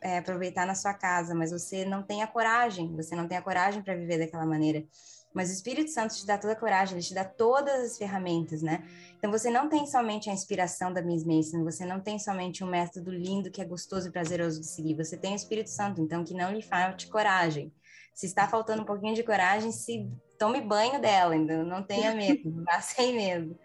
é, 0.02 0.18
aproveitar 0.18 0.66
na 0.66 0.74
sua 0.74 0.92
casa, 0.92 1.34
mas 1.34 1.50
você 1.50 1.84
não 1.84 2.02
tem 2.02 2.22
a 2.22 2.26
coragem, 2.26 2.94
você 2.94 3.16
não 3.16 3.26
tem 3.26 3.38
a 3.38 3.42
coragem 3.42 3.82
para 3.82 3.94
viver 3.94 4.18
daquela 4.18 4.44
maneira. 4.44 4.84
Mas 5.32 5.50
o 5.50 5.52
Espírito 5.52 5.90
Santo 5.90 6.14
te 6.14 6.26
dá 6.26 6.38
toda 6.38 6.54
a 6.54 6.56
coragem, 6.56 6.96
ele 6.96 7.06
te 7.06 7.14
dá 7.14 7.24
todas 7.24 7.92
as 7.92 7.98
ferramentas, 7.98 8.62
né? 8.62 8.82
Então 9.16 9.30
você 9.30 9.50
não 9.50 9.68
tem 9.68 9.86
somente 9.86 10.28
a 10.28 10.32
inspiração 10.32 10.92
da 10.92 11.02
Miss 11.02 11.24
Mason, 11.24 11.64
você 11.64 11.84
não 11.84 12.00
tem 12.00 12.18
somente 12.18 12.64
um 12.64 12.66
método 12.66 13.10
lindo 13.10 13.50
que 13.50 13.60
é 13.60 13.64
gostoso 13.64 14.08
e 14.08 14.12
prazeroso 14.12 14.60
de 14.60 14.66
seguir, 14.66 14.94
você 14.94 15.16
tem 15.16 15.32
o 15.32 15.36
Espírito 15.36 15.70
Santo, 15.70 16.00
então 16.00 16.24
que 16.24 16.34
não 16.34 16.52
lhe 16.52 16.62
falte 16.62 17.08
coragem. 17.08 17.72
Se 18.14 18.26
está 18.26 18.48
faltando 18.48 18.82
um 18.82 18.86
pouquinho 18.86 19.14
de 19.14 19.22
coragem, 19.22 19.70
se 19.70 20.10
tome 20.38 20.60
banho 20.60 21.00
dela, 21.00 21.34
ainda 21.34 21.62
não 21.64 21.82
tenha 21.82 22.14
medo, 22.14 22.64
vá 22.64 22.80
sem 22.82 23.14
medo. 23.14 23.58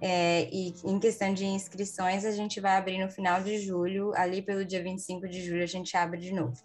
É, 0.00 0.48
e 0.52 0.74
em 0.84 0.98
questão 0.98 1.32
de 1.32 1.44
inscrições, 1.44 2.24
a 2.24 2.30
gente 2.30 2.60
vai 2.60 2.76
abrir 2.76 2.98
no 2.98 3.10
final 3.10 3.42
de 3.42 3.58
julho, 3.58 4.12
ali 4.14 4.42
pelo 4.42 4.64
dia 4.64 4.82
25 4.82 5.28
de 5.28 5.42
julho 5.42 5.62
a 5.62 5.66
gente 5.66 5.96
abre 5.96 6.20
de 6.20 6.32
novo. 6.32 6.62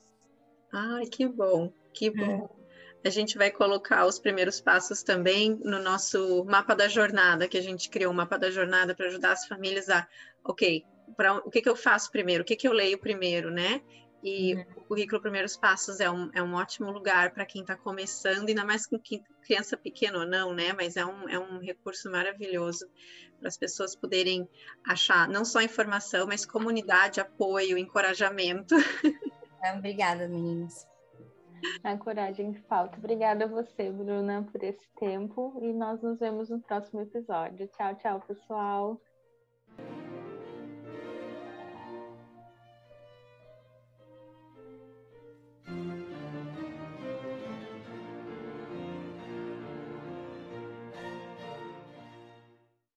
Ai, 0.73 1.05
que 1.05 1.27
bom, 1.27 1.71
que 1.93 2.09
bom. 2.09 2.43
Hum. 2.43 2.59
A 3.03 3.09
gente 3.09 3.37
vai 3.37 3.49
colocar 3.49 4.05
os 4.05 4.19
primeiros 4.19 4.59
passos 4.59 5.03
também 5.03 5.57
no 5.63 5.81
nosso 5.81 6.43
mapa 6.45 6.75
da 6.75 6.89
jornada, 6.89 7.47
que 7.47 7.57
a 7.57 7.61
gente 7.61 7.89
criou 7.89 8.11
um 8.11 8.15
mapa 8.15 8.37
da 8.37 8.51
jornada 8.51 8.93
para 8.93 9.07
ajudar 9.07 9.31
as 9.31 9.47
famílias 9.47 9.89
a, 9.89 10.05
ok, 10.43 10.83
pra, 11.15 11.37
o 11.37 11.49
que, 11.49 11.61
que 11.61 11.69
eu 11.69 11.77
faço 11.77 12.11
primeiro, 12.11 12.43
o 12.43 12.45
que, 12.45 12.57
que 12.57 12.67
eu 12.67 12.73
leio 12.73 12.97
primeiro, 12.97 13.49
né? 13.49 13.81
E 14.21 14.55
uhum. 14.55 14.65
o 14.75 14.81
currículo 14.81 15.21
Primeiros 15.21 15.55
Passos 15.55 15.99
é 15.99 16.09
um, 16.09 16.29
é 16.33 16.43
um 16.43 16.53
ótimo 16.53 16.91
lugar 16.91 17.31
para 17.31 17.45
quem 17.45 17.61
está 17.61 17.75
começando, 17.75 18.49
ainda 18.49 18.65
mais 18.65 18.85
com 18.85 18.99
criança 19.41 19.77
pequena 19.77 20.19
ou 20.19 20.25
não, 20.25 20.53
né? 20.53 20.73
Mas 20.73 20.97
é 20.97 21.05
um, 21.05 21.29
é 21.29 21.39
um 21.39 21.59
recurso 21.59 22.11
maravilhoso 22.11 22.89
para 23.39 23.47
as 23.47 23.57
pessoas 23.57 23.95
poderem 23.95 24.47
achar 24.85 25.27
não 25.27 25.45
só 25.45 25.61
informação, 25.61 26.27
mas 26.27 26.45
comunidade, 26.45 27.21
apoio, 27.21 27.77
encorajamento. 27.77 28.75
Obrigada, 29.77 30.27
meninas. 30.27 30.87
A 31.83 31.97
coragem 31.97 32.53
que 32.53 32.61
falta. 32.61 32.97
Obrigada 32.97 33.45
a 33.45 33.47
você, 33.47 33.91
Bruna, 33.91 34.47
por 34.51 34.63
esse 34.63 34.87
tempo. 34.97 35.57
E 35.61 35.73
nós 35.73 36.01
nos 36.01 36.19
vemos 36.19 36.49
no 36.49 36.59
próximo 36.61 37.01
episódio. 37.01 37.67
Tchau, 37.67 37.95
tchau, 37.95 38.19
pessoal. 38.21 39.01